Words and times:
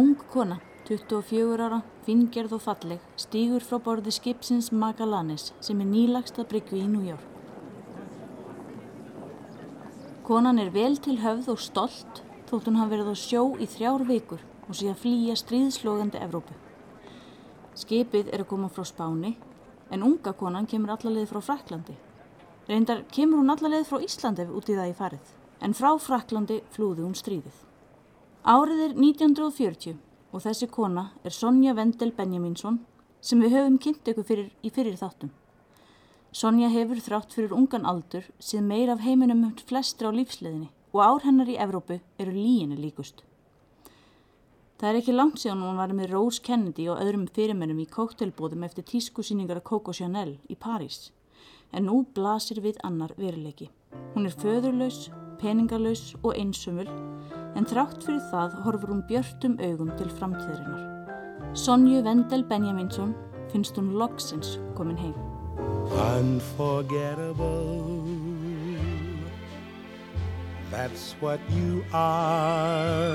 Ung 0.00 0.16
kona, 0.32 0.56
24 0.88 1.60
ára, 1.60 1.82
fingerð 2.06 2.54
og 2.56 2.62
falleg, 2.64 3.00
stýgur 3.20 3.64
frá 3.66 3.76
borði 3.84 4.14
skipsins 4.16 4.70
Magallanes 4.72 5.50
sem 5.60 5.82
er 5.82 5.88
nýlagsta 5.90 6.46
bryggju 6.48 6.78
í 6.78 7.02
York. 7.10 7.26
Konan 10.24 10.62
er 10.62 10.70
vel 10.72 10.96
til 10.96 11.18
höfð 11.20 11.52
og 11.52 11.60
stolt 11.60 12.22
þótt 12.48 12.70
hún 12.70 12.80
hafi 12.80 12.94
verið 12.94 13.12
á 13.12 13.16
sjó 13.26 13.42
í 13.60 13.68
þrjár 13.68 14.06
vikur 14.08 14.40
og 14.68 14.78
sé 14.78 14.88
að 14.88 15.00
flýja 15.04 15.36
stríðslogandi 15.36 16.22
Evrópu. 16.24 16.56
Skipið 17.76 18.32
er 18.32 18.46
að 18.46 18.50
koma 18.54 18.72
frá 18.72 18.86
Spáni 18.88 19.36
en 19.90 20.06
unga 20.06 20.32
konan 20.32 20.70
kemur 20.70 20.94
allarleið 20.96 21.28
frá 21.34 21.42
Fraklandi. 21.50 21.98
Reyndar 22.70 23.04
kemur 23.12 23.42
hún 23.42 23.52
allarleið 23.52 23.90
frá 23.90 24.00
Íslandi 24.06 24.48
út 24.48 24.70
í 24.70 24.78
það 24.78 24.94
í 24.94 25.00
farið 25.02 25.34
en 25.60 25.76
frá 25.76 25.92
Fraklandi 25.98 26.62
flúði 26.72 27.04
hún 27.04 27.18
stríðið. 27.18 27.66
Árið 28.40 28.78
er 28.80 28.92
1940 28.96 29.98
og 30.32 30.40
þessi 30.40 30.66
kona 30.72 31.10
er 31.28 31.34
Sonja 31.36 31.74
Vendel 31.76 32.08
Benjaminsson 32.16 32.78
sem 33.20 33.42
við 33.44 33.52
höfum 33.52 33.76
kynnt 33.76 34.06
ykkur 34.08 34.24
fyrir, 34.24 34.46
í 34.64 34.70
fyrir 34.72 34.96
þáttum. 34.96 35.28
Sonja 36.32 36.70
hefur 36.72 37.02
þrátt 37.04 37.36
fyrir 37.36 37.52
ungan 37.52 37.84
aldur 37.84 38.24
síð 38.40 38.62
meir 38.64 38.88
af 38.88 39.02
heiminum 39.04 39.44
um 39.44 39.52
flestra 39.68 40.08
á 40.08 40.16
lífsleðinni 40.16 40.70
og 40.94 41.02
ár 41.04 41.26
hennar 41.26 41.52
í 41.52 41.58
Evrópu 41.60 42.00
eru 42.16 42.32
líinu 42.32 42.80
líkust. 42.80 43.20
Það 44.80 44.88
er 44.88 45.00
ekki 45.02 45.18
langt 45.18 45.44
síðan 45.44 45.66
hún 45.66 45.76
var 45.76 45.92
með 45.92 46.14
Rose 46.14 46.40
Kennedy 46.40 46.88
og 46.88 47.04
öðrum 47.04 47.28
fyrirmennum 47.28 47.84
í 47.84 47.90
kóktelbóðum 47.92 48.64
eftir 48.64 48.88
tískusýningar 48.88 49.60
af 49.60 49.68
Coco 49.68 49.92
Chanel 49.92 50.38
í 50.48 50.56
París 50.56 51.10
en 51.76 51.90
nú 51.92 52.06
blasir 52.16 52.64
við 52.64 52.80
annar 52.88 53.12
veruleiki. 53.20 53.68
Hún 54.16 54.24
er 54.24 54.32
föðurlaus, 54.32 55.10
peningarlaus 55.44 56.14
og 56.22 56.32
einsumul 56.40 56.88
en 57.58 57.66
þrátt 57.66 58.04
fyrir 58.06 58.22
það 58.30 58.56
horfur 58.64 58.92
hún 58.94 59.02
björtum 59.08 59.56
augum 59.64 59.90
til 59.98 60.10
framtíðarinnar. 60.18 60.86
Sonju 61.54 62.02
Vendel 62.06 62.44
Benjaminsson 62.46 63.14
finnst 63.50 63.76
hún 63.76 63.94
loksins 63.98 64.58
komin 64.76 64.96
heim. 64.96 65.14
That's 70.70 71.16
what 71.20 71.40
you 71.50 71.84
are 71.92 73.10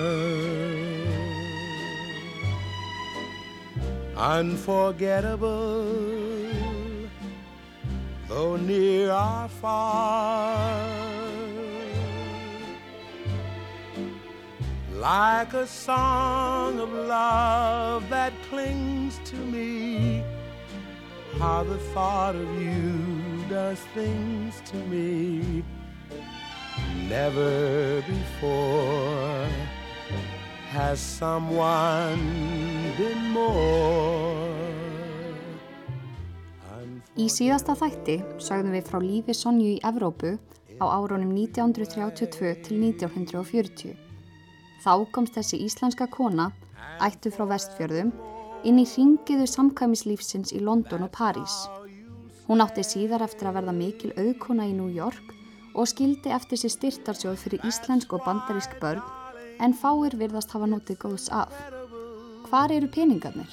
Unforgettable 4.18 5.86
Though 8.28 8.58
near 8.58 9.12
or 9.12 9.48
far 9.48 11.05
like 15.06 15.54
a 15.54 15.68
song 15.68 16.80
of 16.80 16.92
love 16.92 18.10
that 18.10 18.34
clings 18.50 19.20
to 19.24 19.36
me. 19.36 20.24
How 21.38 21.64
the 21.64 21.78
thought 21.94 22.34
of 22.36 22.50
you 22.60 23.46
does 23.48 23.80
things 23.94 24.56
to 24.72 24.78
me. 24.94 25.64
Never 27.08 28.02
before 28.02 29.48
has 30.72 31.00
someone 31.00 32.24
been 32.98 33.30
more. 33.30 34.56
Í 37.16 37.30
síðasta 37.30 37.78
þætti 37.78 38.18
sagðum 38.42 38.74
við 38.74 38.90
frá 38.90 38.98
lífi 39.06 39.38
Sonju 39.38 39.70
í 39.76 39.78
Evrópu 39.86 40.34
á 40.82 40.86
árunum 40.98 41.30
1932 41.38 42.58
til 42.66 42.82
1940. 42.90 44.05
Þá 44.86 45.10
komst 45.10 45.34
þessi 45.34 45.58
íslenska 45.66 46.06
kona, 46.14 46.52
ættu 47.02 47.32
frá 47.34 47.48
vestfjörðum, 47.50 48.12
inn 48.70 48.78
í 48.78 48.86
ringiðu 48.86 49.48
samkæmislífsins 49.50 50.54
í 50.54 50.60
London 50.62 51.08
og 51.08 51.12
París. 51.16 51.56
Hún 52.46 52.62
átti 52.62 52.84
síðar 52.86 53.26
eftir 53.26 53.50
að 53.50 53.56
verða 53.58 53.74
mikil 53.74 54.12
auðkona 54.14 54.68
í 54.70 54.76
New 54.78 54.92
York 54.94 55.34
og 55.74 55.90
skildi 55.90 56.30
eftir 56.30 56.62
sér 56.62 56.74
styrtarsjóð 56.76 57.40
fyrir 57.42 57.66
íslensk 57.66 58.14
og 58.14 58.22
bandarísk 58.28 58.78
börn 58.84 59.02
en 59.66 59.74
fáir 59.74 60.14
virðast 60.20 60.54
hafa 60.54 60.70
notið 60.70 61.02
góðs 61.02 61.32
af. 61.34 61.50
Hvar 62.46 62.70
eru 62.70 62.86
peningarnir? 62.86 63.50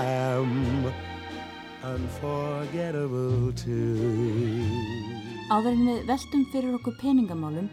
Am 0.00 0.88
unforgettable 1.84 3.52
too. 3.54 4.68
Áður 5.48 5.72
en 5.72 5.84
við 5.88 6.06
veltum 6.10 6.46
fyrir 6.52 6.74
okkur 6.76 6.96
peningamálum 7.00 7.68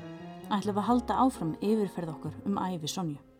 ætlum 0.49 0.75
við 0.75 0.81
að 0.83 0.89
halda 0.89 1.21
áfram 1.25 1.55
yfirferð 1.59 2.13
okkur 2.13 2.35
um 2.45 2.59
æfi 2.61 2.91
Sonju 2.91 3.34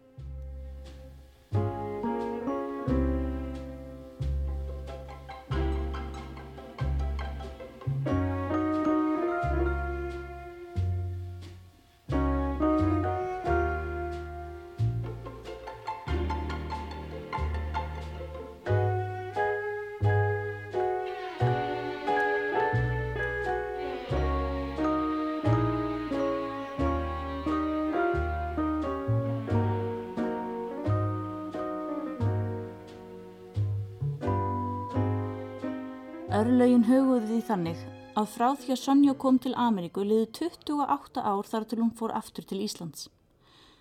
Örlaugin 36.46 36.84
höguði 36.86 37.26
því 37.26 37.38
þannig 37.48 37.80
að 38.22 38.28
frá 38.30 38.52
því 38.62 38.74
að 38.76 38.78
Sonja 38.78 39.14
kom 39.18 39.40
til 39.42 39.56
Ameríku 39.58 40.04
liði 40.06 40.28
28 40.46 41.24
ár 41.26 41.48
þar 41.50 41.66
til 41.72 41.80
hún 41.80 41.90
fór 41.98 42.14
aftur 42.14 42.46
til 42.46 42.60
Íslands. 42.62 43.08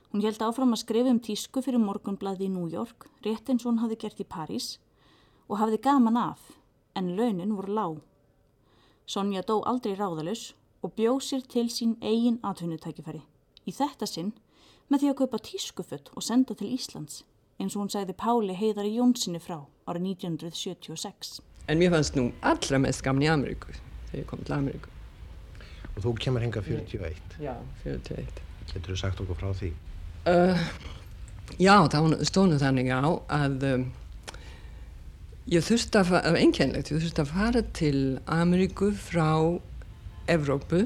Hún 0.09 0.25
held 0.25 0.41
áfram 0.41 0.73
að 0.73 0.81
skrifa 0.81 1.13
um 1.13 1.21
tísku 1.21 1.61
fyrir 1.61 1.83
morgunblaði 1.83 2.47
í 2.47 2.55
New 2.55 2.65
York, 2.73 3.05
rétt 3.21 3.53
eins 3.53 3.67
og 3.67 3.75
hún 3.75 3.83
hafði 3.83 4.01
gert 4.07 4.25
í 4.25 4.29
París 4.37 4.71
og 5.45 5.61
hafði 5.61 5.83
gaman 5.85 6.17
af, 6.17 6.41
en 6.97 7.13
launin 7.19 7.53
voru 7.53 7.77
lág. 7.77 8.01
Sonja 9.05 9.45
dó 9.45 9.59
aldrei 9.69 9.93
ráðalus 10.01 10.55
og 10.81 10.97
bjóð 10.97 11.21
sér 11.29 11.45
til 11.45 11.69
sín 11.69 11.99
eigin 12.01 12.41
atvinnutækifæri. 12.41 13.27
Í 13.69 13.77
þetta 13.77 14.09
sinn 14.09 14.33
með 14.89 15.05
því 15.05 15.13
að 15.13 15.19
kaupa 15.21 15.47
tískufutt 15.51 16.15
og 16.17 16.25
senda 16.25 16.57
til 16.57 16.73
Íslands, 16.73 17.27
eins 17.61 17.77
og 17.77 17.85
hún 17.85 17.93
segði 17.93 18.17
Páli 18.17 18.57
Heiðari 18.57 18.97
Jónssoni 18.97 19.45
frá 19.45 19.67
árið 19.85 20.15
1976. 20.17 21.43
En 21.69 21.81
mér 21.81 21.95
fannst 21.95 22.17
nú 22.19 22.29
allra 22.45 22.81
mest 22.83 23.03
gaman 23.05 23.25
í 23.25 23.31
Ameríku 23.33 23.73
þegar 23.73 24.19
ég 24.21 24.27
kom 24.29 24.43
til 24.45 24.57
Ameríku. 24.57 24.91
Og 25.95 26.03
þú 26.05 26.15
kemur 26.21 26.45
henga 26.45 26.63
41? 26.63 27.37
Já, 27.41 27.55
41. 27.85 28.43
Getur 28.73 28.93
þú 28.93 28.99
sagt 29.01 29.23
okkur 29.23 29.39
frá 29.39 29.53
því? 29.57 29.71
Uh, 30.29 30.59
já, 31.61 31.77
það 31.93 32.19
stónu 32.29 32.59
þannig 32.61 32.91
á 32.93 33.01
að 33.05 33.65
um, 33.71 33.87
ég 35.53 35.65
þurfti 35.65 36.01
að, 36.01 36.13
af 36.21 36.39
einkennlegt, 36.41 36.93
ég 36.93 37.03
þurfti 37.05 37.25
að 37.25 37.33
fara 37.33 37.65
til 37.77 37.99
Ameríku 38.27 38.91
frá 38.97 39.31
Evrópu 40.31 40.85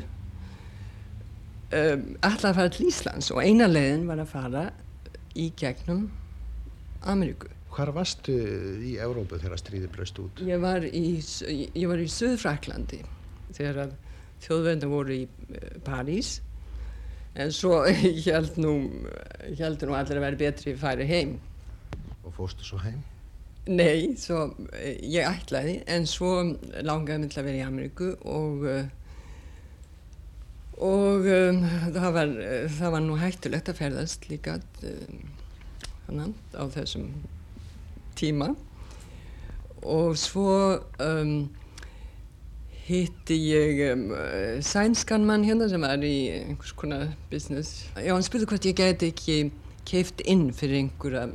um, 1.74 2.06
alltaf 2.22 2.50
að 2.52 2.58
fara 2.60 2.72
til 2.74 2.88
Íslands 2.88 3.30
og 3.34 3.42
eina 3.42 3.68
leiðin 3.70 4.08
var 4.10 4.22
að 4.22 4.32
fara 4.32 4.64
í 5.38 5.50
gegnum 5.58 6.08
Ameríku. 7.06 7.50
Hvar 7.78 7.92
varstu 7.94 8.34
í 8.82 8.96
Európu 8.98 9.38
þegar 9.38 9.60
stríði 9.60 9.88
blöst 9.94 10.16
út? 10.18 10.40
Ég 10.42 10.58
var 10.58 10.82
í, 10.82 11.20
í 11.22 11.84
Suðfraklandi 12.10 13.04
þegar 13.54 13.84
að 13.84 13.92
þjóðvendan 14.42 14.90
voru 14.90 15.14
í 15.14 15.20
uh, 15.28 15.76
París 15.86 16.40
en 17.38 17.54
svo 17.54 17.84
held 18.26 18.58
nú, 18.58 18.72
held 19.60 19.86
nú 19.86 19.94
allir 19.94 20.18
að 20.18 20.26
vera 20.26 20.40
betri 20.42 20.74
að 20.74 20.82
færa 20.82 21.06
heim. 21.06 21.36
Og 22.26 22.34
fórstu 22.34 22.66
svo 22.66 22.80
heim? 22.82 22.98
Nei, 23.68 24.16
svo, 24.18 24.48
eh, 24.74 24.98
ég 25.06 25.28
ætlaði 25.28 25.78
en 25.86 26.10
svo 26.10 26.34
langaði 26.82 27.22
mig 27.22 27.30
til 27.30 27.44
að 27.44 27.50
vera 27.52 27.60
í 27.60 27.66
Ameríku 27.68 28.10
og 28.26 28.66
uh, 28.66 28.84
og 30.82 31.26
um, 31.26 31.64
það, 31.94 32.12
var, 32.14 32.36
það 32.74 32.94
var 32.94 33.02
nú 33.06 33.22
hættulegt 33.22 33.70
að 33.70 33.82
ferðast 33.84 34.28
líka 34.30 34.58
um, 34.82 36.34
á 36.58 36.64
þessum 36.74 37.10
tíma 38.18 38.52
og 39.86 40.18
svo 40.18 40.54
um, 41.00 41.48
hitti 42.88 43.36
ég 43.52 43.82
um, 43.92 44.04
sænskan 44.64 45.26
mann 45.28 45.44
hérna 45.46 45.68
sem 45.70 45.84
er 45.86 46.04
í 46.06 46.16
einhvers 46.32 46.74
konar 46.76 47.10
business. 47.30 47.86
Já, 47.96 48.14
hann 48.14 48.24
spurði 48.26 48.48
hvort 48.50 48.68
ég 48.68 48.78
geti 48.78 49.12
ekki 49.12 49.38
keift 49.88 50.22
inn 50.26 50.48
fyrir 50.56 50.82
einhverja 50.82 51.28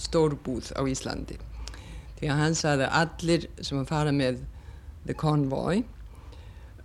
stórbúð 0.00 0.72
á 0.76 0.82
Íslandi. 0.88 1.38
Því 2.18 2.28
að 2.28 2.42
hann 2.42 2.58
sagði 2.58 2.86
að 2.88 2.98
allir 3.00 3.46
sem 3.64 3.80
að 3.80 3.90
fara 3.90 4.12
með 4.12 4.42
The 5.08 5.16
Convoy 5.16 5.82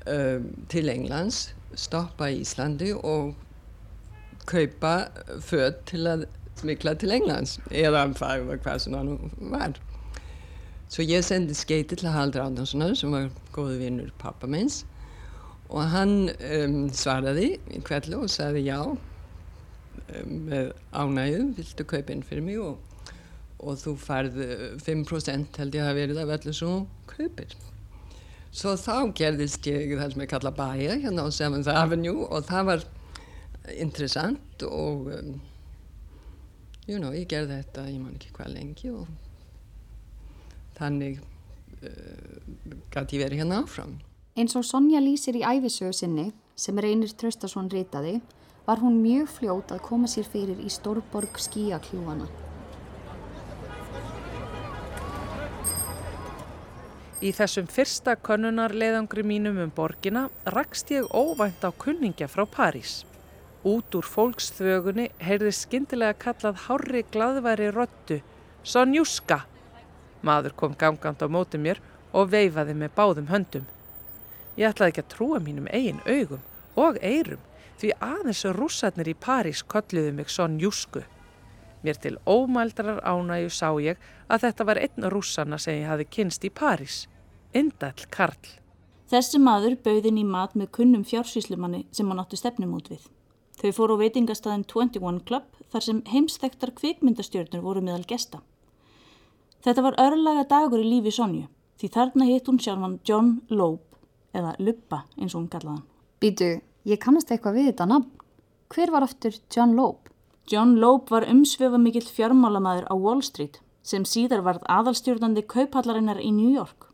um, 0.07 0.47
til 0.71 0.89
Englands, 0.91 1.49
stoppa 1.75 2.31
í 2.31 2.39
Íslandi 2.45 2.93
og 2.95 3.35
kaupa 4.47 4.95
född 5.43 5.83
til 5.89 6.05
að 6.07 6.27
smikla 6.59 6.95
til 6.99 7.13
Englands 7.15 7.57
eða 7.71 8.05
hvað 8.15 8.79
sem 8.83 8.95
nú 8.95 9.17
var. 9.51 9.75
Svo 10.89 11.03
ég 11.03 11.25
sendi 11.25 11.55
skeiti 11.57 11.97
til 11.97 12.11
Haldur 12.13 12.45
Ándarssonar 12.45 12.93
sem 12.97 13.11
var 13.11 13.31
góðu 13.55 13.79
vinnur 13.81 14.11
pappa 14.21 14.47
minns 14.47 14.83
og 15.69 15.81
hann 15.89 16.29
um, 16.29 16.75
svaraði 16.93 17.55
í 17.73 17.81
kveldu 17.85 18.21
og 18.21 18.29
sagði 18.29 18.67
já 18.67 18.79
um, 18.85 20.35
með 20.45 20.73
ánægum, 20.93 21.55
viltu 21.57 21.87
kaupa 21.89 22.13
inn 22.13 22.21
fyrir 22.25 22.45
mig 22.45 22.59
og, 22.61 22.77
og 23.59 23.79
þú 23.81 23.95
færð 23.97 24.37
5% 24.85 25.57
held 25.61 25.79
ég 25.79 25.89
að 25.89 25.99
verið 26.03 26.21
af 26.21 26.35
öllu 26.37 26.53
sem 26.53 26.85
kaupir. 27.09 27.57
Svo 28.55 28.77
þá 28.79 29.11
gerðist 29.17 29.65
ég 29.67 29.97
það 29.97 30.13
sem 30.13 30.23
ég 30.23 30.31
kalla 30.31 30.53
bæja 30.55 30.99
hérna 31.01 31.25
á 31.25 31.29
7th 31.33 31.73
Avenue 31.73 32.29
og 32.29 32.45
það 32.47 32.69
var 32.69 32.87
interessant 33.73 34.63
og 34.69 35.09
um, 35.17 35.35
you 36.87 36.99
know, 36.99 37.13
ég 37.13 37.27
gerði 37.29 37.59
þetta, 37.61 37.87
ég 37.89 38.01
man 38.01 38.15
ekki 38.17 38.33
hvað 38.35 38.51
lengi 38.53 38.91
og 38.93 39.07
þannig 40.77 41.21
uh, 41.81 42.39
gæti 42.93 43.17
ég 43.17 43.25
verið 43.25 43.41
hérna 43.43 43.61
áfram. 43.63 43.97
Eins 44.35 44.55
og 44.59 44.65
Sonja 44.67 44.99
lýsir 44.99 45.37
í 45.39 45.45
æfisögu 45.47 45.95
sinni, 45.95 46.31
sem 46.55 46.77
Reynir 46.79 47.13
Traustason 47.15 47.69
ritaði, 47.71 48.19
var 48.65 48.81
hún 48.81 48.99
mjög 49.03 49.29
fljót 49.37 49.71
að 49.71 49.85
koma 49.85 50.09
sér 50.11 50.27
fyrir 50.27 50.59
í 50.59 50.71
Stórborg 50.73 51.39
skíakljúana. 51.39 52.27
Í 57.23 57.31
þessum 57.33 57.65
fyrsta 57.71 58.17
könnunarleiðangri 58.19 59.23
mínum 59.25 59.57
um 59.63 59.71
borgina 59.73 60.27
rakst 60.51 60.91
ég 60.93 61.07
óvænt 61.15 61.63
á 61.63 61.71
kunningja 61.71 62.27
frá 62.29 62.43
París. 62.45 63.05
Út 63.65 63.95
úr 63.97 64.05
fólksþögunni 64.05 65.07
heyrði 65.25 65.51
skindilega 65.57 66.13
kallað 66.21 66.59
hárri 66.67 67.01
gladværi 67.09 67.71
röttu, 67.73 68.19
Sonjúska. 68.61 69.39
Maður 70.21 70.53
kom 70.53 70.75
gangand 70.77 71.23
á 71.25 71.25
móti 71.25 71.57
mér 71.57 71.81
og 72.13 72.29
veifaði 72.29 72.75
með 72.77 72.93
báðum 72.99 73.31
höndum. 73.31 73.65
Ég 74.53 74.69
ætlaði 74.69 74.93
ekki 74.93 75.03
að 75.03 75.09
trúa 75.15 75.39
mínum 75.41 75.65
eigin 75.73 76.03
augum 76.05 76.43
og 76.77 76.99
eirum 77.01 77.41
því 77.81 77.91
aðeins 78.05 78.43
rússarnir 78.53 79.09
í 79.09 79.17
París 79.17 79.65
kolluðu 79.65 80.13
mig 80.13 80.29
sonn 80.29 80.61
Júsku. 80.61 81.01
Mér 81.81 81.97
til 82.01 82.19
ómældrar 82.25 83.01
ánægu 83.01 83.49
sá 83.49 83.73
ég 83.81 83.97
að 84.29 84.45
þetta 84.45 84.69
var 84.69 84.81
einn 84.85 85.09
rússarna 85.09 85.57
sem 85.57 85.81
ég 85.81 85.89
hafi 85.89 86.05
kynst 86.05 86.45
í 86.45 86.53
París. 86.53 87.07
Indall 87.53 88.05
Karl. 88.13 88.53
Þessi 89.09 89.41
maður 89.41 89.75
bauðin 89.81 90.21
í 90.21 90.25
mat 90.25 90.53
með 90.53 90.71
kunnum 90.77 91.03
fjársýslumanni 91.05 91.87
sem 91.91 92.09
hann 92.09 92.21
átti 92.21 92.37
stefnum 92.37 92.77
út 92.77 92.93
við. 92.93 93.03
Þau 93.61 93.71
fóru 93.75 93.95
á 93.95 94.01
veitingastæðin 94.03 94.65
21 94.67 95.21
Club 95.27 95.47
þar 95.71 95.85
sem 95.85 96.01
heimsþektar 96.11 96.73
kvikmyndastjörnur 96.75 97.63
voru 97.63 97.83
meðal 97.83 98.05
gesta. 98.07 98.41
Þetta 99.65 99.85
var 99.85 99.99
örlaga 100.01 100.43
dagur 100.49 100.83
í 100.83 100.87
lífi 100.87 101.13
Sonju 101.15 101.47
því 101.79 101.91
þarna 101.91 102.27
hitt 102.29 102.49
hún 102.49 102.59
sjálfan 102.61 102.99
John 103.07 103.31
Loeb 103.49 104.35
eða 104.35 104.55
Luppa 104.59 105.03
eins 105.17 105.33
og 105.33 105.41
hún 105.41 105.51
kallaði 105.51 105.77
hann. 105.77 105.87
Býtu, 106.21 106.49
ég 106.87 107.01
kannast 107.01 107.31
eitthvað 107.31 107.59
við 107.59 107.69
þetta 107.71 107.87
nafn. 107.91 108.11
Hver 108.71 108.91
var 108.93 109.05
aftur 109.07 109.35
John 109.53 109.75
Loeb? 109.77 110.11
John 110.51 110.75
Loeb 110.81 111.09
var 111.09 111.25
umsvefa 111.29 111.79
mikill 111.81 112.05
fjármálamæður 112.05 112.87
á 112.91 112.95
Wall 112.95 113.23
Street 113.25 113.59
sem 113.85 114.05
síðar 114.05 114.43
varð 114.45 114.65
aðalstjórnandi 114.71 115.45
kauphallarinnar 115.49 116.21
í 116.21 116.31
New 116.33 116.51
York. 116.53 116.89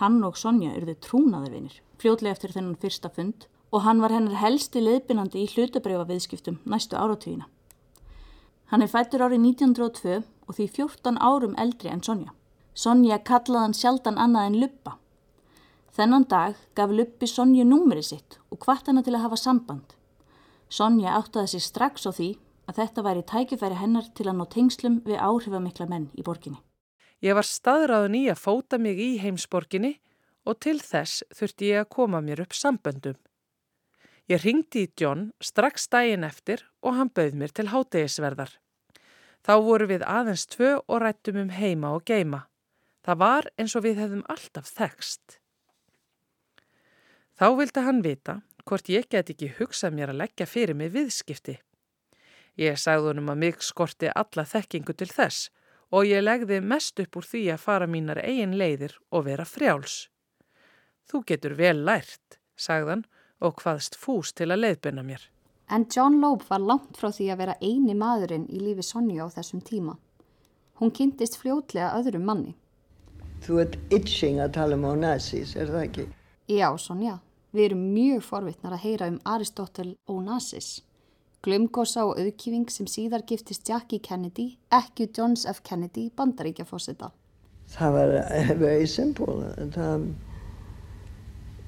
Hann 0.00 0.22
og 0.26 0.38
Sonja 0.38 0.72
eruðu 0.74 0.96
trúnaðarvinir, 1.04 1.80
fljótlega 1.98 2.36
eftir 2.36 2.54
þennan 2.54 2.78
fyrsta 2.82 3.10
fund 3.12 3.46
og 3.72 3.84
hann 3.86 4.02
var 4.04 4.12
hennar 4.12 4.38
helsti 4.38 4.82
leiðbynandi 4.84 5.42
í 5.42 5.50
hlutabreyfa 5.54 6.06
viðskiptum 6.10 6.60
næstu 6.68 6.96
áratvíina. 6.96 7.48
Hann 8.70 8.84
er 8.84 8.92
fættur 8.92 9.24
árið 9.24 9.42
1902 9.52 10.22
og 10.22 10.56
því 10.56 10.68
14 10.78 11.20
árum 11.20 11.56
eldri 11.60 11.90
en 11.92 12.02
Sonja. 12.04 12.32
Sonja 12.74 13.18
kallaði 13.18 13.66
hann 13.66 13.76
sjaldan 13.76 14.20
annað 14.20 14.48
en 14.48 14.60
Luppa 14.62 14.98
Þennan 15.92 16.24
dag 16.24 16.56
gaf 16.72 16.88
Luppi 16.88 17.28
Sonju 17.28 17.66
númerið 17.68 18.06
sitt 18.06 18.38
og 18.48 18.62
hvart 18.64 18.86
hana 18.88 19.02
til 19.04 19.12
að 19.12 19.26
hafa 19.26 19.36
samband. 19.36 19.90
Sonja 20.72 21.18
áttaði 21.18 21.50
sig 21.52 21.64
strax 21.66 22.06
á 22.08 22.10
því 22.16 22.28
að 22.70 22.78
þetta 22.78 23.04
væri 23.04 23.24
tækifæri 23.28 23.76
hennar 23.76 24.06
til 24.16 24.24
að 24.30 24.38
ná 24.38 24.46
tengslum 24.54 24.96
við 25.04 25.20
áhrifamikla 25.20 25.88
menn 25.90 26.06
í 26.16 26.24
borginni. 26.24 26.62
Ég 27.20 27.36
var 27.36 27.44
staðráðun 27.44 28.16
í 28.16 28.22
að 28.32 28.40
fóta 28.40 28.80
mig 28.80 29.02
í 29.04 29.10
heimsborginni 29.20 29.98
og 30.48 30.62
til 30.64 30.78
þess 30.80 31.26
þurfti 31.36 31.68
ég 31.74 31.84
að 31.84 31.92
koma 31.92 32.22
mér 32.24 32.40
upp 32.46 32.56
samböndum. 32.56 33.20
Ég 34.32 34.40
ringdi 34.40 34.86
í 34.86 34.90
John 34.96 35.26
strax 35.44 35.90
dægin 35.92 36.24
eftir 36.24 36.62
og 36.80 36.94
hann 36.96 37.10
bauð 37.12 37.34
mér 37.36 37.52
til 37.52 37.66
hátegisverðar. 37.68 38.54
Þá 39.44 39.54
voru 39.66 39.88
við 39.90 40.04
aðeins 40.08 40.46
tvö 40.48 40.70
og 40.86 41.02
rættum 41.02 41.40
um 41.42 41.50
heima 41.52 41.90
og 41.92 42.06
geima. 42.08 42.46
Það 43.04 43.20
var 43.20 43.48
eins 43.58 43.74
og 43.76 43.84
við 43.84 44.00
hefðum 44.00 44.24
alltaf 44.32 44.70
þekst. 44.72 45.36
Þá 47.36 47.46
vildi 47.58 47.84
hann 47.84 48.00
vita 48.06 48.38
hvort 48.64 48.88
ég 48.88 49.10
get 49.10 49.34
ekki 49.34 49.52
hugsað 49.58 49.98
mér 49.98 50.14
að 50.14 50.22
leggja 50.22 50.46
fyrir 50.48 50.78
mig 50.78 50.94
viðskipti. 50.94 51.58
Ég 52.56 52.78
sagði 52.80 53.10
honum 53.10 53.32
að 53.34 53.42
mig 53.44 53.64
skorti 53.66 54.08
alla 54.14 54.46
þekkingu 54.48 54.94
til 54.96 55.10
þess 55.12 55.50
og 55.92 56.08
ég 56.08 56.24
legði 56.24 56.62
mest 56.64 57.00
upp 57.04 57.18
úr 57.20 57.26
því 57.28 57.42
að 57.52 57.64
fara 57.66 57.90
mínar 57.90 58.22
eigin 58.22 58.56
leiðir 58.56 58.94
og 59.10 59.26
vera 59.28 59.44
frjáls. 59.44 60.06
Þú 61.10 61.26
getur 61.28 61.58
vel 61.58 61.82
lært, 61.84 62.38
sagðan 62.56 63.04
og 63.42 63.60
hvaðst 63.62 63.98
fús 63.98 64.32
til 64.32 64.50
að 64.50 64.62
leiðbyrna 64.64 65.04
mér. 65.06 65.26
En 65.72 65.86
John 65.88 66.20
Loeb 66.20 66.42
var 66.48 66.60
langt 66.60 66.98
frá 67.00 67.10
því 67.10 67.28
að 67.32 67.42
vera 67.42 67.58
eini 67.62 67.94
maðurinn 67.96 68.48
í 68.52 68.60
lífi 68.60 68.84
Sonja 68.84 69.24
á 69.24 69.34
þessum 69.34 69.62
tíma. 69.64 69.96
Hún 70.80 70.92
kynntist 70.92 71.38
fljótlega 71.40 71.92
öðrum 71.98 72.26
manni. 72.28 72.54
Þú 73.42 73.60
ert 73.64 73.76
itching 73.94 74.40
að 74.42 74.54
tala 74.58 74.76
um 74.78 74.84
Onassis, 74.90 75.56
er 75.56 75.70
það 75.70 75.84
ekki? 75.86 76.06
Já, 76.52 76.68
Sonja. 76.78 77.18
Við 77.52 77.66
erum 77.68 77.82
mjög 77.92 78.22
forvittnar 78.24 78.76
að 78.76 78.84
heyra 78.86 79.08
um 79.12 79.18
Aristotle 79.28 79.94
Onassis, 80.08 80.82
glömgosa 81.44 82.06
og 82.08 82.20
auðkýfing 82.20 82.70
sem 82.72 82.88
síðar 82.88 83.26
giftist 83.28 83.68
Jackie 83.68 84.00
Kennedy, 84.00 84.54
ekki 84.72 85.08
Johns 85.12 85.44
F. 85.50 85.60
Kennedy, 85.66 86.06
bandaríkjafósita. 86.16 87.10
Það 87.72 87.96
var 87.96 88.14
eh, 88.22 88.52
very 88.60 88.86
simple. 88.86 89.52
Það, 89.74 90.06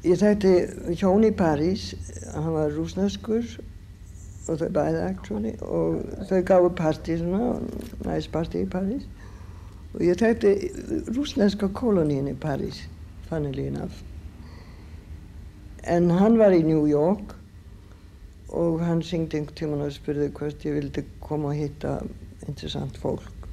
ég 0.05 0.21
þekkti 0.21 0.55
hjón 1.01 1.27
í 1.27 1.33
París, 1.37 1.93
hann 2.35 2.53
var 2.55 2.73
rúsneskur 2.75 3.45
og 4.45 4.61
þau 4.61 4.71
bæði 4.77 5.05
actually 5.09 5.55
og 5.65 6.01
þau 6.29 6.41
gáði 6.51 6.73
partí 6.81 7.19
svona, 7.21 7.61
næst 8.05 8.33
partí 8.35 8.65
í 8.65 8.71
París. 8.71 9.07
Og 9.95 10.03
ég 10.05 10.19
þekkti 10.21 10.57
rúsneska 11.15 11.71
koloníin 11.73 12.33
í 12.33 12.37
París, 12.41 12.83
funnily 13.31 13.71
enough 13.71 14.03
en 15.87 16.11
hann 16.17 16.39
var 16.41 16.55
í 16.57 16.63
New 16.65 16.87
York 16.89 17.35
og 18.55 18.81
hann 18.85 19.03
syngdi 19.05 19.41
einhvern 19.41 19.59
tíman 19.59 19.85
og 19.85 19.93
spurði 19.93 20.31
hvort 20.37 20.65
ég 20.65 20.79
vildi 20.79 21.05
koma 21.25 21.53
og 21.53 21.59
hitta 21.59 21.99
interessant 22.49 22.97
fólk 23.03 23.44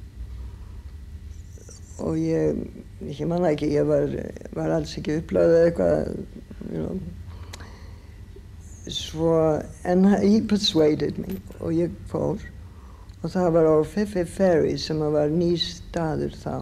og 2.00 2.18
ég, 2.18 2.62
ég 3.08 3.26
manna 3.28 3.52
ekki, 3.52 3.68
ég 3.74 3.88
var, 3.88 4.14
var 4.56 4.72
alls 4.78 4.94
ekki 4.98 5.18
upplæðið 5.20 5.66
eitthvað 5.66 6.14
you 6.72 6.80
know. 6.80 6.96
svo 8.88 9.36
en 9.84 10.08
he 10.14 10.40
persuaded 10.48 11.20
me 11.20 11.38
og 11.60 11.76
ég 11.76 11.94
fór. 12.10 12.42
Og 13.22 13.30
það 13.30 13.52
var 13.54 13.68
á 13.70 13.76
Fifi 13.86 14.24
Ferry 14.26 14.74
sem 14.82 14.98
var 14.98 15.30
ný 15.30 15.52
staður 15.62 16.34
þá. 16.34 16.56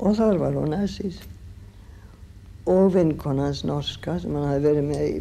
Og 0.00 0.16
þar 0.16 0.40
var 0.40 0.56
hún 0.56 0.76
aðsís 0.76 1.20
og 2.64 2.94
vinkonans 2.94 3.60
norska 3.68 4.16
sem 4.22 4.32
hann 4.32 4.48
hafi 4.48 4.64
verið 4.64 4.86
með 4.88 5.02
í 5.04 5.14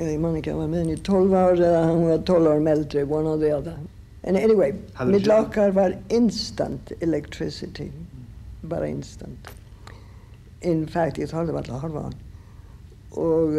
ég 0.00 0.20
man 0.20 0.36
ekki 0.38 0.50
hann 0.50 0.62
var 0.62 0.70
með 0.72 0.80
henni 0.82 0.96
í 0.96 1.02
12 1.06 1.34
ár 1.36 1.60
eða 1.60 1.82
hann 1.84 2.06
var 2.08 2.22
12 2.30 2.48
árum 2.50 2.70
eldri 2.72 3.02
one 3.04 3.28
or 3.28 3.38
the 3.38 3.50
other 3.54 3.76
en 4.22 4.38
anyway, 4.38 4.74
mitt 5.06 5.28
okkar 5.28 5.74
var 5.74 5.96
instant 6.08 6.92
electricity. 7.00 7.90
Bara 8.62 8.86
instant. 8.86 9.50
In 10.62 10.86
fact 10.86 11.18
ég 11.18 11.30
þáði 11.30 11.56
alltaf 11.58 11.74
að 11.74 11.82
horfa 11.86 12.02
á 12.02 12.06
hann 12.06 12.20
og, 13.18 13.56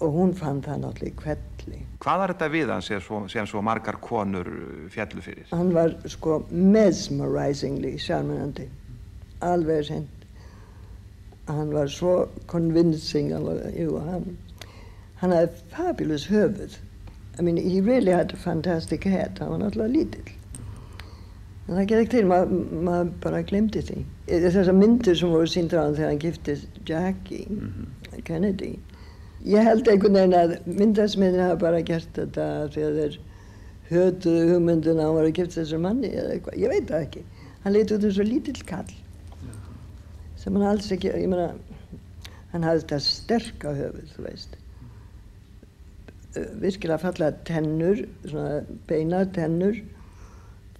og 0.00 0.14
hún 0.14 0.32
fann 0.34 0.62
það 0.64 0.82
náttúrulega 0.84 1.12
í 1.12 1.18
kvelli 1.18 1.80
Hvað 2.02 2.22
er 2.24 2.32
þetta 2.32 2.48
við 2.54 2.72
hann 2.72 2.84
sem 2.86 3.00
svo, 3.02 3.20
sem 3.30 3.46
svo 3.46 3.60
margar 3.66 3.98
konur 4.02 4.48
fjallu 4.94 5.22
fyrir? 5.22 5.46
Hann 5.52 5.74
var 5.76 5.92
sko 6.08 6.40
mesmerizingly 6.50 7.96
sjálfmennandi 8.00 8.68
alveg 9.44 9.84
sent 9.90 10.26
hann 11.48 11.72
var 11.72 11.88
svo 11.92 12.28
convincing 12.46 13.30
jú, 13.32 13.98
hann, 14.04 14.36
hann 15.22 15.34
hafði 15.34 15.64
fabulous 15.72 16.26
höfuð 16.28 16.78
I 17.38 17.42
mean 17.42 17.56
he 17.56 17.80
really 17.80 18.12
had 18.12 18.32
a 18.32 18.36
fantastic 18.36 19.04
head 19.04 19.38
hann 19.38 19.50
var 19.50 19.58
náttúrulega 19.58 19.94
lítill 19.94 20.34
En 21.68 21.76
það 21.76 21.88
gerði 21.88 22.04
ekki 22.04 22.12
til, 22.14 22.28
maður 22.28 22.52
ma 22.86 22.92
bara 23.20 23.40
glemdi 23.44 23.82
því. 23.84 24.02
Þessar 24.28 24.70
myndir 24.72 25.16
sem 25.20 25.32
voru 25.34 25.48
síndra 25.52 25.82
á 25.82 25.84
hann 25.84 25.96
þegar 25.98 26.12
hann 26.14 26.20
giftist 26.22 26.78
Jackie 26.88 27.44
mm 27.44 27.66
-hmm. 27.72 28.22
Kennedy. 28.24 28.70
Ég 29.44 29.68
held 29.68 29.88
einhvern 29.88 30.16
veginn 30.16 30.36
að 30.38 30.54
myndasmiðin 30.64 31.44
hafa 31.44 31.58
bara 31.60 31.82
gert 31.90 32.08
þetta 32.16 32.46
þegar 32.72 32.96
þeir 33.00 33.18
hötuðu 33.90 34.46
hugmynduna 34.52 35.02
að 35.02 35.06
hann 35.06 35.18
var 35.18 35.28
að 35.28 35.36
gifta 35.36 35.60
þessar 35.60 35.84
manni 35.84 36.08
eða 36.08 36.32
eitthvað. 36.32 36.56
Ég 36.62 36.72
veit 36.72 36.88
það 36.88 37.04
ekki. 37.04 37.22
Hann 37.64 37.72
leiti 37.72 37.94
út 37.94 38.04
um 38.04 38.16
svo 38.16 38.24
lítill 38.24 38.64
kall 38.64 38.94
sem 40.38 40.54
hann 40.54 40.66
alls 40.70 40.90
ekki, 40.92 41.12
ég 41.12 41.28
meina, 41.28 41.52
hann 42.52 42.64
hafði 42.64 42.80
þetta 42.80 42.98
sterka 43.04 43.74
höfuð, 43.76 44.08
þú 44.16 44.24
veist. 44.24 44.56
Virkilega 46.34 46.98
fallega 47.00 47.32
tennur, 47.44 48.02
svona 48.26 48.64
beina 48.86 49.24
tennur 49.32 49.78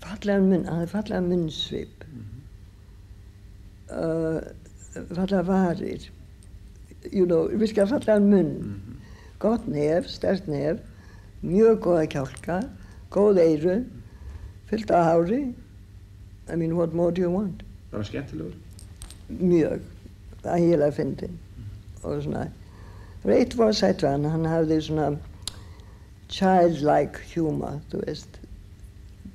fallega 0.03 0.43
munn, 0.43 0.67
hann 0.69 0.83
hefði 0.83 0.93
fallega 0.93 1.23
munnsvip 1.27 2.05
mm 2.07 2.23
-hmm. 2.25 2.41
uh, 3.99 5.07
fallega 5.17 5.43
varir 5.43 6.11
you 7.13 7.27
know, 7.27 7.49
virkilega 7.49 7.87
fallega 7.87 8.21
munn 8.21 8.53
mm 8.59 8.75
-hmm. 8.75 8.97
gott 9.39 9.67
nef, 9.67 10.09
stert 10.09 10.49
nef 10.49 10.79
mjög 11.43 11.81
góða 11.81 12.07
kjálka 12.07 12.61
góð 13.11 13.39
eiru 13.39 13.85
fyllt 14.67 14.91
af 14.91 15.05
hári 15.05 15.55
I 16.51 16.57
mean, 16.57 16.77
what 16.77 16.95
more 16.95 17.13
do 17.13 17.21
you 17.23 17.33
want? 17.33 17.63
Var 17.91 17.99
hann 17.99 18.05
skemmtilegur? 18.05 18.53
Mjög, 19.29 19.81
það 20.43 20.53
er 20.53 20.59
heila 20.59 20.91
fyndin 20.91 21.31
mm 21.31 21.65
-hmm. 21.65 22.07
og 22.07 22.23
svona 22.23 22.49
reitt 23.25 23.59
var 23.59 23.73
sætt 23.73 24.01
hann, 24.01 24.25
hann 24.25 24.45
hafði 24.47 24.81
svona 24.81 25.17
childlike 26.33 27.25
humor, 27.35 27.81
þú 27.91 28.03
veist. 28.05 28.39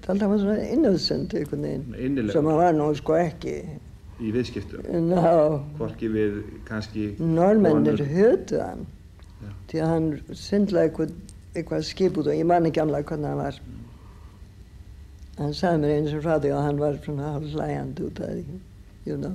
Alltaf 0.03 0.29
var 0.33 0.39
svona 0.41 0.63
innöðsend 0.67 1.33
einhvern 1.39 1.63
veginn 1.63 2.31
sem 2.31 2.47
hann 2.50 2.59
var 2.59 2.73
nú 2.75 2.89
sko 2.97 3.15
ekki. 3.15 3.53
Í 4.23 4.31
viðskiptum? 4.35 4.83
No. 5.07 5.62
hvorki 5.79 6.09
við 6.12 6.41
kannski 6.67 7.13
normennir 7.19 8.03
höfðu 8.03 8.59
hann 8.62 8.83
Já. 9.43 9.53
því 9.71 9.79
að 9.83 9.93
hann 9.93 10.09
syndlaði 10.38 10.89
eitthvað, 10.89 11.15
eitthvað 11.55 11.88
skip 11.88 12.19
út 12.19 12.29
og 12.29 12.38
ég 12.38 12.50
man 12.51 12.67
ekki 12.69 12.83
annað 12.83 13.07
hvernig 13.09 13.31
hann 13.31 13.41
var. 13.41 13.62
Mm. 13.63 13.79
hann 15.39 15.55
sagði 15.57 15.81
mér 15.85 15.95
eins 15.95 16.13
og 16.13 16.27
frá 16.27 16.35
því 16.35 16.53
að 16.53 16.67
hann 16.67 16.83
var 16.83 17.00
svona 17.07 17.31
hlægand 17.39 18.03
út 18.03 18.21
af 18.27 18.35
því 18.35 18.59
you 19.07 19.17
know. 19.17 19.33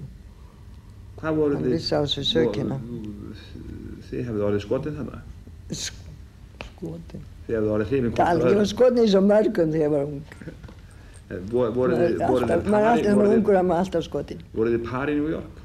Hvað 1.19 1.41
voru 1.41 1.65
þið 1.65 1.89
hann 1.97 2.13
sig 2.13 2.29
sökina. 2.29 2.79
þið 4.13 4.29
hefðu 4.29 4.47
orðið 4.53 4.65
skotið 4.69 5.01
þannig 5.01 5.83
skotið 5.89 7.27
þegar 7.49 7.65
þú 7.65 7.77
orðið 7.77 7.93
hrifin 7.93 8.15
hvort 8.15 8.49
ég 8.49 8.59
var 8.61 8.73
skotið 8.73 9.05
í 9.05 9.13
svo 9.13 9.23
mörgum 9.25 9.73
þegar 9.73 9.87
ég 9.87 9.95
var 9.95 10.09
ung. 10.09 10.19
Voru 11.53 11.97
þið 11.97 12.23
maður 12.25 12.51
er 12.51 12.91
alltaf 12.93 13.17
með 13.21 13.33
ungur 13.37 13.59
að 13.59 13.67
maður 13.69 13.85
alltaf 13.85 14.05
skotin. 14.07 14.45
voru 14.55 14.75
þið 14.77 14.85
par 14.89 15.13
í 15.13 15.17
New 15.19 15.33
York? 15.33 15.65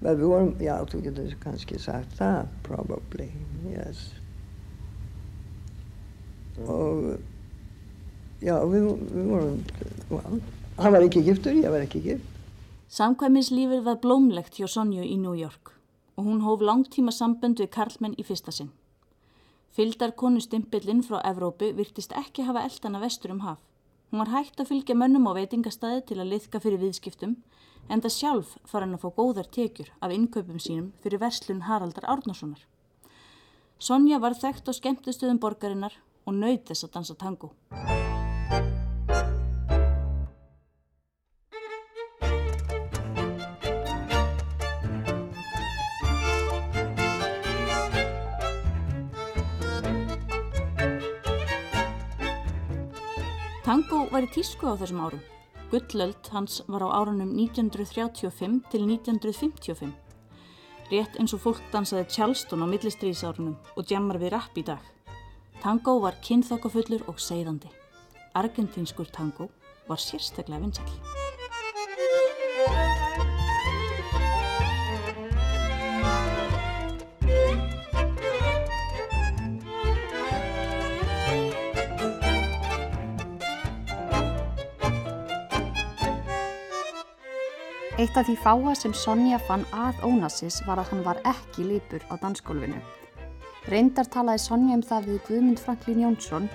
við 0.00 0.22
vorum, 0.24 0.54
já 0.62 0.74
þú 0.88 1.02
getur 1.04 1.34
kannski 1.42 1.78
sagt 1.80 2.14
það 2.16 2.48
probably, 2.64 3.28
yes. 3.68 4.06
Og 6.64 7.20
já 8.40 8.56
við, 8.64 8.88
við 9.12 9.28
vorum 9.28 9.58
well, 10.08 10.40
hann 10.80 10.96
var 10.96 11.04
ekki 11.04 11.24
giftur, 11.26 11.56
ég 11.56 11.72
var 11.72 11.84
ekki 11.84 12.00
gift. 12.06 12.26
Samkvæmislífið 12.90 13.84
var 13.86 14.00
blómlegt 14.02 14.56
hjá 14.58 14.66
Sonju 14.66 15.04
í 15.04 15.20
New 15.20 15.36
York 15.36 15.76
og 16.18 16.26
hún 16.26 16.42
hóf 16.44 16.64
langtíma 16.64 17.12
sambönd 17.14 17.60
við 17.60 17.70
Karlmenn 17.76 18.16
í 18.18 18.24
fyrsta 18.26 18.52
sinn 18.52 18.72
Fyldar 19.70 20.10
konustimpillin 20.18 21.04
frá 21.06 21.20
Evrópu 21.30 21.68
virtist 21.78 22.10
ekki 22.18 22.42
hafa 22.42 22.64
eldana 22.66 22.98
vestur 23.02 23.30
um 23.30 23.44
haf. 23.44 23.60
Hún 24.10 24.18
var 24.24 24.32
hægt 24.34 24.58
að 24.58 24.72
fylgja 24.72 24.96
mönnum 24.98 25.28
á 25.30 25.38
veitingastæði 25.38 26.02
til 26.08 26.18
að 26.18 26.32
liðka 26.32 26.60
fyrir 26.64 26.82
viðskiptum 26.82 27.36
en 27.88 28.02
það 28.02 28.16
sjálf 28.16 28.56
far 28.66 28.82
hann 28.82 28.98
að 28.98 29.06
fá 29.06 29.14
góðar 29.20 29.50
tekjur 29.54 29.94
af 30.02 30.10
innkaupum 30.10 30.58
sínum 30.58 30.90
fyrir 31.04 31.22
verslun 31.22 31.66
Haraldar 31.70 32.10
Árnarssonar. 32.10 32.66
Sonja 33.78 34.18
var 34.18 34.34
þekkt 34.34 34.66
á 34.66 34.72
skemmtistöðum 34.74 35.38
borgarinnar 35.38 35.94
og 36.26 36.34
nöyð 36.34 36.64
þess 36.66 36.88
að 36.88 36.96
dansa 36.98 37.14
tango. 37.14 37.54
Var 54.20 54.28
í 54.28 54.34
tísku 54.36 54.68
á 54.68 54.76
þessum 54.76 55.00
árum. 55.00 55.20
Gullöld 55.70 56.28
hans 56.34 56.58
var 56.68 56.82
á 56.84 56.88
árunum 56.92 57.30
1935 57.40 58.58
til 58.68 58.82
1955. 58.84 59.94
Rétt 60.90 61.16
eins 61.16 61.32
og 61.32 61.40
fólk 61.40 61.62
dansaði 61.72 62.04
Charleston 62.12 62.60
á 62.60 62.66
millistriðsárunum 62.68 63.56
og 63.78 63.86
djammar 63.88 64.20
við 64.20 64.34
rapp 64.34 64.60
í 64.60 64.66
dag. 64.66 64.82
Tango 65.62 65.96
var 66.04 66.20
kynþokkafullur 66.26 67.06
og 67.08 67.16
seiðandi. 67.16 67.72
Argentinskur 68.36 69.08
tango 69.08 69.48
var 69.88 70.02
sérstaklega 70.02 70.66
vinsall. 70.66 71.19
Eitt 88.00 88.16
af 88.16 88.24
því 88.24 88.34
fáa 88.40 88.72
sem 88.78 88.94
Sonja 88.96 89.36
fann 89.44 89.66
að 89.76 89.98
Ónassis 90.08 90.62
var 90.64 90.80
að 90.80 90.88
hann 90.88 91.02
var 91.04 91.18
ekki 91.28 91.66
lípur 91.68 92.00
á 92.08 92.16
dansgólfinu. 92.22 92.78
Reyndar 93.68 94.08
talaði 94.08 94.40
Sonja 94.40 94.78
um 94.78 94.84
það 94.88 95.08
við 95.10 95.18
Guðmund 95.26 95.60
Franklín 95.60 96.00
Jónsson 96.06 96.46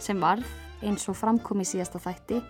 sem 0.00 0.24
varð, 0.24 0.46
eins 0.80 1.04
og 1.12 1.18
framkom 1.20 1.60
í 1.60 1.68
síðasta 1.68 2.00
þætti, 2.00 2.40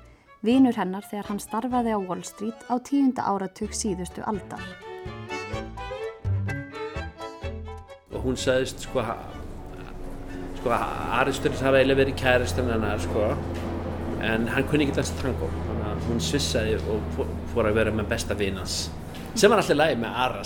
vinur 0.47 0.79
hennar 0.79 1.03
þegar 1.11 1.33
hann 1.33 1.43
starfaði 1.43 1.97
á 1.97 1.99
Wall 1.99 2.23
Street 2.23 2.63
á 2.71 2.79
tíunda 2.79 3.27
áratug 3.27 3.75
síðustu 3.75 4.23
aldar. 4.31 4.63
Og 8.15 8.21
hún 8.23 8.39
sagðist 8.39 8.87
sko, 8.87 9.03
sko 10.61 10.71
Aristóteles 10.71 11.67
hafa 11.67 11.83
eiginlega 11.83 12.05
verið 12.05 12.23
kæristun 12.23 12.71
hennar 12.71 13.03
sko, 13.11 13.33
en 14.23 14.47
hann 14.55 14.71
kunni 14.71 14.87
ekki 14.87 15.01
dansa 15.01 15.19
tango 15.19 15.51
hún 16.07 16.23
svissaði 16.23 16.77
og 16.93 16.99
fór 17.53 17.71
að 17.71 17.81
vera 17.81 17.93
með 17.95 18.07
besta 18.13 18.37
vinans 18.39 18.87
sem 19.37 19.51
var 19.51 19.61
alltaf 19.61 19.77
lægi 19.77 19.97
með 20.01 20.11
Ara 20.17 20.43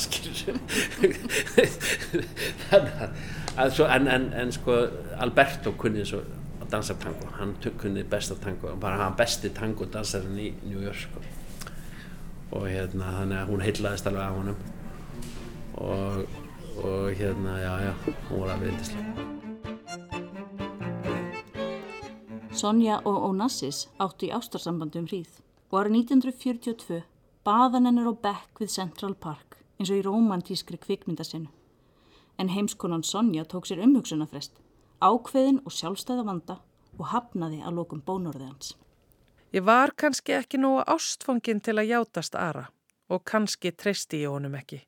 en, 3.94 4.08
en, 4.08 4.32
en 4.42 4.52
sko 4.54 4.76
Alberto 5.22 5.72
kunni 5.78 6.04
svo 6.06 6.20
að 6.60 6.68
dansa 6.72 6.94
tango. 7.02 7.26
Hann 7.38 7.54
kunni 7.78 8.02
besta 8.02 8.34
tango 8.42 8.74
bara 8.80 8.96
hann 9.04 9.16
besti 9.18 9.48
tango 9.54 9.84
dansarinn 9.86 10.38
í 10.38 10.52
New 10.64 10.82
York 10.82 11.00
sko. 11.06 11.20
og 12.50 12.66
hérna 12.66 13.12
þannig 13.20 13.38
að 13.38 13.50
hún 13.52 13.60
heitlaðist 13.62 14.06
alveg 14.10 14.24
af 14.26 14.38
honum. 14.38 14.58
Og, 15.80 16.40
og 16.82 17.12
hérna 17.18 17.60
já 17.62 17.74
já 17.86 17.92
hún 18.30 18.40
var 18.40 18.56
alveg 18.56 18.72
yndislega 18.72 19.39
Sonja 22.60 22.98
og 23.08 23.22
Onassis 23.24 23.86
áttu 24.04 24.26
í 24.28 24.34
ástarsambandum 24.36 25.06
hríð 25.08 25.38
og 25.70 25.78
árið 25.80 25.94
1942 26.02 26.98
baðan 27.46 27.88
hennur 27.88 28.10
á 28.12 28.14
bekk 28.26 28.60
við 28.60 28.74
Central 28.74 29.14
Park 29.16 29.56
eins 29.78 29.88
og 29.88 29.96
í 29.96 30.04
romantískri 30.04 30.76
kvikmyndasinu. 30.82 31.48
En 32.36 32.52
heimskonan 32.52 33.06
Sonja 33.06 33.46
tók 33.48 33.70
sér 33.70 33.80
umhugsunafrest, 33.86 34.52
ákveðin 35.00 35.62
og 35.64 35.72
sjálfstæða 35.72 36.26
vanda 36.28 36.60
og 36.98 37.08
hafnaði 37.14 37.62
að 37.64 37.80
lókum 37.80 38.04
bónorðið 38.04 38.50
hans. 38.50 38.74
Ég 39.56 39.64
var 39.64 39.96
kannski 39.96 40.36
ekki 40.36 40.60
nógu 40.60 40.84
ástfangin 40.84 41.64
til 41.64 41.78
að 41.80 41.94
játast 41.94 42.36
Ara 42.36 42.68
og 43.08 43.24
kannski 43.24 43.72
treysti 43.72 44.26
ég 44.26 44.36
honum 44.36 44.58
ekki. 44.60 44.82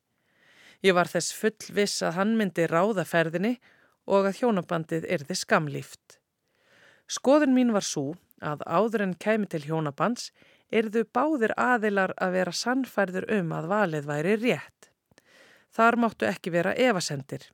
Ég 0.85 0.93
var 0.93 1.09
þess 1.09 1.33
full 1.33 1.73
viss 1.73 2.05
að 2.05 2.19
hann 2.19 2.37
myndi 2.37 2.69
ráða 2.69 3.07
ferðinni 3.07 3.57
og 4.05 4.27
að 4.29 4.43
hjónabandið 4.43 5.09
erði 5.09 5.41
skamlíft. 5.41 6.19
Skoðun 7.07 7.53
mín 7.55 7.73
var 7.75 7.85
svo 7.85 8.13
að 8.43 8.63
áður 8.67 9.05
en 9.07 9.15
kemi 9.15 9.47
til 9.51 9.63
hjónabands 9.65 10.31
erðu 10.73 11.03
báðir 11.13 11.53
aðilar 11.59 12.13
að 12.17 12.37
vera 12.37 12.53
sannfærður 12.57 13.27
um 13.37 13.51
að 13.53 13.69
valið 13.71 14.07
væri 14.09 14.35
rétt. 14.41 14.89
Þar 15.73 15.99
máttu 16.01 16.27
ekki 16.29 16.53
vera 16.53 16.73
evasendir. 16.77 17.49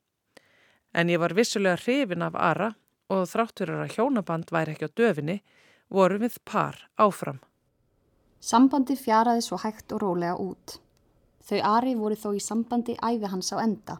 En 0.94 1.10
ég 1.12 1.22
var 1.22 1.36
vissulega 1.38 1.80
hrifin 1.80 2.26
af 2.26 2.36
Ara 2.36 2.74
og 3.10 3.26
þráttur 3.30 3.72
að 3.76 3.96
hjónaband 3.96 4.52
væri 4.54 4.76
ekki 4.76 4.90
á 4.90 4.98
döfinni, 5.02 5.40
vorum 5.90 6.22
við 6.26 6.38
par 6.46 6.78
áfram. 6.98 7.40
Sambandi 8.40 8.96
fjaraði 8.96 9.44
svo 9.44 9.60
hægt 9.64 9.92
og 9.96 10.04
rólega 10.04 10.38
út. 10.40 10.78
Þau 11.44 11.60
Ari 11.66 11.96
voru 11.98 12.16
þó 12.16 12.30
í 12.38 12.44
sambandi 12.44 12.96
æfi 13.02 13.32
hans 13.32 13.52
á 13.52 13.58
enda. 13.60 13.98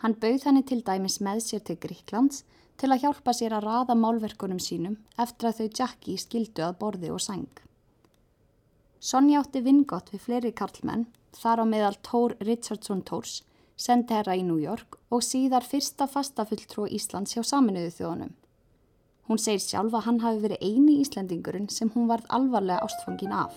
Hann 0.00 0.16
bauð 0.16 0.46
henni 0.46 0.62
til 0.64 0.80
dæmis 0.86 1.18
með 1.20 1.42
sér 1.44 1.64
til 1.66 1.76
Gríklands 1.82 2.44
til 2.80 2.88
að 2.94 3.02
hjálpa 3.04 3.34
sér 3.36 3.54
að 3.58 3.66
raða 3.66 3.96
málverkunum 3.98 4.60
sínum 4.62 4.96
eftir 5.20 5.50
að 5.50 5.58
þau 5.58 5.68
Jackie 5.78 6.20
skildu 6.20 6.64
að 6.64 6.78
borði 6.80 7.10
og 7.12 7.20
sang. 7.20 7.50
Sonja 9.00 9.40
átti 9.40 9.60
vingott 9.64 10.10
við 10.12 10.24
fleiri 10.24 10.52
karlmenn, 10.56 11.06
þar 11.36 11.62
á 11.62 11.64
meðal 11.68 11.96
Tór 12.04 12.36
Richardson 12.40 13.02
Tórs, 13.04 13.40
sendi 13.76 14.16
herra 14.16 14.36
í 14.36 14.44
New 14.44 14.60
York 14.60 14.98
og 15.12 15.24
síðar 15.24 15.64
fyrsta 15.64 16.08
fastafulltrú 16.08 16.86
Íslands 16.88 17.36
hjá 17.36 17.44
saminuðu 17.44 17.92
þjóðunum. 17.96 18.34
Hún 19.28 19.40
segir 19.40 19.62
sjálf 19.62 19.94
að 19.94 20.06
hann 20.08 20.20
hafi 20.24 20.42
verið 20.44 20.64
eini 20.64 20.98
Íslendingurinn 21.04 21.68
sem 21.72 21.92
hún 21.94 22.08
varð 22.10 22.28
alvarlega 22.28 22.84
ástfangin 22.84 23.36
af. 23.36 23.54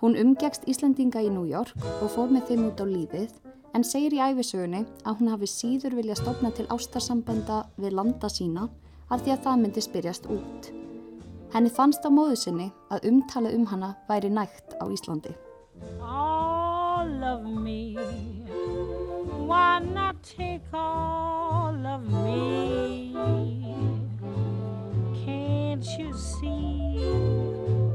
Hún 0.00 0.16
umgegst 0.16 0.68
Íslendinga 0.70 1.20
í 1.24 1.32
New 1.32 1.48
York 1.48 1.76
og 2.00 2.12
fór 2.12 2.32
með 2.32 2.52
þeim 2.52 2.68
út 2.70 2.80
á 2.80 2.86
lífið 2.88 3.32
en 3.74 3.84
segir 3.86 4.16
í 4.16 4.20
æfisögunni 4.22 4.82
að 5.06 5.20
hún 5.20 5.30
hafi 5.32 5.48
síður 5.50 5.96
vilja 5.98 6.16
stofna 6.18 6.50
til 6.54 6.66
ástarsambanda 6.74 7.62
við 7.80 7.96
landa 7.98 8.30
sína 8.32 8.68
af 9.10 9.22
því 9.22 9.34
að 9.34 9.42
það 9.46 9.60
myndi 9.62 9.84
spyrjast 9.84 10.28
út. 10.30 10.70
Henni 11.54 11.70
fannst 11.74 12.06
á 12.06 12.10
móðu 12.14 12.36
sinni 12.38 12.68
að 12.94 13.08
umtala 13.10 13.50
um 13.56 13.64
hana 13.66 13.94
væri 14.08 14.30
nægt 14.30 14.76
á 14.78 14.84
Íslandi. 14.86 15.34
All 16.00 17.24
of 17.24 17.42
me, 17.42 17.96
why 19.48 19.80
not 19.80 20.22
take 20.22 20.62
all 20.72 21.86
of 21.86 22.06
me? 22.24 23.14
Can't 25.24 25.86
you 25.98 26.12
see 26.14 27.02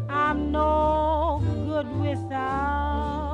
I'm 0.10 0.52
no 0.52 1.42
good 1.68 1.88
without 2.00 3.25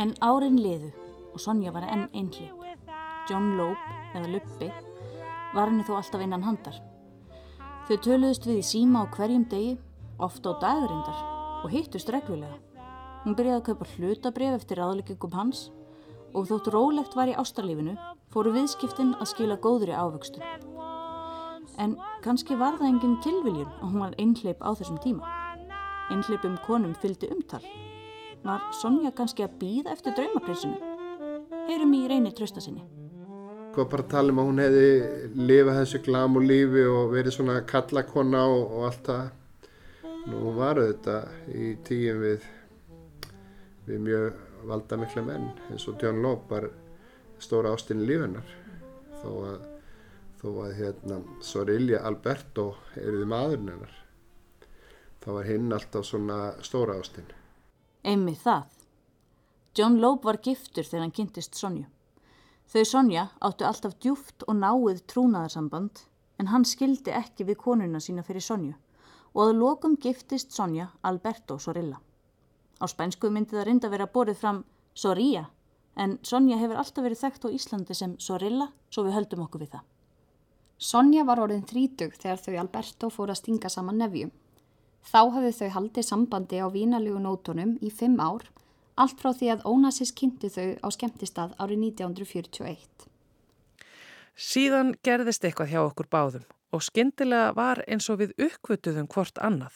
En 0.00 0.14
árin 0.24 0.56
liðu 0.56 0.88
og 1.34 1.42
Sonja 1.42 1.72
var 1.74 1.84
enn 1.84 2.06
einhlip. 2.16 2.56
John 3.28 3.52
Loeb, 3.58 3.80
eða 4.16 4.30
Luppi, 4.32 4.70
var 5.52 5.68
henni 5.68 5.84
þó 5.84 5.98
alltaf 5.98 6.22
innan 6.24 6.46
handar. 6.46 6.78
Þau 7.86 7.96
töluðust 8.06 8.46
við 8.48 8.62
í 8.62 8.64
síma 8.64 9.04
á 9.04 9.12
hverjum 9.12 9.44
degi, 9.50 9.74
ofta 10.18 10.54
á 10.56 10.60
dagurindar, 10.62 11.20
og 11.60 11.74
hittust 11.74 12.08
reglulega. 12.14 12.56
Hún 13.26 13.36
byrjaði 13.36 13.58
að 13.60 13.66
kaupa 13.68 13.88
hlutabref 13.92 14.56
eftir 14.62 14.80
aðleggingum 14.80 15.36
hans 15.36 15.66
og 16.32 16.48
þótt 16.48 16.70
rólegt 16.72 17.16
var 17.18 17.28
í 17.28 17.36
ástarlífinu 17.36 17.98
fóru 18.32 18.54
viðskiptin 18.54 19.12
að 19.18 19.32
skila 19.34 19.58
góðri 19.60 19.92
ávöxtu. 19.92 20.40
En 21.76 21.98
kannski 22.24 22.56
var 22.56 22.78
það 22.80 22.88
engin 22.94 23.20
tilviljun 23.24 23.68
að 23.68 23.86
hún 23.90 24.02
var 24.06 24.16
einhleip 24.22 24.64
á 24.64 24.70
þessum 24.72 24.96
tíma. 25.04 25.28
Einhleipum 26.08 26.56
konum 26.64 26.96
fylgdi 27.02 27.28
umtal. 27.34 27.62
Var 28.40 28.62
Sonja 28.72 29.10
kannski 29.12 29.44
að 29.44 29.56
býða 29.60 29.92
eftir 29.92 30.14
draumaprinsinu? 30.16 30.78
Heyrum 31.68 31.92
í 31.92 32.06
reynir 32.08 32.32
trösta 32.36 32.62
sinni. 32.64 32.82
Hvað 33.74 33.90
bara 33.92 34.06
tala 34.10 34.32
um 34.32 34.40
að 34.40 34.46
hún 34.48 34.62
hefði 34.64 34.86
lifað 35.50 35.76
þessu 35.78 36.00
glamu 36.06 36.40
lífi 36.42 36.84
og 36.90 37.12
verið 37.12 37.36
svona 37.36 37.58
kallakonna 37.68 38.40
og, 38.48 38.62
og 38.78 38.86
allt 38.88 39.10
það. 39.10 39.26
Nú 40.30 40.40
hún 40.46 40.56
var 40.56 40.80
auðvitað 40.80 41.52
í 41.52 41.68
tíum 41.86 42.22
við, 42.24 42.46
við 43.86 44.02
mjög 44.08 44.40
valdamikla 44.70 45.24
menn 45.24 45.50
eins 45.70 45.86
og 45.88 46.02
Loeb 46.02 46.48
var 46.50 46.68
stóra 47.40 47.72
ástinni 47.76 48.08
lífennar 48.08 48.48
þó 49.20 49.30
að, 49.50 49.66
þó 50.40 50.48
að 50.64 50.74
hérna, 50.80 51.20
Sorilja 51.44 52.00
Alberto 52.08 52.70
eruði 52.96 53.28
maðurinn 53.28 53.74
hennar. 53.74 53.98
Það 55.20 55.36
var 55.36 55.52
hinn 55.52 55.76
alltaf 55.76 56.08
svona 56.08 56.40
stóra 56.64 56.96
ástin. 57.00 57.28
Einmi 58.00 58.32
það. 58.32 58.68
John 59.76 59.98
Loeb 60.00 60.24
var 60.24 60.38
giftur 60.40 60.86
þegar 60.86 61.02
hann 61.04 61.16
kynntist 61.16 61.58
Sonju. 61.58 61.84
Þau 62.72 62.84
Sonja 62.88 63.26
áttu 63.44 63.66
alltaf 63.68 63.98
djúft 64.00 64.46
og 64.48 64.56
náið 64.56 65.02
trúnaðarsamband 65.10 66.06
en 66.40 66.48
hann 66.48 66.64
skildi 66.64 67.12
ekki 67.12 67.44
við 67.44 67.58
konuna 67.60 68.00
sína 68.00 68.24
fyrir 68.24 68.44
Sonju 68.46 68.72
og 69.34 69.42
að 69.44 69.60
lokum 69.60 69.98
giftist 70.00 70.56
Sonja 70.56 70.88
Alberto 71.02 71.58
Sorilla. 71.58 72.00
Á 72.80 72.84
spænsku 72.88 73.28
myndi 73.30 73.58
það 73.58 73.66
reynda 73.68 73.92
vera 73.92 74.08
borið 74.08 74.40
fram 74.40 74.64
Soria 74.94 75.44
en 76.00 76.16
Sonja 76.22 76.56
hefur 76.56 76.80
alltaf 76.80 77.04
verið 77.04 77.20
þekkt 77.20 77.44
á 77.46 77.48
Íslandi 77.52 77.94
sem 77.94 78.16
Sorilla 78.18 78.70
svo 78.88 79.04
við 79.04 79.18
höldum 79.18 79.44
okkur 79.44 79.66
við 79.66 79.74
það. 79.76 79.84
Sonja 80.80 81.26
var 81.28 81.42
orðin 81.44 81.66
þrítug 81.68 82.16
þegar 82.16 82.40
þau 82.40 82.54
Alberto 82.62 83.10
fór 83.12 83.34
að 83.34 83.42
stinga 83.42 83.68
saman 83.68 84.00
nefjum. 84.00 84.32
Þá 85.06 85.20
hafðu 85.34 85.52
þau 85.56 85.70
haldið 85.76 86.06
sambandi 86.06 86.60
á 86.60 86.68
vínalegu 86.70 87.20
nótunum 87.22 87.76
í 87.80 87.90
fimm 87.90 88.20
ár, 88.20 88.44
allt 89.00 89.20
frá 89.20 89.32
því 89.32 89.52
að 89.54 89.66
Ónasis 89.70 90.12
kynnti 90.12 90.50
þau 90.52 90.68
á 90.84 90.88
skemmtistað 90.92 91.54
árið 91.56 91.84
1941. 91.88 93.06
Síðan 94.36 94.94
gerðist 95.04 95.44
eitthvað 95.44 95.72
hjá 95.72 95.80
okkur 95.82 96.08
báðum 96.12 96.44
og 96.70 96.84
skyndilega 96.86 97.54
var 97.56 97.82
eins 97.88 98.06
og 98.12 98.20
við 98.22 98.34
uppkvötuðum 98.46 99.08
hvort 99.10 99.40
annað. 99.42 99.74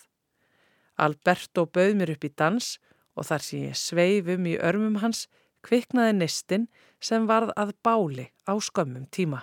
Alberto 0.94 1.66
bauð 1.66 1.96
mér 1.98 2.14
upp 2.14 2.24
í 2.28 2.30
dans 2.30 2.76
og 3.18 3.26
þar 3.28 3.42
sem 3.46 3.66
ég 3.66 3.78
sveifum 3.78 4.46
í 4.46 4.54
örmum 4.60 5.00
hans 5.02 5.26
kviknaði 5.66 6.14
nestin 6.20 6.68
sem 7.02 7.26
varð 7.26 7.54
að 7.58 7.74
báli 7.82 8.30
á 8.46 8.54
skömmum 8.60 9.08
tíma. 9.10 9.42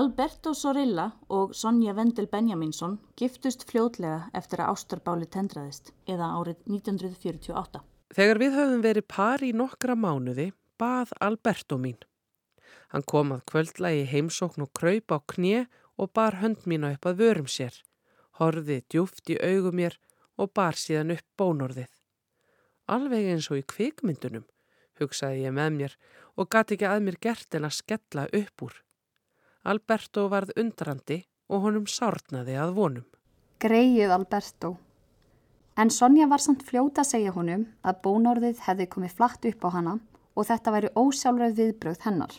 Alberto 0.00 0.54
Sorilla 0.54 1.10
og 1.28 1.50
Sonja 1.52 1.92
Vendel 1.92 2.24
Benjaminsson 2.30 2.94
giftust 3.20 3.66
fljótlega 3.68 4.30
eftir 4.38 4.62
að 4.62 4.70
ástarbáli 4.72 5.26
tendraðist 5.28 5.90
eða 6.08 6.30
árið 6.38 6.62
1948. 6.70 7.82
Þegar 8.16 8.40
við 8.40 8.56
höfum 8.56 8.84
verið 8.86 9.06
par 9.12 9.44
í 9.44 9.50
nokkra 9.52 9.98
mánuði 9.98 10.46
bað 10.80 11.12
Alberto 11.26 11.76
mín. 11.82 12.00
Hann 12.94 13.04
kom 13.12 13.34
að 13.36 13.44
kvöldlægi 13.52 14.08
heimsókn 14.14 14.64
og 14.64 14.72
kraup 14.80 15.12
á 15.12 15.18
knie 15.34 15.66
og 16.00 16.14
bar 16.16 16.40
hönd 16.40 16.64
mína 16.64 16.94
upp 16.96 17.10
að 17.10 17.20
vörum 17.20 17.50
sér, 17.50 17.76
horfið 18.40 18.86
djúft 18.88 19.28
í 19.28 19.36
augum 19.36 19.82
mér 19.82 20.00
og 20.40 20.54
bar 20.56 20.80
síðan 20.80 21.18
upp 21.18 21.26
bónorðið. 21.36 21.90
Alveg 22.88 23.34
eins 23.34 23.50
og 23.52 23.60
í 23.60 23.68
kvikmyndunum, 23.74 24.48
hugsaði 24.96 25.44
ég 25.44 25.58
með 25.60 25.74
mér 25.82 25.98
og 26.40 26.48
gati 26.48 26.78
ekki 26.78 26.88
að 26.88 27.10
mér 27.10 27.20
gert 27.20 27.58
en 27.58 27.68
að 27.68 27.82
skella 27.82 28.32
upp 28.32 28.64
úr. 28.64 28.80
Alberto 29.62 30.22
varð 30.32 30.54
undrandi 30.56 31.18
og 31.52 31.66
honum 31.66 31.84
sárnaði 31.84 32.54
að 32.56 32.70
vonum. 32.78 33.08
Greið 33.60 34.12
Alberto. 34.14 34.70
En 35.76 35.90
Sonja 35.92 36.28
var 36.30 36.40
samt 36.40 36.62
fljóta 36.64 37.02
að 37.02 37.10
segja 37.10 37.32
honum 37.34 37.66
að 37.84 37.98
bónorðið 38.06 38.62
hefði 38.64 38.86
komið 38.94 39.16
flatt 39.18 39.44
upp 39.50 39.66
á 39.68 39.70
hana 39.74 39.92
og 40.32 40.46
þetta 40.48 40.72
væri 40.72 40.92
ósjálfröð 40.96 41.58
viðbröð 41.58 42.00
hennar. 42.06 42.32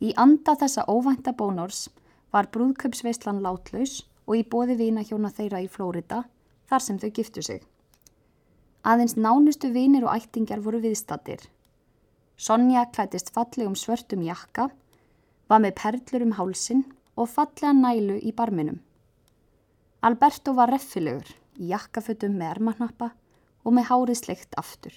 Í 0.00 0.14
anda 0.16 0.54
þessa 0.56 0.86
óvænta 0.88 1.34
bónors 1.36 1.90
var 2.32 2.48
brúðköpsveislan 2.56 3.42
látlaus 3.44 4.00
og 4.24 4.38
í 4.40 4.46
bóði 4.48 4.78
vina 4.80 5.04
hjóna 5.04 5.28
þeirra 5.28 5.60
í 5.60 5.68
Flórida 5.68 6.22
þar 6.70 6.84
sem 6.86 7.00
þau 7.02 7.10
giftu 7.18 7.44
sig. 7.44 7.60
Aðeins 8.80 9.16
nánustu 9.16 9.68
vinir 9.76 10.08
og 10.08 10.16
ættingjar 10.16 10.64
voru 10.64 10.80
viðstattir. 10.80 11.44
Sonja 12.36 12.86
klætist 12.96 13.28
fallegum 13.36 13.76
svörtum 13.76 14.24
jakka 14.24 14.70
var 15.48 15.62
með 15.62 15.76
perlur 15.80 16.26
um 16.26 16.36
hálsin 16.38 16.84
og 17.16 17.30
fallega 17.30 17.72
nælu 17.76 18.18
í 18.20 18.32
barminum. 18.36 18.80
Alberto 20.04 20.52
var 20.56 20.72
reffilegur 20.72 21.30
í 21.60 21.70
jakkafötum 21.70 22.36
með 22.36 22.56
ermanappa 22.56 23.10
og 23.64 23.72
með 23.76 23.88
hárið 23.90 24.20
sleikt 24.20 24.56
aftur. 24.60 24.94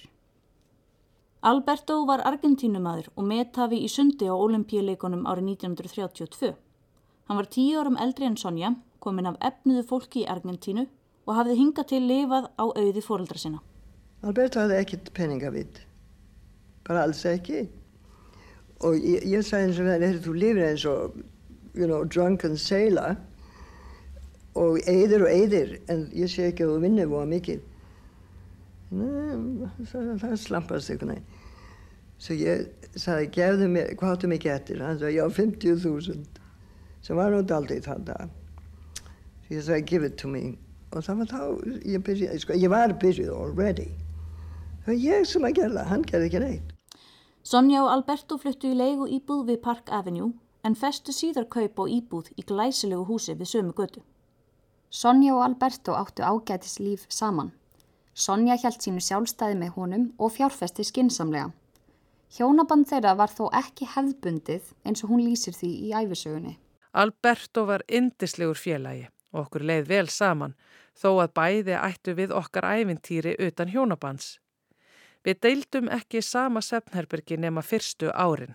Alberto 1.48 2.00
var 2.08 2.24
argentínumadur 2.26 3.12
og 3.14 3.24
metafi 3.24 3.78
í 3.84 3.88
sundi 3.88 4.26
á 4.26 4.34
olimpíuleikonum 4.34 5.22
árið 5.30 5.52
1932. 5.54 6.54
Hann 7.28 7.38
var 7.38 7.48
tíu 7.52 7.78
árum 7.78 7.98
eldri 8.00 8.26
en 8.26 8.36
Sonja, 8.36 8.74
komin 8.98 9.28
af 9.30 9.38
efnuðu 9.44 9.84
fólki 9.86 10.24
í 10.24 10.28
Argentínu 10.28 10.86
og 11.28 11.36
hafði 11.36 11.58
hingað 11.60 11.90
til 11.92 12.02
lifað 12.08 12.48
á 12.58 12.64
auði 12.66 13.04
fóreldra 13.04 13.38
sinna. 13.38 13.60
Alberto 14.24 14.64
hafði 14.64 14.80
ekkert 14.82 15.12
peningavitt, 15.14 15.82
bara 16.88 17.04
alls 17.06 17.22
ekki. 17.28 17.68
Og 18.86 18.94
ég, 19.02 19.24
ég 19.26 19.42
sagði 19.42 19.68
eins 19.68 19.80
og 19.82 19.88
það 19.88 20.06
er 20.06 20.20
þú 20.22 20.34
lifir 20.38 20.66
eins 20.68 20.84
og 20.86 21.18
you 21.74 21.86
know, 21.86 22.04
drunken 22.04 22.56
sailor. 22.56 23.16
Og 24.58 24.78
eyðir 24.90 25.22
og 25.22 25.30
eyðir 25.30 25.74
en 25.92 26.06
ég 26.16 26.30
sé 26.32 26.48
ekki 26.50 26.66
að 26.66 26.74
þú 26.74 26.78
vinnir 26.86 27.10
voða 27.10 27.28
mikið. 27.30 27.66
Nei, 28.98 29.68
það, 29.90 30.14
það 30.22 30.38
slampast 30.42 30.90
einhvern 30.94 31.14
veginn. 31.14 31.28
Svo 32.18 32.34
ég 32.34 32.88
sagði, 32.98 33.28
gefðu 33.36 33.68
mér, 33.70 33.92
hvað 33.98 34.14
áttu 34.16 34.30
mikið 34.32 34.54
eftir? 34.54 34.80
Hann 34.82 34.98
sagði, 34.98 35.20
já, 35.20 35.26
50.000 35.36 36.24
sem 37.06 37.20
var 37.20 37.30
náttúrulega 37.30 37.60
aldrei 37.60 37.84
þann 37.84 38.08
dag. 38.08 38.32
Svo 39.44 39.58
ég 39.58 39.68
sagði, 39.68 39.84
give 39.92 40.08
it 40.08 40.18
to 40.18 40.32
me. 40.32 40.56
Og 40.96 41.04
það 41.04 41.22
var 41.22 41.30
þá, 41.34 41.42
ég 41.92 42.02
byrjaði 42.08 42.42
sko, 42.42 42.58
ég 42.58 42.72
var 42.72 42.96
byrjuð 43.04 43.30
already. 43.36 43.86
Það 44.82 44.90
var 44.94 45.00
ég 45.04 45.30
sem 45.30 45.46
að 45.46 45.60
gera, 45.60 45.86
hann 45.92 46.08
gerði 46.08 46.32
ekki 46.32 46.42
neitt 46.46 46.77
Sonja 47.48 47.80
og 47.80 47.88
Alberto 47.88 48.36
fluttu 48.36 48.68
í 48.68 48.76
leigu 48.76 49.06
íbúð 49.08 49.46
við 49.48 49.56
Park 49.64 49.88
Avenue 49.98 50.34
en 50.68 50.74
festu 50.76 51.14
síðar 51.16 51.46
kaup 51.48 51.78
á 51.80 51.84
íbúð 51.88 52.26
í 52.36 52.42
glæsilegu 52.44 53.06
húsi 53.08 53.32
við 53.38 53.48
sömu 53.52 53.72
götu. 53.78 54.02
Sonja 54.92 55.32
og 55.32 55.44
Alberto 55.46 55.94
áttu 55.96 56.26
ágætis 56.28 56.74
líf 56.76 57.06
saman. 57.08 57.54
Sonja 58.12 58.58
hjælt 58.60 58.84
sínu 58.84 59.00
sjálfstæði 59.06 59.56
með 59.62 59.70
honum 59.78 60.04
og 60.18 60.34
fjárfesti 60.34 60.84
skinsamlega. 60.84 61.46
Hjónaband 62.36 62.84
þeirra 62.90 63.14
var 63.16 63.32
þó 63.32 63.46
ekki 63.62 63.88
hefðbundið 63.94 64.68
eins 64.84 65.04
og 65.06 65.14
hún 65.14 65.22
lýsir 65.24 65.56
því 65.56 65.70
í 65.86 65.94
æfisögunni. 66.02 66.58
Alberto 66.92 67.64
var 67.70 67.86
indislegur 67.88 68.60
félagi 68.60 69.06
og 69.32 69.46
okkur 69.46 69.64
leið 69.72 69.88
vel 69.94 70.10
saman 70.12 70.52
þó 70.92 71.14
að 71.14 71.32
bæði 71.40 71.80
ættu 71.80 72.16
við 72.20 72.36
okkar 72.42 72.68
æfintýri 72.74 73.38
utan 73.48 73.72
hjónabands. 73.72 74.34
Við 75.28 75.42
deildum 75.44 75.90
ekki 75.92 76.22
sama 76.24 76.62
sefnherbergi 76.64 77.36
nema 77.36 77.60
fyrstu 77.60 78.08
árin. 78.16 78.54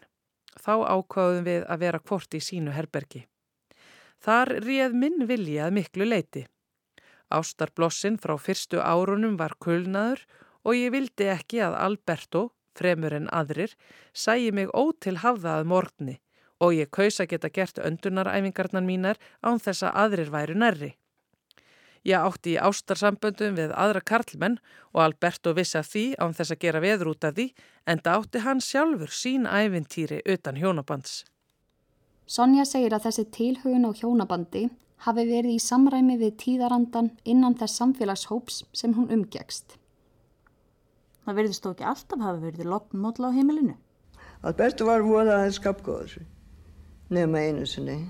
Þá 0.58 0.74
ákváðum 0.96 1.44
við 1.46 1.66
að 1.70 1.84
vera 1.84 2.00
kvort 2.02 2.34
í 2.34 2.40
sínu 2.42 2.74
herbergi. 2.74 3.28
Þar 4.26 4.50
réð 4.66 4.96
minn 4.98 5.28
viljað 5.30 5.76
miklu 5.76 6.08
leiti. 6.08 6.48
Ástarblossin 7.30 8.18
frá 8.18 8.34
fyrstu 8.42 8.82
árunum 8.82 9.38
var 9.38 9.54
kulnaður 9.62 10.26
og 10.66 10.80
ég 10.80 10.96
vildi 10.96 11.30
ekki 11.30 11.62
að 11.62 11.78
Alberto, 11.78 12.44
fremur 12.74 13.14
en 13.14 13.30
aðrir, 13.30 13.78
sæi 14.14 14.50
mig 14.50 14.74
ótil 14.74 15.20
hafðað 15.22 15.70
morgni 15.70 16.18
og 16.58 16.74
ég 16.74 16.90
kaus 16.90 17.22
að 17.22 17.36
geta 17.36 17.54
gert 17.54 17.78
öndunaræfingarnar 17.86 18.86
mínar 18.88 19.22
án 19.46 19.62
þess 19.62 19.86
að 19.86 19.98
aðrir 20.08 20.34
væru 20.34 20.58
nærri. 20.58 20.94
Ég 22.04 22.20
átti 22.20 22.56
í 22.56 22.60
ástarsamböndum 22.60 23.56
við 23.56 23.72
aðra 23.80 24.02
karlmenn 24.04 24.58
og 24.92 25.06
Alberto 25.06 25.54
vissi 25.56 25.78
að 25.80 25.92
því 25.92 26.06
án 26.20 26.34
þess 26.36 26.56
að 26.56 26.64
gera 26.66 26.82
veður 26.84 27.14
út 27.14 27.28
af 27.28 27.38
því 27.38 27.46
en 27.88 28.02
það 28.04 28.18
átti 28.18 28.42
hann 28.44 28.64
sjálfur 28.64 29.14
sín 29.16 29.48
ævintýri 29.48 30.20
utan 30.34 30.60
hjónabands. 30.60 31.24
Sonja 32.28 32.66
segir 32.68 32.96
að 32.96 33.08
þessi 33.08 33.26
tilhugun 33.38 33.88
á 33.88 33.92
hjónabandi 33.96 34.66
hafi 35.06 35.26
verið 35.28 35.56
í 35.56 35.64
samræmi 35.64 36.20
við 36.20 36.36
tíðarandan 36.44 37.10
innan 37.24 37.56
þess 37.60 37.80
samfélagshóps 37.80 38.62
sem 38.76 38.96
hún 39.00 39.12
umgegst. 39.12 39.78
Það 41.24 41.40
verðist 41.40 41.64
þó 41.64 41.72
ekki 41.72 41.88
alltaf 41.88 42.24
hafi 42.24 42.44
verið 42.44 42.72
loppmódla 42.72 43.32
á 43.32 43.36
heimilinu. 43.36 43.76
Alberto 44.44 44.88
var 44.88 45.04
voðaðið 45.08 45.56
skapgóður 45.56 46.16
nema 47.14 47.44
einu 47.48 47.68
sinni. 47.68 48.02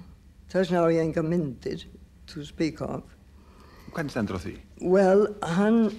Þess 0.49 0.71
vegna 0.71 0.85
á 0.85 0.93
ég 0.93 1.03
enga 1.05 1.23
myndir 1.25 1.85
to 2.29 2.45
speak 2.45 2.81
of. 2.81 3.03
Hvernig 3.93 4.13
stendur 4.13 4.39
á 4.39 4.41
því? 4.41 4.53
Well, 4.81 5.27
hann, 5.55 5.91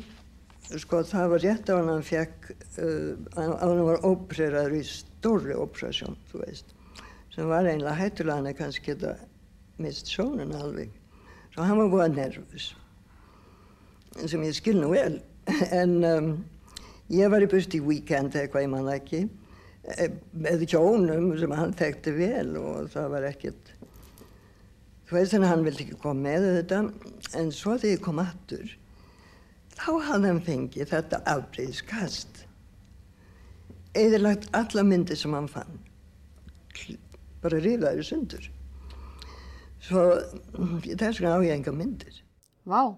sko 0.80 1.04
það 1.06 1.28
var 1.34 1.44
rétt 1.44 1.70
á 1.70 1.74
hann 1.76 1.90
hann 1.92 2.06
fekk, 2.06 2.48
uh, 2.82 3.12
hann 3.38 3.82
var 3.86 4.02
ópreraður 4.06 4.74
í 4.80 4.82
stórri 4.88 5.54
operasjón, 5.58 6.18
þú 6.30 6.40
veist, 6.42 6.74
sem 7.34 7.50
var 7.50 7.68
einlega 7.70 7.94
hættulega 8.00 8.40
hann 8.40 8.50
að 8.50 8.58
kannski 8.62 8.90
geta 8.90 9.14
mist 9.78 10.10
sjónun 10.10 10.56
alveg. 10.58 10.90
Svo 11.54 11.68
hann 11.68 11.78
var 11.84 11.92
búið 11.92 12.18
nervus, 12.18 12.66
sem 14.24 14.42
ég 14.42 14.58
skil 14.58 14.76
nú 14.80 14.90
vel, 14.90 15.20
en 15.80 15.96
um, 16.10 16.34
ég 17.14 17.30
var 17.30 17.46
í 17.46 17.50
bust 17.50 17.78
í 17.78 17.82
víkend 17.84 18.34
eitthvað, 18.34 18.66
ég 18.66 18.74
manna 18.74 18.98
ekki, 18.98 19.22
með 20.32 20.66
kjónum 20.72 21.34
sem 21.38 21.52
hann 21.54 21.74
þekkti 21.76 22.14
vel 22.16 22.54
og 22.56 22.90
það 22.94 23.10
var 23.12 23.26
ekkert 23.28 23.73
Að 25.14 25.44
hann 25.46 25.66
vildi 25.66 25.84
ekki 25.86 26.00
koma 26.02 26.28
með 26.30 26.48
þetta 26.58 26.80
en 27.38 27.52
svo 27.54 27.76
þegar 27.78 27.92
ég 27.94 28.02
kom 28.02 28.18
aftur 28.22 28.72
þá 29.74 29.90
hafði 30.08 30.30
hann 30.30 30.42
fengið 30.44 30.90
þetta 30.90 31.20
afbreyðskast. 31.30 32.42
Eðilagt 33.94 34.48
alla 34.56 34.84
myndir 34.86 35.18
sem 35.18 35.34
hann 35.34 35.50
fann. 35.50 35.78
Bara 37.42 37.60
rifaður 37.62 38.08
sundur. 38.08 38.50
Svo 39.84 40.04
þess 40.82 41.20
vegna 41.20 41.36
á 41.36 41.44
ég 41.44 41.54
enga 41.58 41.74
myndir. 41.76 42.22
Vá, 42.64 42.96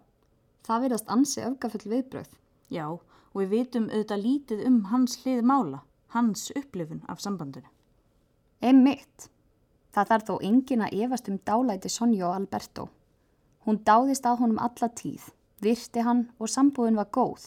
það 0.67 0.87
verðast 0.87 1.13
ansi 1.13 1.43
öfgafull 1.45 1.91
viðbröð. 1.91 2.29
Já, 2.73 2.87
og 2.95 3.41
við 3.43 3.53
vitum 3.53 3.89
auðvitað 3.91 4.25
lítið 4.25 4.67
um 4.69 4.79
hans 4.93 5.19
hlið 5.23 5.43
mála, 5.47 5.83
hans 6.15 6.49
upplifun 6.57 7.03
af 7.11 7.21
sambandinu. 7.25 7.69
Einmitt. 8.63 9.29
Það 9.97 10.09
þarf 10.11 10.25
þó 10.29 10.35
engin 10.45 10.83
að 10.85 10.95
efast 11.07 11.29
um 11.33 11.37
dálæti 11.49 11.89
Sonja 11.89 12.27
og 12.29 12.35
Alberto. 12.37 12.83
Hún 13.65 13.79
dáðist 13.81 14.27
að 14.29 14.43
honum 14.43 14.59
alla 14.61 14.89
tíð, 14.93 15.31
virti 15.65 16.03
hann 16.05 16.27
og 16.37 16.51
sambúðin 16.53 16.99
var 17.01 17.09
góð. 17.09 17.47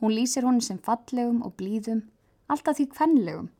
Hún 0.00 0.14
lýsir 0.16 0.46
honum 0.48 0.64
sem 0.64 0.78
fallegum 0.80 1.42
og 1.44 1.58
blíðum, 1.60 2.00
alltaf 2.48 2.78
því 2.78 2.86
kvenlegum 2.94 3.50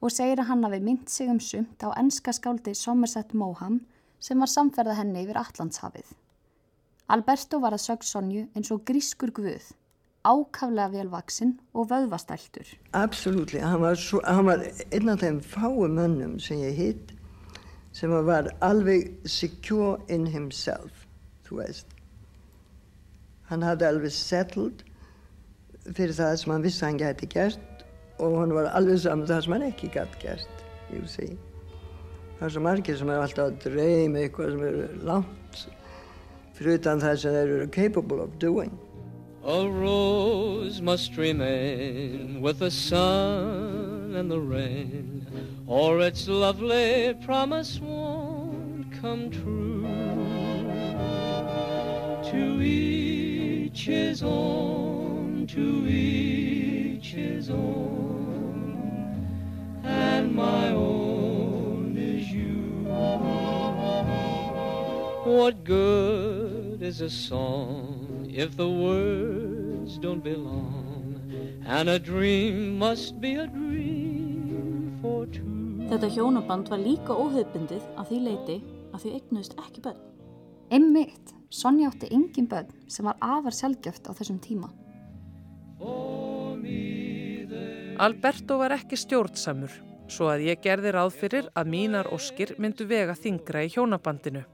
og 0.00 0.14
segir 0.14 0.40
að 0.40 0.48
hann 0.48 0.64
hafi 0.64 0.80
mynd 0.86 1.12
sig 1.12 1.28
um 1.28 1.42
sumt 1.44 1.84
á 1.84 1.92
enska 2.00 2.32
skáldi 2.32 2.72
Somerset 2.72 3.36
Maugham 3.36 3.82
sem 4.16 4.40
var 4.40 4.48
samferða 4.48 4.96
henni 4.96 5.26
yfir 5.26 5.42
Allandshafið. 5.42 6.08
Alberto 7.12 7.60
var 7.60 7.76
að 7.76 7.84
sög 7.84 8.08
Sonju 8.08 8.46
eins 8.56 8.72
og 8.72 8.86
grískur 8.88 9.34
guð, 9.36 9.68
ákaflega 10.24 10.88
velvaksinn 10.96 11.58
og 11.76 11.90
vöðvastæltur. 11.92 12.72
Absolutt, 12.96 13.52
hann 13.52 13.84
hann 13.84 14.48
var 14.48 14.64
einn 14.64 15.12
af 15.12 15.20
þeim 15.20 15.44
fáum 15.44 15.98
mönnum 16.00 16.38
sem 16.40 16.64
ég 16.64 16.78
hitt 16.80 17.16
sem 17.92 18.12
var 18.26 18.50
alveg 18.62 19.10
secure 19.26 19.98
in 20.08 20.26
himself, 20.26 21.06
þú 21.46 21.62
veist. 21.62 21.86
Hann 23.50 23.66
hafði 23.66 23.88
alveg 23.88 24.14
settled 24.14 24.84
fyrir 25.90 26.14
það 26.14 26.36
sem 26.38 26.52
hann 26.54 26.66
vissi 26.66 26.84
hann 26.86 27.00
gæti 27.00 27.26
gert 27.32 27.84
og 28.20 28.36
hann 28.38 28.54
var 28.54 28.70
alveg 28.78 29.00
saman 29.02 29.26
það 29.26 29.44
sem 29.46 29.56
hann 29.56 29.68
ekki 29.70 29.90
gæti 29.96 30.22
gert, 30.22 30.64
you 30.92 31.06
see. 31.08 31.34
Það 32.38 32.46
er 32.46 32.54
svo 32.54 32.62
margir 32.64 33.00
sem 33.00 33.10
er 33.10 33.24
alltaf 33.24 33.50
að 33.50 33.58
dreyma 33.64 34.22
eitthvað 34.22 34.54
sem 34.54 34.62
er 34.68 34.78
langt 35.04 35.64
fyrir 36.56 36.78
utan 36.78 37.02
það 37.02 37.18
sem 37.24 37.36
þeir 37.36 37.54
eru 37.56 37.68
capable 37.74 38.22
of 38.22 38.38
doing. 38.38 38.78
A 39.42 39.64
rose 39.66 40.82
must 40.82 41.16
remain 41.16 42.42
with 42.42 42.58
the 42.58 42.70
sun 42.70 44.14
and 44.14 44.30
the 44.30 44.38
rain 44.38 45.19
or 45.70 46.00
its 46.00 46.26
lovely 46.26 47.14
promise 47.20 47.78
won't 47.78 48.92
come 49.00 49.30
true. 49.30 49.86
To 52.32 52.60
each 52.60 53.84
his 53.84 54.20
own, 54.24 55.46
to 55.46 55.86
each 55.88 57.12
his 57.12 57.50
own, 57.50 58.82
and 59.84 60.34
my 60.34 60.70
own 60.70 61.96
is 61.96 62.28
you. 62.28 62.84
What 65.22 65.62
good 65.62 66.82
is 66.82 67.00
a 67.00 67.10
song 67.10 68.28
if 68.28 68.56
the 68.56 68.68
words 68.68 69.98
don't 69.98 70.24
belong, 70.24 71.62
and 71.64 71.88
a 71.88 72.00
dream 72.00 72.76
must 72.76 73.20
be 73.20 73.36
a 73.36 73.46
dream 73.46 74.98
for 75.00 75.26
two? 75.26 75.59
Þetta 75.90 76.06
hjónaband 76.14 76.68
var 76.70 76.78
líka 76.78 77.14
óhauðbundið 77.18 77.86
að 77.98 78.10
því 78.12 78.18
leiti 78.22 78.54
að 78.94 79.00
því 79.02 79.12
eignuðist 79.16 79.56
ekki 79.58 79.80
börn. 79.82 80.04
Einmitt, 80.70 81.32
Sonja 81.50 81.88
átti 81.90 82.06
engin 82.14 82.46
börn 82.46 82.70
sem 82.86 83.08
var 83.08 83.16
afar 83.18 83.56
sjálfgjöft 83.56 84.06
á 84.06 84.14
þessum 84.14 84.38
tíma. 84.38 84.70
Alberto 88.06 88.60
var 88.62 88.76
ekki 88.76 89.00
stjórnsamur, 89.02 89.74
svo 90.06 90.30
að 90.30 90.46
ég 90.52 90.62
gerði 90.62 90.94
ráð 90.94 91.10
fyrir 91.24 91.50
að 91.58 91.74
mínar 91.74 92.12
óskir 92.14 92.54
myndu 92.62 92.86
vega 92.86 93.18
þingra 93.18 93.66
í 93.66 93.74
hjónabandinu. 93.74 94.46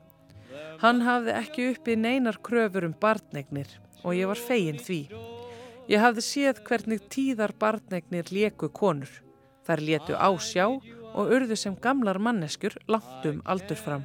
Hann 0.80 1.04
hafði 1.04 1.36
ekki 1.36 1.70
uppi 1.74 2.00
neinar 2.00 2.40
kröfur 2.40 2.88
um 2.88 2.96
barnegnir 2.96 3.68
og 4.00 4.16
ég 4.16 4.32
var 4.32 4.40
fegin 4.40 4.80
því. 4.80 5.02
Ég 5.92 6.00
hafði 6.00 6.24
séð 6.24 6.64
hvernig 6.64 7.04
tíðar 7.12 7.52
barnegnir 7.60 8.32
leku 8.32 8.72
konur. 8.72 9.12
Þar 9.68 9.84
letu 9.84 10.16
á 10.16 10.32
sjá 10.40 10.64
og 11.14 11.32
urðu 11.36 11.56
sem 11.58 11.76
gamlar 11.82 12.18
manneskjur 12.18 12.76
langt 12.88 13.26
um 13.28 13.42
aldur 13.44 13.78
fram. 13.78 14.04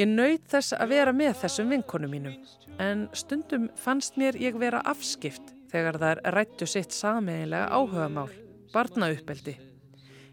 Ég 0.00 0.08
nöyð 0.08 0.46
þess 0.48 0.72
að 0.72 0.94
vera 0.94 1.12
með 1.12 1.34
þessum 1.42 1.72
vinkonu 1.74 2.08
mínum, 2.08 2.36
en 2.80 3.08
stundum 3.12 3.68
fannst 3.76 4.16
mér 4.16 4.38
ég 4.40 4.56
vera 4.56 4.80
afskipt 4.88 5.52
þegar 5.72 5.98
þær 6.00 6.22
rættu 6.36 6.68
sitt 6.68 6.96
sameiglega 6.96 7.68
áhugamál, 7.68 8.30
barnauppeldi. 8.72 9.58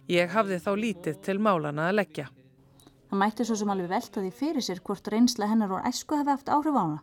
Ég 0.10 0.32
hafði 0.32 0.62
þá 0.64 0.72
lítið 0.80 1.22
til 1.28 1.38
málana 1.44 1.90
að 1.90 2.00
leggja. 2.00 2.30
Það 3.10 3.20
mætti 3.20 3.46
svo 3.46 3.58
sem 3.60 3.72
alveg 3.74 3.92
velta 3.92 4.24
því 4.24 4.32
fyrir 4.40 4.64
sér 4.66 4.80
hvort 4.86 5.08
reynsla 5.12 5.50
hennar 5.52 5.76
og 5.76 5.86
æsku 5.90 6.18
hafi 6.18 6.32
haft 6.32 6.50
áhrif 6.50 6.78
á 6.78 6.82
hana. 6.82 7.00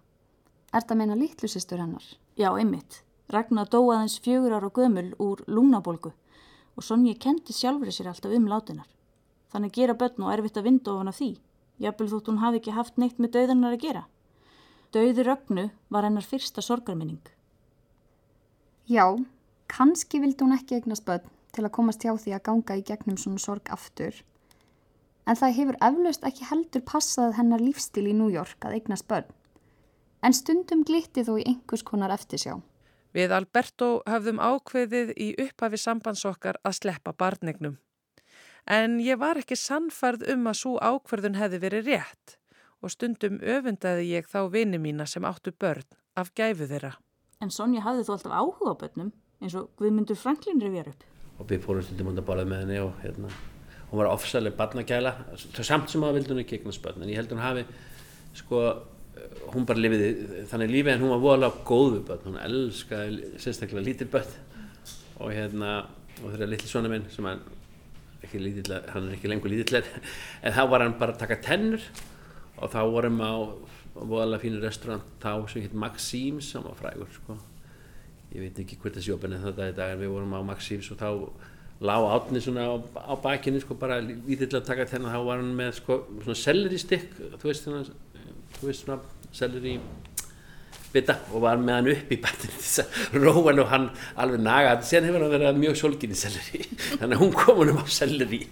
Er 0.74 0.84
það 0.86 1.00
meina 1.00 1.16
lítlusistur 1.18 1.82
hennar? 1.82 2.06
Já, 2.36 2.50
einmitt. 2.56 3.02
Ragnar 3.32 3.68
dóaðins 3.68 4.20
fjögur 4.22 4.54
ára 4.54 4.70
gömul 4.70 5.12
úr 5.22 5.42
lúnabolgu 5.46 6.12
og 6.76 6.84
Sonja 6.84 7.16
kendi 7.20 7.54
sjálfur 7.56 7.90
sér 7.92 8.10
alltaf 8.12 8.34
um 8.36 8.48
látinar. 8.50 8.88
Þannig 9.52 9.72
gera 9.72 9.96
börn 9.96 10.26
og 10.26 10.32
erfitt 10.34 10.58
að 10.60 10.68
vinda 10.68 10.92
ofan 10.92 11.10
af 11.12 11.16
því. 11.20 11.30
Jafnvel 11.80 12.10
þótt 12.12 12.28
hún 12.30 12.42
hafi 12.42 12.60
ekki 12.60 12.76
haft 12.76 13.00
neitt 13.00 13.18
með 13.20 13.32
dauðanar 13.36 13.76
að 13.76 13.82
gera. 13.84 14.04
Dauði 14.92 15.24
Rögnu 15.26 15.64
var 15.92 16.06
hennar 16.06 16.24
fyrsta 16.24 16.62
sorgarminning. 16.64 17.22
Já, 18.86 19.16
kannski 19.72 20.20
vildi 20.22 20.44
hún 20.44 20.56
ekki 20.56 20.78
eignast 20.78 21.04
börn 21.08 21.26
til 21.56 21.64
að 21.64 21.74
komast 21.74 22.04
hjá 22.04 22.12
því 22.14 22.36
að 22.36 22.44
ganga 22.48 22.76
í 22.76 22.84
gegnum 22.86 23.18
svona 23.20 23.42
sorg 23.42 23.72
aftur. 23.72 24.20
En 25.26 25.38
það 25.40 25.56
hefur 25.56 25.78
eflaust 25.88 26.26
ekki 26.28 26.46
heldur 26.50 26.84
passað 26.86 27.34
hennar 27.40 27.64
lífstíl 27.64 28.06
í 28.06 28.14
York 28.14 28.62
að 28.62 28.78
eignast 28.78 29.08
börn. 29.08 29.32
En 30.22 30.32
stundum 30.32 30.84
glitti 30.84 31.24
þó 31.24 31.36
í 31.40 31.46
einhvers 31.46 31.82
konar 31.82 32.14
eftirsjá. 32.14 32.60
Við 33.16 33.32
Alberto 33.32 34.02
höfðum 34.04 34.40
ákveðið 34.44 35.14
í 35.16 35.30
upphafi 35.40 35.78
sambandsokkar 35.80 36.58
að 36.60 36.74
sleppa 36.82 37.14
barnignum. 37.16 37.78
En 38.68 38.98
ég 39.00 39.16
var 39.16 39.38
ekki 39.40 39.56
sannfærð 39.56 40.26
um 40.34 40.50
að 40.50 40.58
svo 40.60 40.74
ákverðun 40.82 41.38
hefði 41.38 41.60
verið 41.62 41.88
rétt 41.92 42.34
og 42.84 42.92
stundum 42.92 43.38
öfundaði 43.40 44.10
ég 44.10 44.28
þá 44.28 44.50
vini 44.52 44.80
mína 44.82 45.06
sem 45.08 45.24
áttu 45.24 45.54
börn 45.56 45.86
af 46.18 46.34
gæfu 46.36 46.68
þeirra. 46.68 46.92
En 47.40 47.52
Sonja 47.52 47.84
hafði 47.86 48.04
þó 48.04 48.12
alltaf 48.16 48.34
áhuga 48.36 48.74
á 48.76 48.80
börnum 48.82 49.12
eins 49.40 49.56
og 49.56 49.70
Guðmundur 49.80 50.18
Franklin 50.20 50.60
rifjar 50.60 50.90
upp. 50.92 51.06
Og 51.40 51.48
við 51.48 51.64
fórum 51.64 51.84
stundum 51.86 52.10
undan 52.12 52.26
borðið 52.26 52.50
með 52.52 52.62
henni 52.64 52.82
og 52.82 53.00
hérna, 53.00 53.32
hún 53.90 54.00
var 54.02 54.10
ofsalega 54.12 54.56
barnagæla, 54.60 55.14
samt 55.56 55.92
sem 55.92 56.04
að 56.04 56.18
vildi 56.18 56.34
hún 56.34 56.42
ekki 56.44 56.60
eignast 56.60 56.84
börn, 56.84 57.04
en 57.04 57.12
ég 57.12 57.20
held 57.20 57.32
hún 57.32 57.44
hafi, 57.44 57.64
sko, 58.36 58.62
hún 59.52 59.66
bara 59.68 59.82
lifiði 59.82 60.46
þannig 60.50 60.72
lífið 60.72 60.92
en 60.94 61.04
hún 61.04 61.14
var 61.14 61.22
voðalega 61.24 61.66
góð 61.68 61.92
við 61.94 62.02
börn, 62.10 62.26
hún 62.26 62.40
elskaði 62.46 63.30
sérstaklega 63.42 63.86
lítil 63.86 64.10
börn. 64.12 64.34
Og 65.16 65.32
hérna, 65.32 65.76
og 66.22 66.32
þeirra 66.32 66.50
litli 66.50 66.68
svona 66.68 66.90
minn 66.92 67.06
sem 67.12 67.28
hann, 67.28 67.40
ekki 68.20 68.42
lítill, 68.42 68.76
hann 68.92 69.08
er 69.08 69.16
ekki 69.16 69.30
lengur 69.30 69.52
lítill, 69.52 69.80
en 69.80 70.56
þá 70.56 70.62
var 70.68 70.84
hann 70.84 70.98
bara 71.00 71.16
að 71.16 71.22
taka 71.24 71.40
tennur. 71.44 71.84
Og 72.56 72.72
þá 72.72 72.80
vorum 72.88 73.20
á 73.20 73.32
voðalega 74.04 74.42
fínu 74.44 74.62
restaurant 74.62 75.04
þá 75.22 75.30
sem 75.50 75.64
hitt 75.64 75.76
Maxíms 75.76 76.50
sem 76.52 76.64
var 76.64 76.76
frægur 76.78 77.10
sko. 77.14 77.36
ég 78.34 78.42
veit 78.42 78.58
ekki 78.60 78.76
hvert 78.80 78.96
þessi 78.98 79.14
opin 79.14 79.36
en 79.36 79.44
þetta 79.44 79.68
er 79.68 79.76
dag 79.76 79.92
en 79.94 80.00
við 80.02 80.12
vorum 80.12 80.34
á 80.36 80.40
Maxíms 80.44 80.90
og 80.92 80.98
þá 81.00 81.08
lág 81.86 82.06
átni 82.10 82.40
svona 82.42 82.66
á, 82.68 82.74
á 82.80 83.14
bakinu 83.20 83.60
sko 83.62 83.76
bara 83.78 84.00
lítill 84.00 84.50
að 84.58 84.66
taka 84.66 84.88
þennan 84.90 85.14
þá 85.14 85.20
var 85.28 85.40
hann 85.40 85.54
með 85.56 85.72
sko 85.78 85.98
svona 86.24 86.40
selleri 86.40 86.80
stykk 86.80 87.16
þú 87.36 87.48
veist 87.48 87.68
svona, 87.68 87.84
þú 88.58 88.70
veist 88.70 88.84
svona 88.84 88.98
selleri 89.36 89.76
bita 90.92 91.18
og 91.34 91.44
var 91.44 91.60
með 91.60 91.78
hann 91.78 91.92
upp 91.92 92.12
í 92.12 92.20
batinu 92.22 92.56
þess 92.56 92.82
að 92.84 93.20
róan 93.26 93.62
og 93.62 93.70
hann 93.72 93.86
alveg 94.16 94.44
naga 94.46 94.74
sen 94.86 95.08
hefur 95.08 95.26
hann 95.26 95.34
verið 95.36 95.62
mjög 95.62 95.80
solginni 95.82 96.18
selleri 96.18 96.64
þannig 96.98 97.16
að 97.16 97.22
hún 97.24 97.32
kom 97.36 97.62
hann 97.62 97.72
um 97.74 97.80
á 97.82 97.86
selleri 98.00 98.42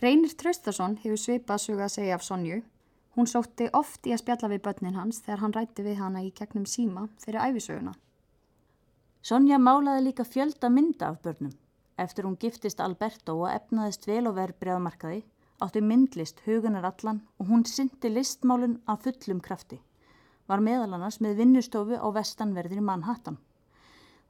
Reynir 0.00 0.36
Traustason 0.40 1.00
hefur 1.02 1.20
svipað 1.20 1.66
sögða 1.66 1.88
að 1.90 1.96
segja 1.98 2.16
af 2.16 2.24
Sonju 2.24 2.62
Hún 3.18 3.26
sótti 3.26 3.66
oft 3.74 4.06
í 4.06 4.12
að 4.14 4.22
spjalla 4.22 4.48
við 4.52 4.62
börnin 4.64 4.94
hans 4.98 5.18
þegar 5.24 5.42
hann 5.42 5.54
rætti 5.56 5.82
við 5.82 5.98
hana 5.98 6.22
í 6.22 6.30
gegnum 6.36 6.66
síma 6.70 7.08
fyrir 7.18 7.42
æfisöguna. 7.42 7.96
Sonja 9.20 9.58
málaði 9.58 10.04
líka 10.06 10.24
fjölda 10.24 10.70
mynda 10.70 11.10
af 11.10 11.18
börnum. 11.24 11.56
Eftir 11.98 12.24
hún 12.24 12.38
giftist 12.40 12.80
Alberto 12.80 13.34
og 13.42 13.50
efnaðist 13.50 14.06
vel 14.08 14.22
og 14.30 14.38
verð 14.38 14.56
bregðamarkaði, 14.62 15.24
átti 15.64 15.82
myndlist 15.84 16.40
hugunar 16.46 16.86
allan 16.88 17.20
og 17.38 17.48
hún 17.50 17.64
syndi 17.68 18.10
listmálun 18.10 18.80
af 18.86 19.04
fullum 19.04 19.40
krafti. 19.40 19.80
Var 20.48 20.60
meðal 20.60 20.94
annars 20.96 21.20
með 21.20 21.36
vinnustofu 21.42 21.98
á 22.00 22.08
vestanverðin 22.16 22.82
í 22.82 22.86
Manhattan. 22.88 23.38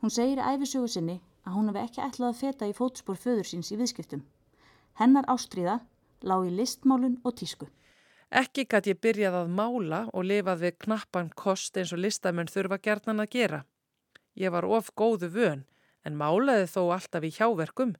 Hún 0.00 0.12
segir 0.12 0.42
æfisögu 0.42 0.88
sinni 0.88 1.20
að 1.46 1.56
hún 1.56 1.70
hefði 1.70 1.84
ekki 1.86 2.04
ætlað 2.06 2.28
að 2.30 2.40
feta 2.40 2.68
í 2.68 2.76
fótspór 2.76 3.18
föður 3.20 3.48
síns 3.48 3.72
í 3.72 3.78
viðskiptum. 3.80 4.22
Hennar 5.00 5.28
ástríða 5.32 5.80
lág 6.22 6.46
í 6.48 6.54
listmálun 6.56 7.20
og 7.24 7.36
tísku. 7.40 7.68
Ekki 8.30 8.66
gæti 8.70 8.92
ég 8.92 9.00
byrjað 9.02 9.40
að 9.40 9.54
mála 9.58 10.00
og 10.14 10.26
lifað 10.28 10.62
við 10.64 10.76
knappan 10.84 11.32
kost 11.34 11.76
eins 11.76 11.92
og 11.96 12.02
listamenn 12.04 12.50
þurfa 12.52 12.78
gerðan 12.78 13.24
að 13.24 13.32
gera. 13.34 13.64
Ég 14.38 14.52
var 14.54 14.64
of 14.64 14.92
góðu 14.94 15.32
vön 15.34 15.64
en 16.06 16.16
málaði 16.16 16.68
þó 16.70 16.82
alltaf 16.94 17.26
í 17.26 17.32
hjáverkum 17.34 17.96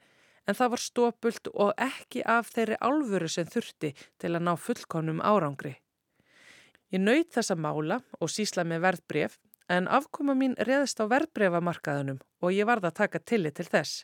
en 0.50 0.58
það 0.58 0.72
var 0.72 0.82
stópult 0.82 1.52
og 1.54 1.70
ekki 1.78 2.24
af 2.26 2.50
þeirri 2.50 2.78
álfuru 2.82 3.28
sem 3.30 3.46
þurfti 3.46 3.92
til 4.18 4.32
að 4.34 4.44
ná 4.48 4.56
fullkonum 4.58 5.22
árangri. 5.22 5.76
Ég 6.90 7.02
naut 7.04 7.30
þess 7.30 7.54
að 7.54 7.62
mála 7.62 8.00
og 8.18 8.32
sísla 8.34 8.64
með 8.66 8.82
verðbref 8.88 9.38
en 9.70 9.86
afkoma 9.86 10.34
mín 10.34 10.56
reðist 10.58 10.98
á 10.98 11.06
verðbrefamarkaðunum 11.12 12.18
og 12.42 12.54
ég 12.56 12.66
varð 12.66 12.88
að 12.90 12.96
taka 13.04 13.20
tillit 13.22 13.60
til 13.60 13.68
þess. 13.70 14.02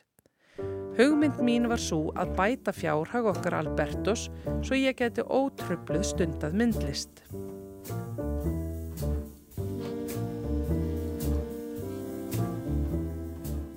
Hugmynd 0.97 1.41
mín 1.43 1.67
var 1.69 1.81
svo 1.83 2.13
að 2.17 2.31
bæta 2.39 2.73
fjárhag 2.73 3.27
okkar 3.33 3.59
Albertos 3.59 4.29
svo 4.63 4.79
ég 4.79 4.95
geti 4.97 5.21
ótröfluð 5.21 6.07
stundað 6.07 6.55
myndlist. 6.57 7.21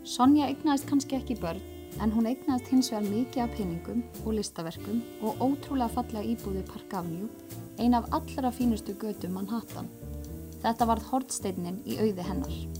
Sonja 0.06 0.48
eignaðist 0.50 0.88
kannski 0.88 1.18
ekki 1.18 1.36
börn 1.42 1.79
en 1.98 2.12
hún 2.14 2.28
eignaðist 2.30 2.70
hins 2.70 2.90
vegar 2.92 3.08
mikið 3.08 3.42
af 3.44 3.56
peningum 3.56 4.02
og 4.24 4.36
listaverkum 4.38 5.00
og 5.20 5.42
ótrúlega 5.42 5.90
fallega 5.96 6.34
íbúði 6.34 6.62
Park 6.70 6.94
Avenue, 7.00 7.30
ein 7.78 7.96
af 7.98 8.06
allra 8.14 8.52
fínustu 8.54 8.94
götu 8.94 9.32
Manhattan. 9.32 9.90
Þetta 10.62 10.88
varð 10.92 11.10
hortsteinin 11.10 11.82
í 11.88 11.98
auði 11.98 12.28
hennar. 12.28 12.79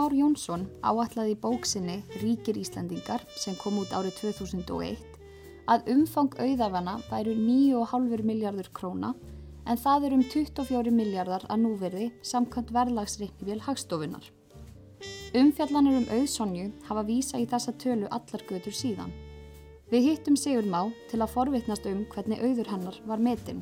Már 0.00 0.14
Jónsson 0.16 0.62
áallaði 0.80 1.34
í 1.34 1.36
bóksinni 1.36 1.98
Ríkir 2.22 2.56
Íslandingar 2.56 3.20
sem 3.36 3.52
kom 3.60 3.82
út 3.82 3.90
árið 3.92 4.14
2001 4.32 5.02
að 5.68 5.90
umfang 5.92 6.38
auðafana 6.40 6.94
væru 7.10 7.34
9,5 7.36 8.22
miljardur 8.24 8.70
króna 8.78 9.10
en 9.68 9.80
það 9.82 10.06
er 10.08 10.14
um 10.16 10.22
24 10.24 10.94
miljardar 10.96 11.44
að 11.52 11.60
núverði 11.66 12.06
samkvæmt 12.24 12.72
verðlagsreiknivél 12.78 13.60
hagstofunar. 13.66 14.24
Umfjallanir 15.36 15.98
um 15.98 16.08
auðsonju 16.16 16.70
hafa 16.88 17.04
vísa 17.10 17.42
í 17.42 17.44
þessa 17.50 17.76
tölu 17.76 18.08
allar 18.08 18.46
götur 18.48 18.72
síðan. 18.72 19.12
Við 19.92 20.14
hittum 20.14 20.40
Sigurð 20.40 20.72
Má 20.72 20.80
til 21.12 21.20
að 21.20 21.34
forvitnast 21.34 21.84
um 21.92 22.06
hvernig 22.14 22.40
auður 22.40 22.72
hennar 22.72 23.02
var 23.04 23.20
metinn. 23.20 23.60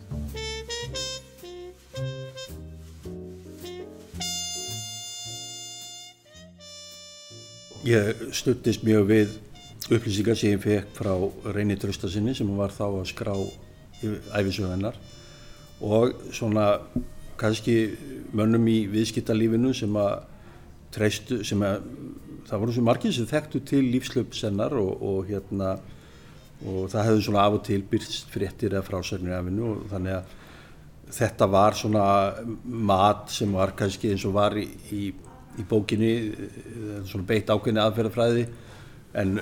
Ég 7.88 8.24
stuttist 8.36 8.82
mjög 8.84 9.06
við 9.08 9.36
upplýsingar 9.88 10.36
sem 10.36 10.52
ég 10.52 10.60
fekk 10.60 10.96
frá 10.98 11.12
Reyni 11.54 11.76
Traustasinni 11.80 12.34
sem 12.36 12.48
var 12.58 12.72
þá 12.74 12.84
að 12.88 13.04
skrá 13.08 13.32
æfisöðunar 14.36 14.98
og 15.80 16.18
svona 16.34 16.66
kannski 17.40 17.76
mönnum 18.36 18.66
í 18.68 18.82
viðskiptalífinu 18.92 19.70
sem 19.76 19.94
að 19.96 20.26
treystu, 20.92 21.38
sem 21.46 21.62
að 21.64 21.86
það 22.48 22.64
voru 22.64 22.74
svo 22.74 22.84
margir 22.84 23.14
sem 23.14 23.28
þekktu 23.30 23.62
til 23.70 23.84
lífslöpsennar 23.94 24.74
og, 24.76 24.90
og 24.98 25.30
hérna 25.30 25.76
og 26.66 26.90
það 26.90 27.06
hefði 27.06 27.24
svona 27.28 27.46
af 27.46 27.56
og 27.60 27.64
til 27.70 27.80
byrst 27.88 28.34
fréttir 28.34 28.74
eða 28.74 28.84
frásagnir 28.84 29.38
af 29.38 29.48
hennu 29.48 29.70
og 29.70 29.88
þannig 29.92 30.18
að 30.18 30.36
þetta 31.18 31.48
var 31.54 31.78
svona 31.78 32.04
mat 32.64 33.32
sem 33.32 33.54
var 33.54 33.72
kannski 33.78 34.12
eins 34.12 34.26
og 34.28 34.36
var 34.36 34.58
í, 34.58 34.66
í 34.92 35.02
í 35.58 35.66
bókinni 35.68 36.12
svona 37.08 37.26
beitt 37.28 37.50
ákveðni 37.50 37.82
aðferðafræði 37.82 38.44
en 39.18 39.38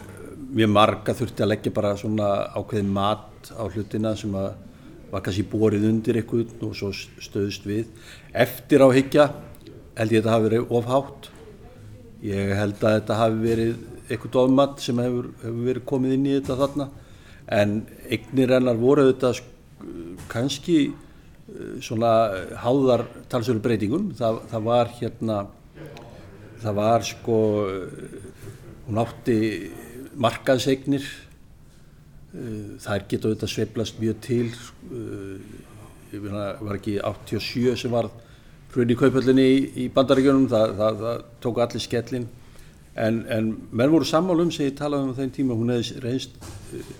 mjög 0.56 0.70
marga 0.72 1.14
þurfti 1.16 1.44
að 1.44 1.52
leggja 1.52 1.74
bara 1.76 1.96
svona 1.98 2.30
ákveðin 2.56 2.92
mat 2.94 3.50
á 3.52 3.64
hlutina 3.66 4.14
sem 4.18 4.34
að 4.36 4.54
var 5.10 5.22
kannski 5.22 5.46
borið 5.46 5.86
undir 5.88 6.18
eitthvað 6.20 6.64
og 6.66 6.74
svo 6.76 6.90
stöðust 6.92 7.66
við. 7.66 7.86
Eftir 8.34 8.82
á 8.82 8.88
higgja 8.90 9.26
held 9.96 10.12
ég 10.12 10.20
að 10.20 10.24
þetta 10.24 10.34
hafi 10.34 10.48
verið 10.48 10.72
ofhátt. 10.78 11.28
Ég 12.26 12.54
held 12.58 12.80
að 12.82 12.96
þetta 12.98 13.18
hafi 13.20 13.42
verið 13.42 13.74
eitthvað 14.06 14.38
ofmatt 14.42 14.82
sem 14.82 15.02
hefur, 15.02 15.30
hefur 15.42 15.66
verið 15.70 15.86
komið 15.90 16.16
inn 16.16 16.26
í 16.26 16.34
þetta 16.36 16.58
þarna 16.62 16.88
en 17.56 17.74
eignir 18.10 18.54
hennar 18.56 18.78
voru 18.80 19.06
þetta 19.12 19.32
kannski 20.30 20.78
eh, 20.88 21.76
svona 21.84 22.12
háðar 22.62 23.06
talsölu 23.30 23.62
breytingum. 23.62 24.10
Það, 24.18 24.40
það 24.50 24.66
var 24.66 24.92
hérna, 24.98 25.38
það 26.62 26.78
var 26.80 27.06
sko, 27.06 27.38
hún 28.86 29.00
átti 29.02 29.38
markaðseignir. 30.16 31.06
Eh, 32.36 32.76
þær 32.82 33.04
geta 33.08 33.30
auðvitað 33.30 33.52
sveiblast 33.52 34.00
mjög 34.00 34.16
til 34.26 34.48
eh, 34.50 35.36
ég 36.12 36.20
finna, 36.20 36.48
var 36.60 36.76
ekki 36.76 36.98
87 37.00 37.76
sem 37.80 37.94
var 37.94 38.10
hrun 38.74 38.92
í 38.92 38.96
kaupöllinni 38.98 39.46
í, 39.46 39.60
í 39.80 39.86
bandaríkjunum 39.94 40.48
það, 40.52 40.74
það, 40.76 40.98
það 41.00 41.22
tóku 41.46 41.62
allir 41.64 41.84
skellin 41.84 42.26
en, 42.92 43.22
en 43.32 43.48
menn 43.70 43.94
voru 43.94 44.08
sammálum 44.08 44.52
sem 44.52 44.68
ég 44.68 44.76
talaði 44.76 45.08
um 45.08 45.16
þeim 45.16 45.32
tíma, 45.38 45.56
hún 45.56 45.72
hefði 45.72 46.02
reynst 46.04 46.36
eh, 46.76 46.92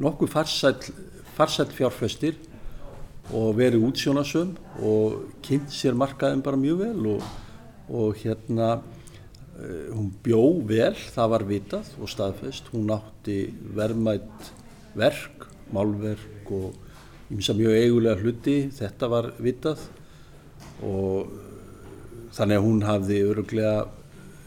nokkuð 0.00 0.32
farsæl 0.38 1.68
fjárfestir 1.76 2.40
og 3.32 3.52
verið 3.58 3.84
útsjónasum 3.90 4.56
og 4.80 5.20
kynnt 5.44 5.74
sér 5.74 5.98
markaðin 5.98 6.40
bara 6.44 6.60
mjög 6.60 6.86
vel 6.86 7.10
og, 7.18 7.28
og 7.90 8.18
hérna 8.22 8.74
hún 9.92 10.10
bjó 10.24 10.42
vel, 10.66 10.94
það 10.96 11.32
var 11.34 11.44
vitað 11.48 11.90
og 12.00 12.10
staðfest, 12.10 12.70
hún 12.72 12.90
átti 12.94 13.38
verðmætt 13.76 14.52
verk, 14.98 15.46
málverk 15.72 16.52
og 16.52 17.32
ímsa 17.32 17.54
mjög 17.56 17.76
eigulega 17.78 18.20
hluti, 18.20 18.56
þetta 18.74 19.08
var 19.12 19.30
vitað. 19.42 19.84
Og 20.84 21.32
þannig 22.32 22.58
að 22.58 22.66
hún 22.66 22.82
hafði 22.86 23.20
öruglega, 23.28 23.74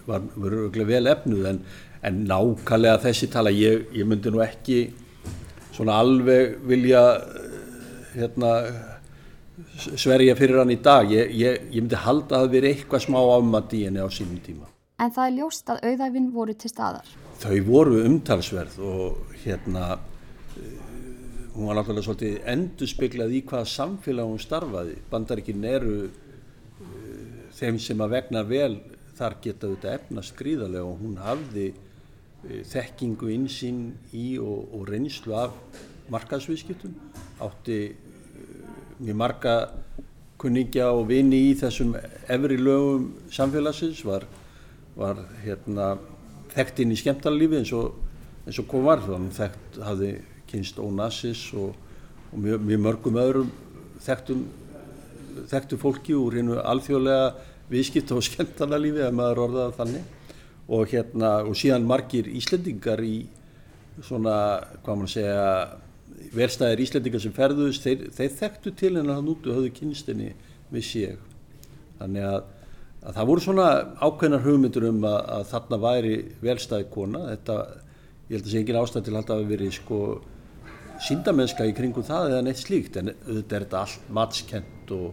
var 0.09 0.25
öruglega 0.41 0.89
vel 0.89 1.11
efnuð. 1.13 1.47
En, 1.51 1.61
en 2.05 2.21
nákvæmlega 2.29 3.01
þessi 3.05 3.29
tala, 3.33 3.53
ég, 3.53 3.87
ég 3.95 4.09
myndi 4.09 4.33
nú 4.33 4.43
ekki 4.45 4.79
svona 5.75 5.99
alveg 6.01 6.59
vilja 6.67 7.05
hérna 8.15 8.51
sverja 9.95 10.35
fyrir 10.37 10.61
hann 10.61 10.73
í 10.73 10.79
dag, 10.83 11.11
ég, 11.11 11.31
ég, 11.35 11.67
ég 11.71 11.83
myndi 11.83 11.99
halda 11.99 12.39
að 12.39 12.45
það 12.45 12.55
veri 12.55 12.71
eitthvað 12.73 13.05
smá 13.05 13.19
afmatt 13.21 13.75
í 13.75 13.85
henni 13.87 14.03
á 14.03 14.09
sínum 14.11 14.41
tíma. 14.43 14.67
En 14.99 15.11
það 15.11 15.29
er 15.29 15.37
ljóst 15.39 15.71
að 15.71 15.85
auðæfin 15.89 16.27
voru 16.33 16.55
til 16.55 16.71
staðar. 16.71 17.07
Þau 17.39 17.55
voru 17.67 18.03
umtalsverð 18.07 18.77
og 18.87 19.39
hérna 19.43 19.95
hún 21.55 21.69
var 21.69 21.77
náttúrulega 21.77 22.03
svolítið 22.03 22.37
endurspeglað 22.51 23.33
í 23.37 23.41
hvaða 23.47 23.67
samfélag 23.71 24.27
hún 24.27 24.41
starfaði. 24.43 24.95
Bandaríkinn 25.11 25.67
eru 25.69 25.95
uh, 26.03 26.85
þeim 27.55 27.79
sem 27.79 28.03
að 28.03 28.15
vegna 28.17 28.43
vel 28.47 28.73
þar 29.15 29.37
geta 29.43 29.69
auðvitað 29.69 29.97
efnast 29.99 30.35
gríðarlega 30.39 30.89
og 30.89 31.03
hún 31.03 31.19
hafði 31.23 31.69
uh, 31.71 32.59
þekkingu 32.71 33.31
insýn 33.35 33.85
í 34.11 34.33
og, 34.43 34.67
og 34.75 34.89
reynslu 34.91 35.37
af 35.39 35.55
markaðsviðskiptum. 36.11 36.97
Átti 37.43 37.79
mjög 38.99 39.19
marga 39.19 39.55
kunningja 40.41 40.89
og 40.93 41.07
vini 41.09 41.41
í 41.49 41.53
þessum 41.59 41.95
efri 41.97 42.57
lögum 42.59 43.11
samfélagsins 43.33 44.03
var, 44.05 44.25
var 44.95 45.21
hérna, 45.43 45.95
þekkt 46.53 46.83
inn 46.83 46.93
í 46.95 46.99
skemmtarlífi 46.99 47.59
eins 47.61 47.73
og, 47.75 47.95
eins 48.45 48.59
og 48.61 48.67
kom 48.71 48.85
var. 48.87 49.03
Þannig 49.03 49.37
þekkt 49.39 49.79
hafði 49.83 50.11
kynst 50.49 50.79
Onassis 50.79 51.47
og, 51.57 51.75
og 52.31 52.41
mjög, 52.41 52.67
mjög 52.69 52.83
mörgum 52.85 53.21
öðrum 53.21 53.53
þekktum, 54.05 54.43
þekktu 55.49 55.79
fólki 55.81 56.15
úr 56.17 56.39
hennu 56.39 56.59
alþjóðlega 56.61 57.31
viðskipt 57.71 58.13
og 58.13 58.23
skemmtana 58.25 58.77
lífi 58.79 59.03
ef 59.05 59.15
maður 59.15 59.41
orðaði 59.47 59.77
þannig 59.79 60.11
og 60.75 60.91
hérna 60.91 61.31
og 61.45 61.57
síðan 61.57 61.87
margir 61.89 62.29
Íslendingar 62.29 63.01
í 63.05 63.17
svona 64.03 64.35
hvað 64.83 65.01
maður 65.01 65.13
segja 65.13 65.47
verstaðir 66.35 66.83
Íslendingar 66.85 67.23
sem 67.23 67.33
ferðuðist 67.35 67.85
þeir, 67.85 68.03
þeir 68.15 68.35
þekktu 68.41 68.75
til 68.79 68.93
hennar 68.97 69.19
hann 69.19 69.31
út 69.31 69.47
og 69.47 69.57
höfðu 69.57 69.71
kynstinni 69.79 70.33
vissi 70.73 71.05
ég 71.05 71.17
þannig 71.99 72.27
að, 72.27 72.39
að 73.05 73.17
það 73.17 73.29
voru 73.31 73.43
svona 73.45 73.67
ákveðnar 74.01 74.45
hugmyndur 74.45 74.87
um 74.89 75.03
að, 75.07 75.19
að 75.37 75.49
þarna 75.51 75.81
væri 75.85 76.15
velstæði 76.43 76.87
kona. 76.93 77.21
Þetta 77.33 77.57
ég 78.25 78.37
held 78.37 78.47
að 78.47 78.51
sé 78.53 78.61
engin 78.61 78.79
ástæð 78.81 79.05
til 79.05 79.13
að 79.13 79.21
hafa 79.21 79.49
verið 79.51 79.75
sko 79.75 79.99
síndamennska 81.05 81.67
í 81.67 81.75
kringum 81.77 82.05
það 82.07 82.31
eða 82.31 82.43
neitt 82.47 82.61
slíkt. 82.61 82.99
En 82.99 83.13
auðvitað 83.13 83.57
er 83.57 83.65
þetta 83.67 83.81
allt 83.83 84.11
matskent 84.19 84.93
og, 84.95 85.07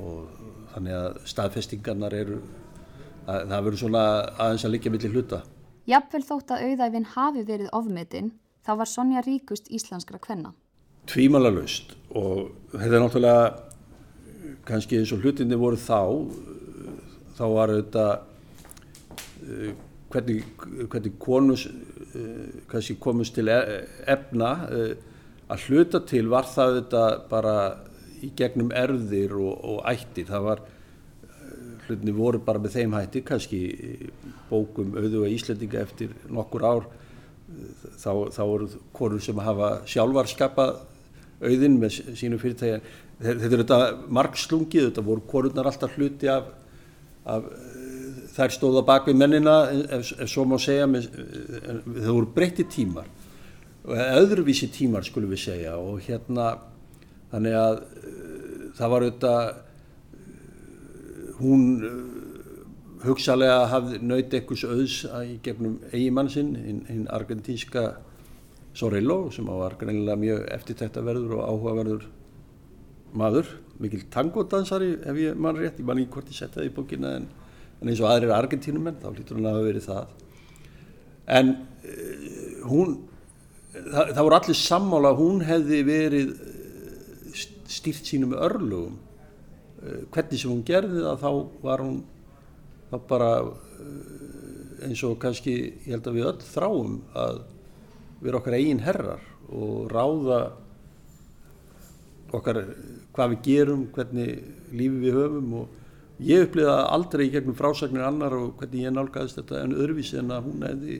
og 0.00 0.42
þannig 0.74 0.98
að 0.98 1.22
staðfestingarnar 1.32 2.16
eru 2.16 2.38
að, 3.26 3.48
það 3.50 3.56
verður 3.56 3.80
svona 3.84 4.04
aðeins 4.36 4.66
að 4.66 4.76
liggja 4.76 4.94
millir 4.94 5.16
hluta. 5.16 5.42
Jafnvel 5.90 6.22
þótt 6.26 6.54
að 6.54 6.64
auðæfin 6.68 7.10
hafi 7.16 7.44
verið 7.48 7.74
ofmetinn 7.76 8.32
þá 8.66 8.72
var 8.80 8.88
Sonja 8.90 9.22
ríkust 9.24 9.70
íslenskra 9.72 10.20
kvenna. 10.22 10.52
Tvímala 11.10 11.50
laust 11.52 11.94
og 12.10 12.50
þetta 12.74 12.96
er 12.96 13.04
náttúrulega 13.04 13.44
kannski 14.68 15.00
eins 15.00 15.12
og 15.14 15.24
hlutinni 15.24 15.58
voru 15.58 15.78
þá 15.80 16.00
þá 17.38 17.44
var 17.54 17.72
auðvitað 17.72 18.10
uh, 19.46 19.70
hvernig, 20.12 20.42
hvernig 20.90 21.14
konus 21.22 21.66
uh, 21.70 22.50
kannski 22.70 22.98
komust 23.00 23.36
til 23.38 23.48
e, 23.48 23.56
efna 24.10 24.50
uh, 24.66 24.92
að 25.50 25.68
hluta 25.68 26.02
til 26.06 26.26
var 26.30 26.48
það 26.50 26.80
þetta 26.80 27.04
bara 27.30 27.54
í 28.20 28.30
gegnum 28.36 28.74
erðir 28.76 29.34
og, 29.38 29.54
og 29.64 29.80
ættir 29.88 30.28
það 30.28 30.46
var 30.50 30.64
hlutinni 31.86 32.14
voru 32.14 32.42
bara 32.44 32.60
með 32.62 32.76
þeim 32.76 32.96
hætti 32.98 33.22
kannski 33.26 33.60
bókum 34.50 34.92
auðvega 34.98 35.30
Íslandinga 35.32 35.80
eftir 35.86 36.12
nokkur 36.28 36.66
ár 36.66 36.90
þá, 38.00 38.12
þá 38.34 38.42
voru 38.44 38.68
konur 38.96 39.22
sem 39.24 39.42
hafa 39.42 39.70
sjálfarskapað 39.90 40.78
auðin 41.40 41.78
með 41.80 42.00
sínu 42.18 42.38
fyrirtægja 42.40 42.80
þetta 43.20 43.50
er 43.50 43.62
þetta 43.62 43.80
margslungið 44.12 44.88
þetta 44.90 45.04
voru 45.04 45.24
konurnar 45.28 45.68
alltaf 45.70 45.96
hluti 45.96 46.28
af, 46.32 46.50
af 47.24 47.48
þær 48.34 48.54
stóða 48.54 48.82
bak 48.86 49.08
við 49.08 49.18
mennina 49.20 49.56
ef, 49.70 50.12
ef 50.16 50.30
svo 50.30 50.46
má 50.48 50.56
segja 50.60 50.86
með, 50.88 51.08
það 51.86 52.12
voru 52.12 52.30
breytti 52.36 52.66
tímar. 52.70 53.08
Öðruvísi 53.90 54.68
tímar 54.72 55.06
skulum 55.06 55.32
við 55.32 55.44
segja 55.46 55.76
og 55.80 56.00
hérna 56.04 56.52
þannig 57.32 57.56
að 57.56 57.82
það 58.78 58.92
var 58.94 59.06
auðvitað 59.06 59.42
hún 61.40 61.62
hugsalega 63.04 63.66
hafði 63.70 63.98
nöyt 64.04 64.34
ekkurs 64.36 64.64
auðs 64.68 65.00
í 65.24 65.38
gegnum 65.44 65.78
eigimann 65.92 66.30
sinn 66.32 66.54
hinn 66.88 67.06
argentínska 67.08 67.94
Sorello 68.76 69.30
sem 69.34 69.48
var 69.48 69.74
greinilega 69.80 70.20
mjög 70.20 70.46
eftirtæktaverður 70.54 71.38
og 71.38 71.46
áhugaverður 71.48 72.08
maður 73.18 73.48
mikil 73.80 74.04
tangodansari 74.12 74.92
ef 75.08 75.16
ég 75.18 75.38
mann 75.38 75.58
rétt, 75.58 75.80
ég 75.80 75.86
man 75.86 75.98
ekki 75.98 76.14
hvort 76.14 76.30
ég 76.30 76.38
setja 76.38 76.60
það 76.60 76.68
í 76.68 76.74
bókina 76.76 77.14
en 77.18 77.30
en 77.80 77.88
eins 77.88 78.00
og 78.02 78.10
aðrir 78.10 78.34
argentínumenn 78.36 78.98
þá 79.00 79.08
hlýtur 79.14 79.38
hann 79.38 79.48
að 79.48 79.54
hafa 79.56 79.66
verið 79.66 79.86
það. 79.86 80.14
En 81.36 81.52
uh, 81.54 82.56
hún 82.68 82.96
það, 83.72 84.10
það 84.12 84.24
voru 84.26 84.38
allir 84.40 84.60
sammála 84.60 85.12
hún 85.16 85.44
hefði 85.48 85.80
verið 85.88 86.32
uh, 86.34 87.44
stýrt 87.70 88.10
sínum 88.10 88.36
örlugum 88.36 88.98
uh, 88.98 90.02
hvernig 90.12 90.42
sem 90.42 90.52
hún 90.52 90.64
gerði 90.68 91.06
það 91.06 91.24
þá 91.24 91.30
var 91.64 91.84
hún 91.86 92.02
þá 92.90 92.96
bara 93.10 93.30
eins 94.84 95.02
og 95.06 95.18
kannski 95.22 95.56
ég 95.86 95.92
held 95.94 96.08
að 96.08 96.18
við 96.18 96.30
öll 96.30 96.40
þráum 96.44 96.96
að 97.14 97.42
vera 98.20 98.40
okkar 98.40 98.56
eigin 98.58 98.84
herrar 98.84 99.22
og 99.50 99.90
ráða 99.90 100.40
okkar 102.30 102.62
hvað 103.14 103.32
við 103.34 103.44
gerum, 103.44 103.86
hvernig 103.94 104.42
lífi 104.70 105.04
við 105.04 105.16
höfum 105.18 105.54
og 105.62 105.76
Ég 106.20 106.44
uppliða 106.44 106.74
aldrei 106.92 107.30
í 107.30 107.30
gegnum 107.32 107.56
frásagnir 107.56 108.04
annar 108.04 108.34
og 108.36 108.58
hvernig 108.60 108.82
ég 108.84 108.92
nálgæðist 108.92 109.38
þetta 109.38 109.62
en 109.64 109.72
öðruvísi 109.72 110.18
en 110.20 110.34
að 110.34 110.50
hún 110.50 110.66
hefði 110.66 110.98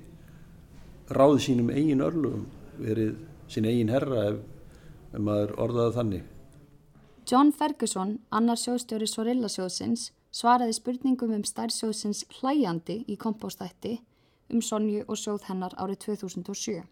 ráðið 1.13 1.43
sínum 1.45 1.73
eigin 1.75 2.05
örlugum, 2.07 2.47
verið 2.81 3.19
sín 3.53 3.69
eigin 3.69 3.93
herra 3.93 4.23
ef, 4.31 4.39
ef 5.13 5.21
maður 5.27 5.53
orðaði 5.61 5.95
þannig. 5.99 6.31
John 7.29 7.53
Ferguson, 7.53 8.15
annar 8.33 8.57
sjóðstjóri 8.63 9.11
Sorilla-sjóðsins, 9.13 10.07
svaraði 10.31 10.77
spurningum 10.79 11.35
um 11.35 11.45
stærðsjóðsins 11.47 12.25
hlæjandi 12.39 13.03
í 13.11 13.17
kompóstætti 13.19 13.99
um 14.51 14.63
Sonju 14.63 15.05
og 15.07 15.19
sjóð 15.19 15.47
hennar 15.49 15.75
árið 15.79 16.05
2007. 16.07 16.83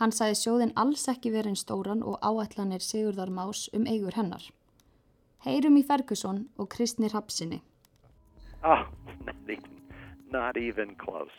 Hann 0.00 0.12
sagði 0.16 0.38
sjóðin 0.40 0.72
alls 0.80 1.06
ekki 1.12 1.32
verið 1.32 1.52
einn 1.52 1.60
stóran 1.60 2.02
og 2.04 2.20
áætlanir 2.24 2.80
Sigurðar 2.84 3.32
Más 3.32 3.68
um 3.76 3.84
eigur 3.84 4.16
hennar. 4.16 4.42
Heyrum 5.44 5.76
í 5.76 5.84
Ferguson 5.84 6.46
og 6.56 6.68
Kristni 6.72 7.08
Rapsinni. 7.12 7.60
Oh, 8.64 8.84
not 10.30 10.56
even 10.56 10.94
close. 10.96 11.32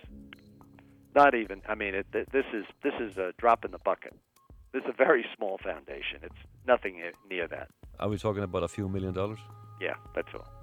Not 1.16 1.36
even. 1.36 1.62
I 1.68 1.76
mean, 1.76 1.94
it, 1.96 2.08
th- 2.14 2.28
this 2.32 2.46
is 2.54 2.66
this 2.84 2.94
is 3.00 3.18
a 3.18 3.34
drop 3.38 3.66
in 3.66 3.72
the 3.72 3.80
bucket. 3.80 4.14
This 4.74 4.84
is 4.84 4.90
a 4.90 4.98
very 4.98 5.26
small 5.36 5.58
foundation. 5.58 6.22
It's 6.24 6.42
nothing 6.66 7.02
near 7.30 7.48
that. 7.48 7.68
Are 8.00 8.10
we 8.10 8.18
talking 8.18 8.44
about 8.44 8.64
a 8.64 8.68
few 8.68 8.88
million 8.88 9.14
dollars? 9.14 9.40
Yeah, 9.82 9.96
that's 10.16 10.34
all. 10.34 10.61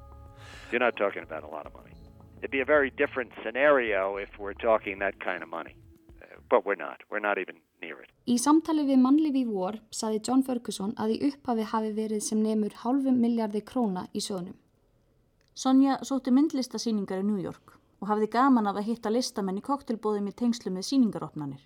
You're 0.70 0.84
not 0.84 0.97
talking 0.97 1.22
about 1.22 1.45
a 1.45 1.51
lot 1.57 1.66
of 1.66 1.72
money. 1.74 1.95
It'd 2.39 2.51
be 2.51 2.61
a 2.61 2.64
very 2.64 2.91
different 2.91 3.32
scenario 3.43 4.16
if 4.16 4.39
we're 4.39 4.55
talking 4.55 4.99
that 5.01 5.18
kind 5.18 5.43
of 5.43 5.49
money, 5.49 5.74
but 6.49 6.64
we're 6.66 6.76
not. 6.76 6.99
We're 7.11 7.26
not 7.28 7.39
even 7.39 7.57
near 7.82 8.01
it. 8.03 8.11
Í 8.28 8.36
samtali 8.39 8.84
við 8.86 9.01
mannlifi 9.03 9.43
í 9.43 9.49
vor 9.49 9.78
saði 9.91 10.20
John 10.26 10.45
Ferguson 10.47 10.93
að 11.01 11.14
í 11.16 11.18
upphafi 11.30 11.64
hafi 11.72 11.93
verið 11.97 12.22
sem 12.28 12.43
nemur 12.43 12.76
hálfum 12.82 13.18
miljardi 13.22 13.62
króna 13.64 14.07
í 14.12 14.22
sjónum. 14.22 14.55
Sonja 15.55 15.99
sótti 16.07 16.30
myndlistasýningar 16.30 17.24
í 17.24 17.26
New 17.26 17.43
York 17.43 17.74
og 17.99 18.12
hafði 18.12 18.30
gaman 18.36 18.68
af 18.70 18.78
að 18.78 18.93
hitta 18.93 19.11
listamenn 19.11 19.59
í 19.59 19.64
koktelbóðum 19.66 20.28
í 20.30 20.36
tengslu 20.39 20.70
með 20.70 20.86
sýningaropnanir. 20.93 21.64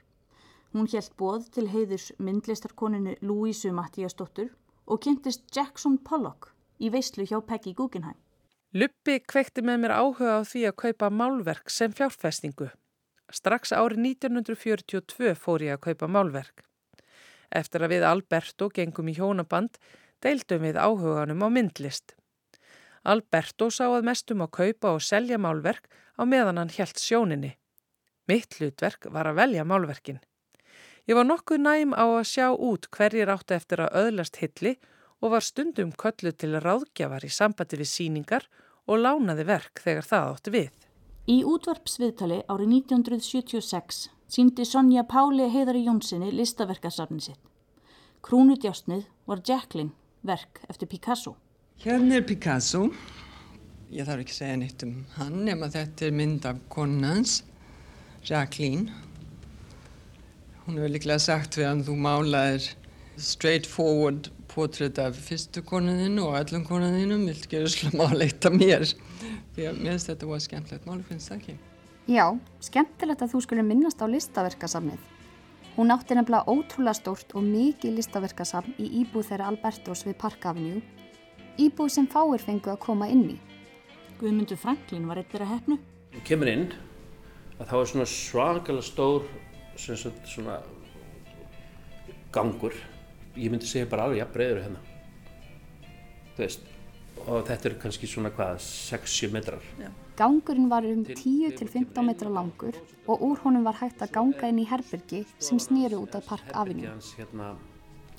Hún 0.72 0.88
hjælt 0.88 1.12
bóð 1.20 1.50
til 1.52 1.66
heiðurs 1.68 2.12
myndlistarkoninu 2.16 3.18
Louise 3.20 3.68
Mattíasdóttur 3.76 4.54
og 4.86 5.02
kynntist 5.04 5.44
Jackson 5.52 5.98
Pollock 5.98 6.54
í 6.80 6.88
veislu 6.88 7.26
hjá 7.28 7.42
Peggy 7.44 7.74
Guggenheim. 7.76 8.16
Luppi 8.72 9.18
kveikti 9.28 9.60
með 9.60 9.82
mér 9.82 9.92
áhuga 9.92 10.38
á 10.40 10.48
því 10.48 10.60
að 10.70 10.78
kaupa 10.80 11.08
málverk 11.12 11.68
sem 11.68 11.92
fjárfestingu. 11.92 12.70
Strax 13.28 13.74
árið 13.76 13.98
1942 14.24 15.34
fór 15.36 15.64
ég 15.66 15.76
að 15.76 15.82
kaupa 15.90 16.08
málverk. 16.08 16.62
Eftir 17.52 17.84
að 17.84 17.92
við 17.92 18.06
Alberto 18.08 18.70
gengum 18.72 19.10
í 19.12 19.16
hjónaband, 19.18 19.76
deildum 20.24 20.64
við 20.64 20.80
áhuganum 20.80 21.44
á 21.44 21.48
myndlist. 21.52 22.14
Alberto 23.04 23.68
sá 23.68 23.90
að 23.90 24.08
mestum 24.08 24.40
að 24.40 24.54
kaupa 24.56 24.94
og 24.96 25.04
selja 25.04 25.36
málverk 25.36 25.92
á 26.16 26.24
meðan 26.24 26.62
hann 26.62 26.72
helt 26.72 26.96
sjóninni. 26.96 27.52
Mitt 28.24 28.56
hlutverk 28.56 29.10
var 29.12 29.28
að 29.28 29.42
velja 29.42 29.68
málverkin. 29.68 30.22
Ég 31.04 31.20
var 31.20 31.28
nokkuð 31.28 31.60
næm 31.60 31.92
á 31.92 32.08
að 32.08 32.24
sjá 32.24 32.48
út 32.56 32.88
hverjir 32.88 33.36
áttu 33.36 33.52
eftir 33.52 33.84
að 33.84 34.00
öðlast 34.06 34.40
hilli 34.40 34.78
og 35.22 35.36
var 35.36 35.46
stundum 35.46 35.92
köllu 35.94 36.32
til 36.34 36.58
ráðgjafar 36.58 37.24
í 37.24 37.30
sambandi 37.30 37.78
við 37.78 37.90
síningar 37.90 38.48
og 38.90 38.98
lánaði 39.04 39.46
verk 39.46 39.82
þegar 39.84 40.08
það 40.08 40.30
átti 40.32 40.54
við. 40.56 40.72
Í 41.30 41.36
útvarpsviðtali 41.46 42.40
árið 42.50 42.74
1976 42.82 44.08
síndi 44.32 44.66
Sonja 44.66 45.04
Páli 45.06 45.46
Heiðari 45.52 45.84
Jónssoni 45.86 46.32
listaverkasafni 46.34 47.22
sitt. 47.22 47.38
Krúnudjásnið 48.22 49.06
var 49.26 49.42
Jacqueline, 49.46 49.94
verk 50.26 50.62
eftir 50.70 50.90
Picasso. 50.90 51.36
Hérna 51.82 52.18
er 52.18 52.26
Picasso. 52.26 52.88
Ég 53.92 54.06
þarf 54.08 54.24
ekki 54.24 54.34
að 54.34 54.40
segja 54.40 54.58
neitt 54.58 54.84
um 54.86 54.98
hann 55.18 55.40
nema 55.46 55.70
þetta 55.70 56.06
er 56.08 56.14
mynd 56.16 56.46
af 56.48 56.60
konans, 56.72 57.42
Jacqueline. 58.26 58.90
Hún 60.64 60.78
hefur 60.78 60.94
líklega 60.94 61.22
sagt 61.22 61.58
við 61.58 61.68
hann 61.68 61.86
þú 61.86 61.98
málaðir 62.02 62.70
straight 63.22 63.68
forward 63.68 64.30
portrétt 64.52 64.98
af 65.00 65.16
fyrstu 65.16 65.62
konuðinu 65.64 66.26
og 66.28 66.38
öllum 66.42 66.64
konuðinum, 66.68 67.24
viltu 67.30 67.46
ekki 67.48 67.62
öllum 67.62 68.00
mála 68.02 68.26
eitt 68.26 68.44
af 68.48 68.56
mér? 68.56 68.84
Því 69.56 69.68
að 69.68 69.78
mér 69.78 69.94
finnst 69.94 70.10
þetta 70.10 70.28
var 70.28 70.42
skemmtilegt 70.44 70.88
máli, 70.88 71.06
finnst 71.08 71.30
það 71.30 71.38
ekki? 71.38 71.56
Já, 72.10 72.26
skemmtilegt 72.66 73.24
að 73.24 73.34
þú 73.34 73.42
skulle 73.44 73.64
minnast 73.66 74.02
á 74.02 74.06
listaverkasafnið. 74.10 75.08
Hún 75.76 75.94
átti 75.94 76.16
nefnilega 76.18 76.52
ótrúlega 76.52 76.98
stórt 76.98 77.32
og 77.38 77.46
mikið 77.46 77.96
listaverkasafn 77.96 78.74
í 78.82 78.90
íbúð 79.00 79.30
þeirra 79.30 79.48
Albertos 79.52 80.04
við 80.04 80.18
Park 80.20 80.44
Avenue, 80.50 80.82
íbúð 81.56 81.94
sem 81.94 82.08
fáir 82.12 82.42
fengu 82.42 82.74
að 82.74 82.82
koma 82.82 83.08
inn 83.08 83.24
í. 83.32 83.38
Guðmundur 84.20 84.60
Franklin 84.60 85.08
var 85.08 85.22
eitt 85.22 85.32
þeirra 85.32 85.48
hefnu. 85.54 85.78
Þú 86.12 86.24
kemur 86.28 86.52
inn 86.52 86.66
að 87.56 87.70
þá 87.70 87.76
er 87.78 87.90
svona 87.94 88.08
svakalega 88.10 88.84
stór 88.84 89.30
sem 89.80 89.96
sagt, 89.96 90.26
svona 90.28 90.60
gangur 92.34 92.76
ég 93.36 93.50
myndi 93.50 93.68
segja 93.68 93.88
bara 93.90 94.08
alveg 94.08 94.22
jafn 94.22 94.36
breyður 94.36 94.62
hérna 94.66 94.80
þú 96.36 96.44
veist 96.44 96.70
og 97.22 97.44
þetta 97.46 97.68
er 97.68 97.76
kannski 97.82 98.08
svona 98.10 98.32
hvað 98.34 98.62
6-7 98.64 99.30
metrar 99.34 99.66
Já. 99.78 99.90
Gangurinn 100.18 100.68
var 100.68 100.84
um 100.84 101.04
10-15 101.08 102.04
metra 102.04 102.30
langur 102.32 102.76
og 103.08 103.22
úr 103.24 103.40
honum 103.44 103.64
var 103.64 103.78
hægt 103.80 104.02
að 104.04 104.12
ganga 104.16 104.50
inn 104.50 104.60
í 104.60 104.66
herbergi 104.68 105.22
sem 105.40 105.60
snýru 105.62 106.02
út 106.02 106.16
af 106.18 106.26
Park 106.28 106.52
Avenue. 106.52 106.90
hans, 106.90 107.14
hérna, 107.18 107.54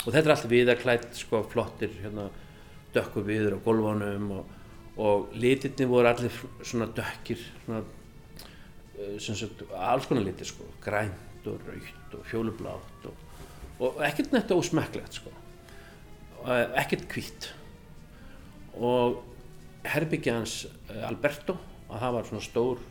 og 0.03 0.09
þetta 0.09 0.23
er 0.23 0.33
allt 0.35 0.49
viðarklætt 0.51 1.19
sko 1.21 1.43
flottir 1.51 1.93
hérna, 2.01 2.29
dökku 2.95 3.23
viður 3.25 3.57
á 3.57 3.59
gólfanum 3.65 4.31
og, 4.39 4.55
og 4.97 5.35
litirni 5.37 5.87
voru 5.89 6.09
allir 6.09 6.39
svona 6.61 6.89
dökkir 6.97 7.45
svona, 7.65 7.83
uh, 7.83 9.15
sem 9.21 9.37
sagt, 9.37 9.63
alls 9.77 10.09
konar 10.09 10.25
litir 10.25 10.49
sko 10.49 10.67
grænt 10.83 11.47
og 11.49 11.61
raukt 11.69 12.17
og 12.17 12.25
fjólublátt 12.29 13.07
og, 13.09 13.22
og 13.79 14.01
ekkert 14.05 14.33
netta 14.35 14.57
ósmekklegt 14.57 15.19
sko. 15.19 15.33
Uh, 16.43 16.65
ekkert 16.81 17.05
hvít 17.13 17.49
og 18.73 19.21
herbyggja 19.87 20.35
hans 20.35 20.63
uh, 20.65 21.05
Alberto 21.07 21.55
að 21.87 22.01
það 22.01 22.15
var 22.17 22.27
svona 22.27 22.43
stór 22.43 22.81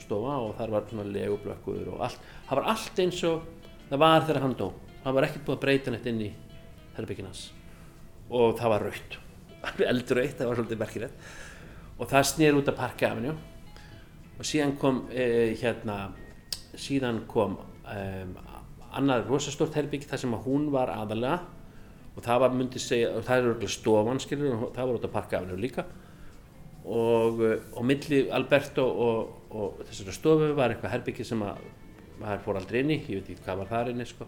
stofa 0.00 0.36
og 0.46 0.54
þar 0.58 0.72
var 0.72 0.86
svona 0.88 1.04
legublökkur 1.12 1.90
og 1.92 2.06
allt, 2.06 2.22
það 2.48 2.60
var 2.60 2.70
allt 2.72 3.02
eins 3.04 3.20
og 3.28 3.42
það 3.90 4.02
var 4.02 4.24
þegar 4.26 4.46
hann 4.46 4.56
dó, 4.58 4.68
það 5.02 5.18
var 5.18 5.26
ekkert 5.28 5.44
búið 5.46 5.58
að 5.58 5.64
breyta 5.66 5.92
neitt 5.92 6.08
inn 6.08 6.22
í 6.24 6.30
herbyggin 6.96 7.28
hans. 7.28 7.44
Og 8.32 8.56
það 8.58 8.72
var 8.72 8.86
raukt 8.88 9.18
eldur 9.92 10.20
raukt, 10.20 10.38
það 10.38 10.48
var 10.48 10.60
svolítið 10.60 10.82
merkilegt. 10.82 11.26
Og 11.98 12.08
það 12.10 12.28
snýr 12.32 12.58
út 12.58 12.70
af 12.72 12.78
Park 12.78 13.04
Avenue. 13.06 13.34
Og 14.38 14.46
síðan 14.48 14.74
kom 14.80 15.04
eh, 15.12 15.52
hérna 15.60 15.98
síðan 16.80 17.22
kom 17.30 17.58
um, 17.60 18.32
annar 18.98 19.26
rosastórt 19.28 19.74
herbygg 19.78 20.06
þar 20.08 20.22
sem 20.22 20.36
að 20.36 20.46
hún 20.46 20.70
var 20.74 20.92
aðalega 20.92 21.40
og 22.12 22.24
það 22.24 22.40
var 22.44 22.56
myndi 22.56 22.80
segja, 22.82 23.12
og 23.16 23.24
það 23.24 23.48
er 23.48 23.72
stofan 23.72 24.20
skilur 24.20 24.56
og 24.56 24.72
það 24.76 24.88
var 24.88 24.98
út 24.98 25.06
af 25.08 25.14
Park 25.14 25.36
Avenue 25.38 25.60
líka 25.60 25.86
og, 26.84 27.40
eh, 27.46 27.62
og 27.72 27.86
milli 27.86 28.26
Alberto 28.30 28.84
og, 28.84 29.32
og 29.50 29.82
þessari 29.86 30.16
stofu 30.16 30.52
var 30.58 30.74
eitthvað 30.74 30.96
herbyggi 30.96 31.26
sem 31.26 31.42
að 31.46 31.62
maður 32.22 32.44
fór 32.44 32.60
aldrei 32.60 32.80
inn 32.82 32.94
í, 32.94 33.00
ég 33.08 33.20
veit 33.20 33.32
ekki 33.32 33.44
hvað 33.46 33.62
var 33.62 33.70
þar 33.70 33.90
inni 33.92 34.06
sko. 34.06 34.26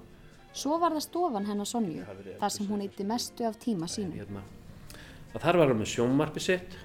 Svo 0.55 0.79
var 0.83 0.95
það 0.95 1.05
stofan 1.09 1.49
hennar 1.49 1.67
Sonju, 1.67 2.05
þar 2.41 2.53
sem 2.55 2.69
hún 2.71 2.85
eitti 2.85 3.07
mestu 3.07 3.47
af 3.47 3.59
tíma 3.62 3.89
sínum. 3.91 4.15
Hérna. 4.19 4.43
og 5.35 5.43
þar 5.43 5.57
var 5.59 5.73
hann 5.73 5.81
með 5.81 5.91
sjónvarpi 5.91 6.41
sitt 6.41 6.77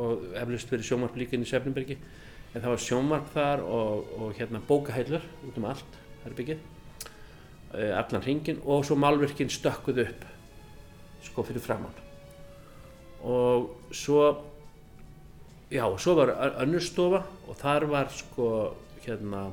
og 0.00 0.30
eflust 0.40 0.70
verið 0.72 0.86
sjónvarp 0.88 1.16
líka 1.20 1.36
inn 1.36 1.44
í 1.44 1.48
Sefnumbergi 1.48 1.98
en 2.54 2.62
það 2.62 2.70
var 2.72 2.80
sjónvarp 2.80 3.28
þar 3.34 3.62
og, 3.68 4.12
og 4.16 4.32
hérna 4.38 4.62
bókaheilur 4.64 5.24
út 5.44 5.58
um 5.60 5.66
allt 5.68 5.98
herbyggið 6.24 6.62
allan 7.72 8.22
hringin 8.24 8.60
og 8.64 8.84
svo 8.86 8.96
málverkin 8.96 9.50
stökkuð 9.52 10.04
upp 10.06 10.24
sko 11.22 11.42
fyrir 11.44 11.60
framann 11.60 12.04
og 13.22 13.74
svo 13.92 14.36
já, 15.70 15.84
svo 15.98 16.14
var 16.14 16.32
önnur 16.62 16.80
stofa 16.80 17.24
og 17.48 17.56
þar 17.56 17.88
var 17.90 18.08
sko 18.08 18.74
hérna 19.04 19.50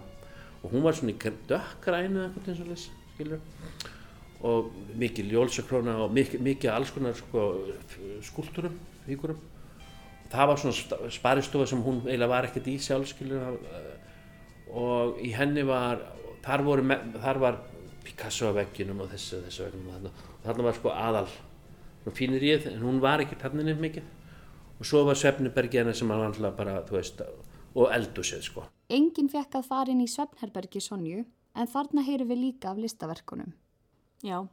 og 0.63 0.71
hún 0.71 0.83
var 0.83 0.95
svona 0.95 1.11
í 1.11 1.33
dökkgrænu 1.49 2.21
eða 2.21 2.29
eitthvað 2.29 2.49
eins 2.49 2.61
og 2.61 2.71
þess, 2.71 2.89
skilur 3.15 3.39
og 4.45 4.71
mikið 4.95 5.31
ljólsakróna 5.33 5.97
og 6.05 6.13
mikið, 6.13 6.41
mikið 6.41 6.71
alls 6.71 6.91
konar 6.93 7.15
sko, 7.17 7.43
skúlturum, 8.23 8.79
fíkurum 9.05 9.39
það 10.31 10.47
var 10.51 10.61
svona 10.61 11.11
sparistofa 11.11 11.67
sem 11.69 11.83
hún 11.83 12.03
eiginlega 12.05 12.31
var 12.31 12.47
ekkert 12.47 12.67
í 12.71 12.79
sjálf 12.79 13.11
skilur 13.11 13.59
og 14.71 15.19
í 15.23 15.31
henni 15.35 15.63
var 15.67 16.01
þar, 16.45 16.63
voru, 16.65 16.85
þar 17.21 17.41
var 17.41 17.59
Picasso 18.05 18.51
á 18.51 18.57
vegginum 18.57 19.01
og 19.03 19.11
þessu, 19.13 19.41
þessu 19.47 19.65
vegginum 19.65 20.07
og 20.09 20.21
þarna 20.45 20.67
var 20.69 20.77
sko 20.77 20.93
aðal 20.93 21.27
fínir 22.13 22.45
í 22.45 22.53
það 22.59 22.75
en 22.75 22.85
hún 22.85 23.01
var 23.03 23.23
ekki 23.23 23.39
þarna 23.41 23.65
nefn 23.65 23.85
mikið 23.87 24.79
og 24.79 24.87
svo 24.87 25.03
var 25.07 25.19
Svefnubergi 25.19 25.81
henni 25.81 25.95
sem 25.97 26.11
var 26.11 26.25
alltaf 26.27 26.57
bara 26.57 26.79
þú 26.85 26.99
veist 26.99 27.25
og 27.25 27.91
eldusið 27.91 28.47
sko 28.49 28.67
Engin 28.93 29.31
fekk 29.33 29.59
að 29.59 29.69
fara 29.71 29.91
inn 29.91 30.03
í 30.05 30.09
Svefnherbergi 30.11 30.83
Sonju 30.83 31.25
en 31.55 31.71
þarna 31.71 32.05
heyru 32.05 32.27
við 32.29 32.43
líka 32.43 32.71
af 32.71 32.81
listaverkunum 32.81 33.55
Já, 34.23 34.45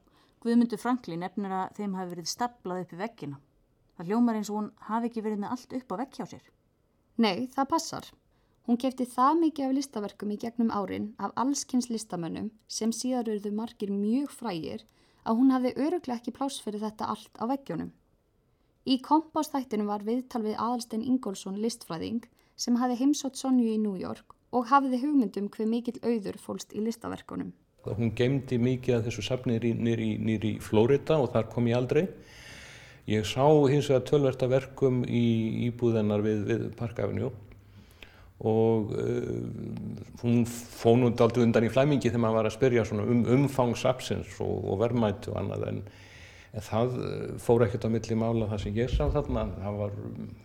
Guðmundur 0.42 0.80
Franklin 0.80 1.22
nefnir 1.22 1.53
að 1.55 1.76
þeim 1.78 1.92
hafi 1.94 2.11
verið 2.16 2.28
staplað 2.28 2.80
upp 2.82 2.92
í 2.92 2.98
veggina. 2.98 3.38
Það 3.96 4.09
hljómar 4.11 4.38
eins 4.38 4.50
og 4.50 4.59
hún 4.59 4.70
hafi 4.88 5.09
ekki 5.09 5.22
verið 5.22 5.42
með 5.44 5.55
allt 5.55 5.76
upp 5.78 5.94
á 5.94 5.96
vegg 6.00 6.18
hjá 6.18 6.26
sér. 6.32 6.48
Nei, 7.22 7.46
það 7.55 7.68
passar. 7.70 8.09
Hún 8.62 8.78
kefti 8.78 9.08
það 9.10 9.40
mikið 9.40 9.64
af 9.66 9.72
listaverkum 9.74 10.30
í 10.30 10.36
gegnum 10.38 10.68
árin 10.70 11.08
af 11.18 11.32
allskynns 11.42 11.88
listamönnum 11.90 12.52
sem 12.70 12.92
síðar 12.94 13.32
eruðu 13.32 13.50
margir 13.58 13.90
mjög 13.90 14.30
frægir 14.30 14.84
að 15.26 15.38
hún 15.40 15.50
hafði 15.50 15.72
öruglega 15.82 16.20
ekki 16.20 16.34
pláss 16.36 16.62
fyrir 16.62 16.84
þetta 16.84 17.08
allt 17.10 17.42
á 17.42 17.44
veggjónum. 17.50 17.90
Í 18.86 19.00
kompástættinu 19.02 19.88
var 19.90 20.06
viðtal 20.06 20.44
við 20.46 20.62
Aðalstein 20.62 21.02
Ingólfsson 21.02 21.58
listfræðing 21.58 22.22
sem 22.54 22.78
hafi 22.78 23.00
heimsótt 23.02 23.40
Sonju 23.40 23.66
í 23.74 23.82
New 23.82 23.98
York 23.98 24.38
og 24.54 24.70
hafiði 24.70 25.02
hugmyndum 25.08 25.50
hver 25.50 25.66
mikill 25.66 25.98
auður 26.06 26.38
fólst 26.38 26.70
í 26.70 26.86
listaverkunum. 26.86 27.50
Hún 27.82 28.14
gemdi 28.14 28.62
mikið 28.62 29.00
af 29.00 29.06
þessu 29.08 29.26
safni 29.26 29.58
nýri 29.58 30.54
í 30.54 30.58
Flórida 30.62 31.18
og 31.18 31.32
þar 31.34 31.50
kom 31.50 31.66
ég 31.66 31.82
aldrei. 31.82 32.04
Ég 33.10 33.26
sá 33.26 33.42
hins 33.42 33.90
vegar 33.90 34.06
tölverta 34.06 34.46
verkum 34.46 35.02
í 35.02 35.24
íbúðennar 35.66 36.22
við, 36.22 36.44
við 36.46 36.68
Park 36.78 37.02
Avenue 37.02 37.32
og 38.43 38.95
uh, 38.99 39.43
hún 40.22 40.47
fóð 40.51 40.97
nú 40.99 41.11
aldrei 41.12 41.45
undan 41.45 41.66
í 41.66 41.70
flæmingi 41.70 42.11
þegar 42.11 42.24
maður 42.24 42.38
var 42.40 42.49
að 42.49 42.57
spyrja 42.57 42.86
um 42.97 43.26
umfangsapsins 43.36 44.40
og, 44.43 44.64
og 44.72 44.80
verðmæti 44.82 45.30
og 45.30 45.38
annað 45.38 45.66
en, 45.68 45.82
en 46.51 46.66
það 46.66 46.97
uh, 46.99 47.26
fór 47.43 47.66
ekkert 47.68 47.86
á 47.86 47.95
milli 47.95 48.18
mála 48.18 48.51
það 48.51 48.64
sem 48.64 48.80
ég 48.80 48.90
sá 48.90 49.05
þarna. 49.14 49.47
Það 49.62 49.78
var, 49.82 49.95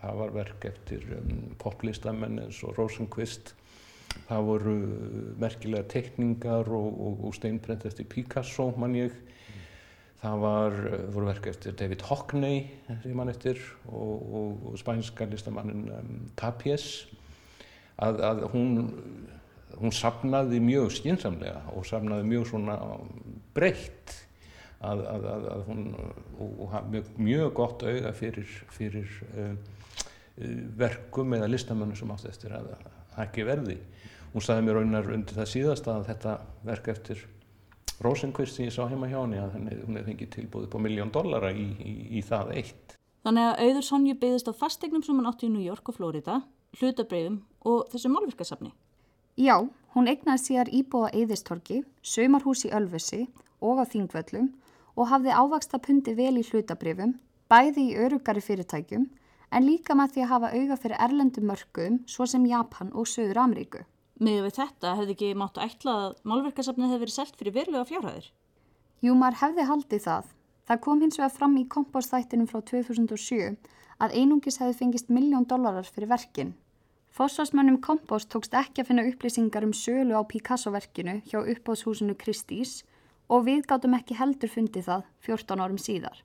það 0.04 0.22
var 0.22 0.36
verk 0.38 0.70
eftir 0.70 1.08
um, 1.18 1.32
poplistamenn 1.64 2.44
eins 2.46 2.62
og 2.68 2.78
Rosenqvist. 2.78 3.56
Það 4.28 4.46
voru 4.46 4.78
merkilega 5.42 5.90
tekningar 5.90 6.70
og, 6.74 6.88
og, 6.94 7.26
og 7.28 7.36
steinbrent 7.38 7.86
eftir 7.90 8.06
Picasso 8.10 8.70
mann 8.78 8.96
ég. 8.98 9.18
Það 10.18 10.40
var, 10.42 10.82
voru 11.14 11.28
verk 11.30 11.50
eftir 11.50 11.76
David 11.78 12.02
Hockney 12.08 12.64
sem 12.88 13.14
mann 13.18 13.30
eftir 13.30 13.60
og, 13.86 14.34
og 14.70 14.80
spænska 14.82 15.28
listamannin 15.30 15.90
um, 15.94 16.26
Tapies 16.38 17.08
að, 18.04 18.22
að 18.30 18.44
hún, 18.54 18.72
hún 19.78 19.94
sapnaði 19.96 20.62
mjög 20.64 20.92
skynsamlega 21.00 21.62
og 21.74 21.86
sapnaði 21.90 22.28
mjög 22.30 22.50
svona 22.52 22.78
breytt 23.58 24.16
að, 24.86 25.04
að, 25.10 25.48
að 25.56 25.64
hún 25.70 25.88
og, 25.98 26.60
og 26.68 26.76
mjög, 26.92 27.10
mjög 27.18 27.54
gott 27.58 27.86
auga 27.88 28.14
fyrir, 28.18 28.52
fyrir 28.74 29.16
uh, 29.34 29.56
verkum 30.78 31.34
eða 31.34 31.50
listamönnum 31.50 31.98
sem 31.98 32.12
átt 32.14 32.28
eftir 32.30 32.54
að 32.54 32.76
ekki 33.24 33.48
verði. 33.48 33.80
Hún 34.34 34.44
sagði 34.46 34.68
mér 34.68 34.78
raunar 34.78 35.10
undir 35.16 35.38
það 35.40 35.50
síðasta 35.50 35.96
að 35.98 36.12
þetta 36.12 36.36
verk 36.68 36.92
eftir 36.94 37.24
Rosenqvist 38.04 38.60
sem 38.60 38.68
ég 38.68 38.76
sá 38.76 38.84
heima 38.86 39.10
hjá 39.10 39.18
henni 39.24 39.40
að 39.42 39.56
henni, 39.56 39.80
hún 39.82 39.98
hefði 39.98 40.12
fengið 40.12 40.30
tilbúið 40.36 40.68
på 40.70 40.82
miljón 40.84 41.10
dollara 41.14 41.50
í, 41.50 41.66
í, 41.82 41.94
í 42.20 42.22
það 42.26 42.52
eitt. 42.60 42.94
Þannig 43.26 43.48
að 43.48 43.62
auður 43.64 43.88
Sonju 43.88 44.14
byggðist 44.22 44.52
á 44.52 44.60
fastegnum 44.60 45.02
sem 45.04 45.18
hann 45.18 45.30
átti 45.32 45.48
í 45.48 45.54
New 45.56 45.66
York 45.66 45.90
og 45.90 45.98
Florida 45.98 46.38
hlutabreyfum 46.78 47.40
og 47.68 47.92
þessu 47.92 48.12
málverkasafni. 48.14 48.72
Já, 49.38 49.60
hún 49.94 50.10
egnaði 50.10 50.44
síðar 50.44 50.72
íbúa 50.74 51.12
Eðistorki, 51.14 51.84
sömarhús 52.02 52.64
í 52.66 52.74
Ölfussi 52.74 53.28
og 53.62 53.82
á 53.82 53.86
Þingvöllum 53.92 54.48
og 54.98 55.12
hafði 55.12 55.36
ávaksta 55.36 55.80
pundi 55.84 56.16
vel 56.18 56.40
í 56.40 56.46
hlutabreyfum, 56.48 57.18
bæði 57.52 57.92
í 57.92 57.98
örugari 58.02 58.42
fyrirtækjum, 58.42 59.06
en 59.54 59.68
líka 59.68 59.96
með 59.96 60.16
því 60.16 60.24
að 60.24 60.32
hafa 60.32 60.50
auga 60.56 60.80
fyrir 60.82 61.04
erlendum 61.06 61.48
mörgum 61.52 62.02
svo 62.10 62.26
sem 62.28 62.48
Japan 62.50 62.90
og 62.94 63.08
Söður 63.08 63.44
Ameríku. 63.44 63.84
Með 64.18 64.48
við 64.48 64.58
þetta 64.58 64.96
hefði 64.98 65.14
ekki 65.14 65.34
máttu 65.38 65.62
ætla 65.62 65.96
að 66.08 66.16
málverkasafnið 66.26 66.90
hefði 66.90 67.04
verið 67.06 67.16
selt 67.20 67.36
fyrir 67.38 67.56
verulega 67.60 67.86
fjárhæðir. 67.92 68.32
Jú, 69.06 69.14
maður 69.14 69.42
hefði 69.44 69.66
haldið 69.70 70.06
það. 70.08 70.32
Það 70.68 70.80
kom 70.84 71.04
hins 71.04 71.20
vegar 71.20 71.36
fram 71.36 71.58
í 71.62 71.68
kompostþættinum 71.70 72.50
frá 72.50 72.64
2007 72.66 73.52
að 74.02 74.16
einungis 74.18 74.58
hefði 74.62 74.80
fengist 74.82 75.14
miljón 75.14 75.46
dólarar 75.46 75.86
fyrir 75.86 76.10
verkin. 76.10 76.56
Fossvarsmönnum 77.18 77.80
kompost 77.82 78.30
tókst 78.30 78.54
ekki 78.54 78.84
að 78.84 78.92
finna 78.92 79.04
upplýsingar 79.10 79.66
um 79.66 79.72
sölu 79.74 80.14
á 80.14 80.22
Picasso-verkinu 80.30 81.16
hjá 81.26 81.40
uppáðshúsinu 81.42 82.14
Kristís 82.14 82.84
og 83.26 83.48
við 83.48 83.64
gátum 83.72 83.96
ekki 83.98 84.18
heldur 84.20 84.52
fundið 84.54 84.86
það 84.86 85.08
14 85.26 85.64
árum 85.64 85.80
síðar. 85.82 86.20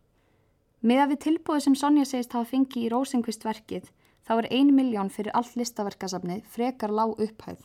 Með 0.84 1.01
að 1.01 1.14
við 1.14 1.22
tilbúið 1.24 1.64
sem 1.64 1.78
Sonja 1.80 2.05
segist 2.11 2.36
hafa 2.36 2.51
fengið 2.51 2.84
í 2.84 2.93
Rosenqvist 2.93 3.49
verkið 3.49 3.88
þá 4.28 4.34
er 4.34 4.51
ein 4.59 4.74
miljón 4.76 5.14
fyrir 5.16 5.32
allt 5.32 5.57
listaverkasafnið 5.62 6.45
frekar 6.59 6.93
lág 6.93 7.16
upphæð. 7.16 7.64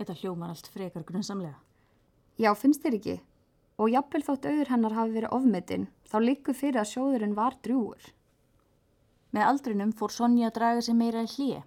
Þetta 0.00 0.18
hljómar 0.22 0.56
allt 0.56 0.72
frekar 0.72 1.04
grunnsamlega. 1.04 1.60
Já, 2.40 2.54
finnst 2.56 2.88
þér 2.88 3.00
ekki? 3.02 3.20
Og 3.76 3.92
jafnvel 3.92 4.24
þótt 4.24 4.48
auður 4.48 4.72
hennar 4.72 4.96
hafi 4.96 5.18
verið 5.20 5.36
ofmetinn, 5.36 5.88
þá 6.08 6.18
likur 6.24 6.56
fyrir 6.56 6.80
að 6.80 6.92
sjóðurinn 6.94 7.36
var 7.36 7.60
drúur. 7.60 8.12
Með 9.36 9.48
aldrinum 9.52 9.92
fór 9.92 10.16
Sonja 10.22 10.48
að 10.48 10.60
draga 10.62 10.84
sig 10.86 10.96
meira 10.96 11.26
í 11.26 11.34
hlýje, 11.36 11.64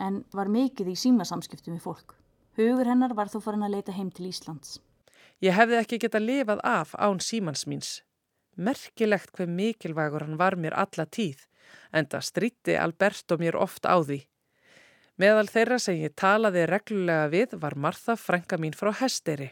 en 0.00 0.22
var 0.34 0.50
mikið 0.50 0.92
í 0.92 0.96
símasamskiptum 0.98 1.76
við 1.76 1.84
fólk. 1.84 2.14
Hugur 2.58 2.88
hennar 2.88 3.14
var 3.14 3.30
þó 3.32 3.38
farin 3.44 3.66
að 3.66 3.76
leita 3.76 3.94
heim 3.94 4.10
til 4.10 4.28
Íslands. 4.30 4.78
Ég 5.40 5.56
hefði 5.56 5.78
ekki 5.80 6.00
getað 6.02 6.26
lifað 6.26 6.64
af 6.66 6.96
án 6.98 7.20
símans 7.24 7.66
míns. 7.70 8.00
Merkilegt 8.56 9.32
hver 9.36 9.48
mikilvægur 9.48 10.26
hann 10.26 10.40
var 10.40 10.56
mér 10.60 10.76
alla 10.76 11.06
tíð, 11.06 11.46
en 11.92 12.08
það 12.10 12.26
stríti 12.26 12.76
Alberto 12.76 13.38
mér 13.40 13.56
oft 13.56 13.86
á 13.88 13.96
því. 14.02 14.20
Meðal 15.20 15.48
þeirra 15.52 15.78
sem 15.80 16.00
ég 16.00 16.16
talaði 16.16 16.66
reglulega 16.68 17.30
við 17.32 17.56
var 17.62 17.76
Martha 17.76 18.16
frænka 18.16 18.58
mín 18.60 18.76
frá 18.76 18.92
Hesteri. 19.00 19.50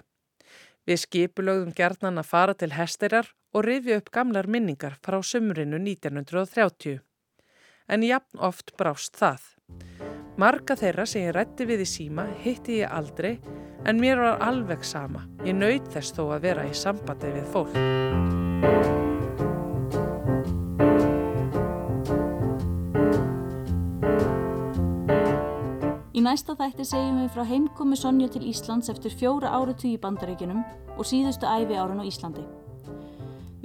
Við 0.89 1.03
skipulögðum 1.05 1.75
gerðnan 1.77 2.21
að 2.21 2.31
fara 2.31 2.55
til 2.57 2.73
Hesterar 2.73 3.29
og 3.53 3.67
rifja 3.67 3.99
upp 4.01 4.09
gamlar 4.13 4.49
minningar 4.49 4.97
frá 5.05 5.21
sumrinu 5.21 5.81
1930. 5.81 7.03
En 7.89 8.05
jafn 8.05 8.41
oft 8.41 8.77
brást 8.81 9.17
það. 9.17 9.45
Marga 10.39 10.77
þeirra 10.79 11.03
sem 11.03 11.25
ég 11.25 11.33
rætti 11.35 11.65
við 11.67 11.81
í 11.83 11.85
síma 11.91 12.23
hitti 12.45 12.77
ég 12.79 12.93
aldrei 12.95 13.41
en 13.91 13.99
mér 13.99 14.21
var 14.23 14.37
alveg 14.47 14.85
sama. 14.87 15.25
Ég 15.43 15.57
naut 15.59 15.87
þess 15.91 16.15
þó 16.15 16.29
að 16.37 16.45
vera 16.45 16.67
í 16.69 16.75
sambandi 16.79 17.31
við 17.35 17.47
fólk. 17.51 17.73
Í 26.15 26.23
næsta 26.23 26.55
þætti 26.55 26.87
segjum 26.87 27.19
við 27.25 27.33
frá 27.35 27.43
heimkomi 27.49 27.99
Sonja 27.99 28.29
til 28.31 28.45
Íslands 28.47 28.93
eftir 28.95 29.11
fjóra 29.19 29.51
áratug 29.59 29.91
í 29.91 29.99
bandaríkinum 29.99 30.63
og 30.95 31.09
síðustu 31.11 31.51
æfi 31.51 31.75
árun 31.75 31.99
á 31.99 32.07
Íslandi. 32.07 32.47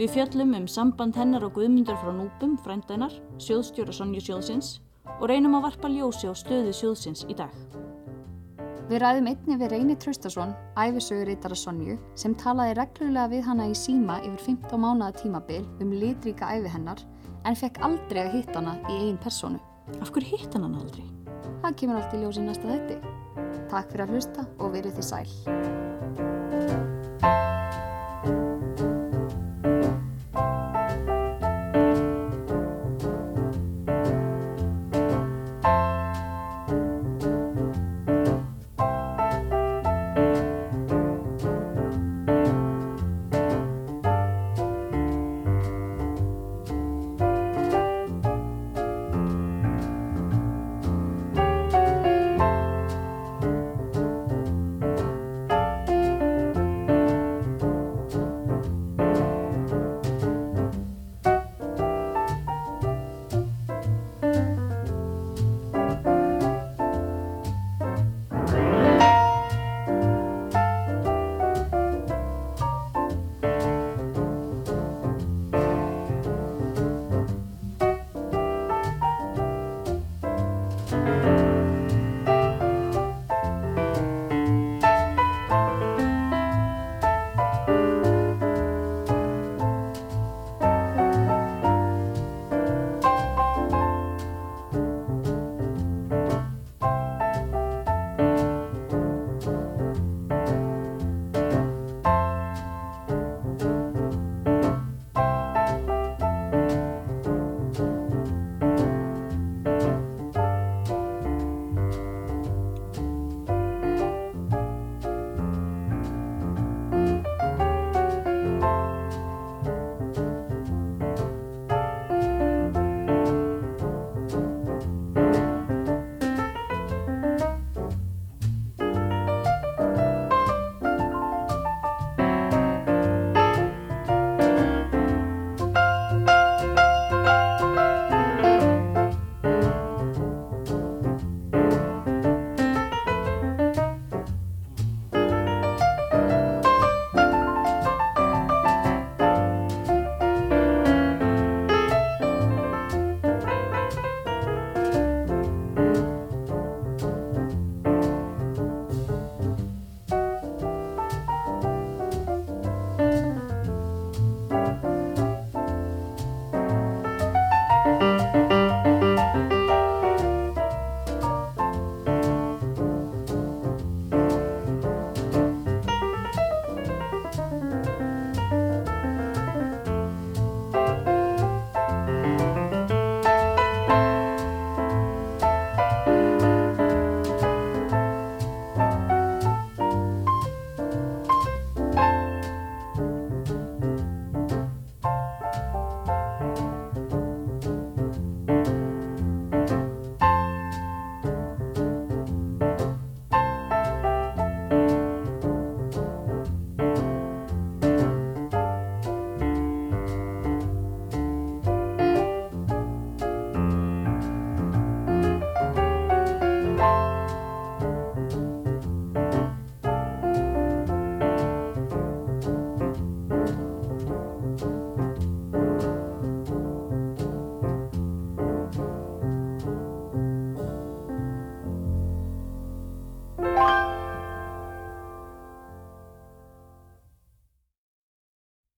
Við 0.01 0.09
fjöllum 0.15 0.57
um 0.57 0.65
samband 0.65 1.21
hennar 1.21 1.45
og 1.45 1.53
guðmyndar 1.53 2.01
frá 2.01 2.09
núpum, 2.17 2.57
frændanar, 2.65 3.13
sjóðstjóra 3.37 3.93
Sonja 3.93 4.25
sjóðsins 4.25 4.79
og 5.19 5.29
reynum 5.29 5.57
að 5.57 5.69
varpa 5.69 5.91
ljósi 5.91 6.29
á 6.29 6.33
stöðu 6.35 6.73
sjóðsins 6.75 7.25
í 7.29 7.35
dag. 7.37 7.53
Við 8.89 8.99
ræðum 8.99 9.29
einni 9.31 9.55
við 9.57 9.71
Reyni 9.71 9.95
Traustason, 9.95 10.51
æfisögurítara 10.75 11.55
Sonju, 11.55 11.95
sem 12.19 12.35
talaði 12.35 12.75
reglulega 12.81 13.31
við 13.31 13.45
hana 13.47 13.69
í 13.71 13.75
síma 13.79 14.19
yfir 14.27 14.41
15 14.59 14.83
mánuða 14.83 15.15
tímabil 15.21 15.63
um 15.81 15.93
litríka 15.95 16.51
æfi 16.51 16.73
hennar 16.75 16.99
en 17.47 17.55
fekk 17.59 17.79
aldrei 17.87 18.25
að 18.25 18.33
hitta 18.37 18.59
hana 18.59 18.75
í 18.91 18.99
einn 19.05 19.19
personu. 19.23 19.61
Af 19.99 20.11
hverju 20.11 20.37
hitt 20.37 20.53
hann 20.55 20.67
aldrei? 20.67 21.07
Það 21.63 21.77
kemur 21.79 21.99
allt 22.01 22.15
í 22.15 22.21
ljósi 22.23 22.43
næsta 22.43 22.67
þetti. 22.67 22.99
Takk 23.71 23.91
fyrir 23.91 24.05
að 24.05 24.13
hlusta 24.17 24.47
og 24.59 24.75
verið 24.75 24.99
þið 24.99 25.07
sæl. 25.13 25.29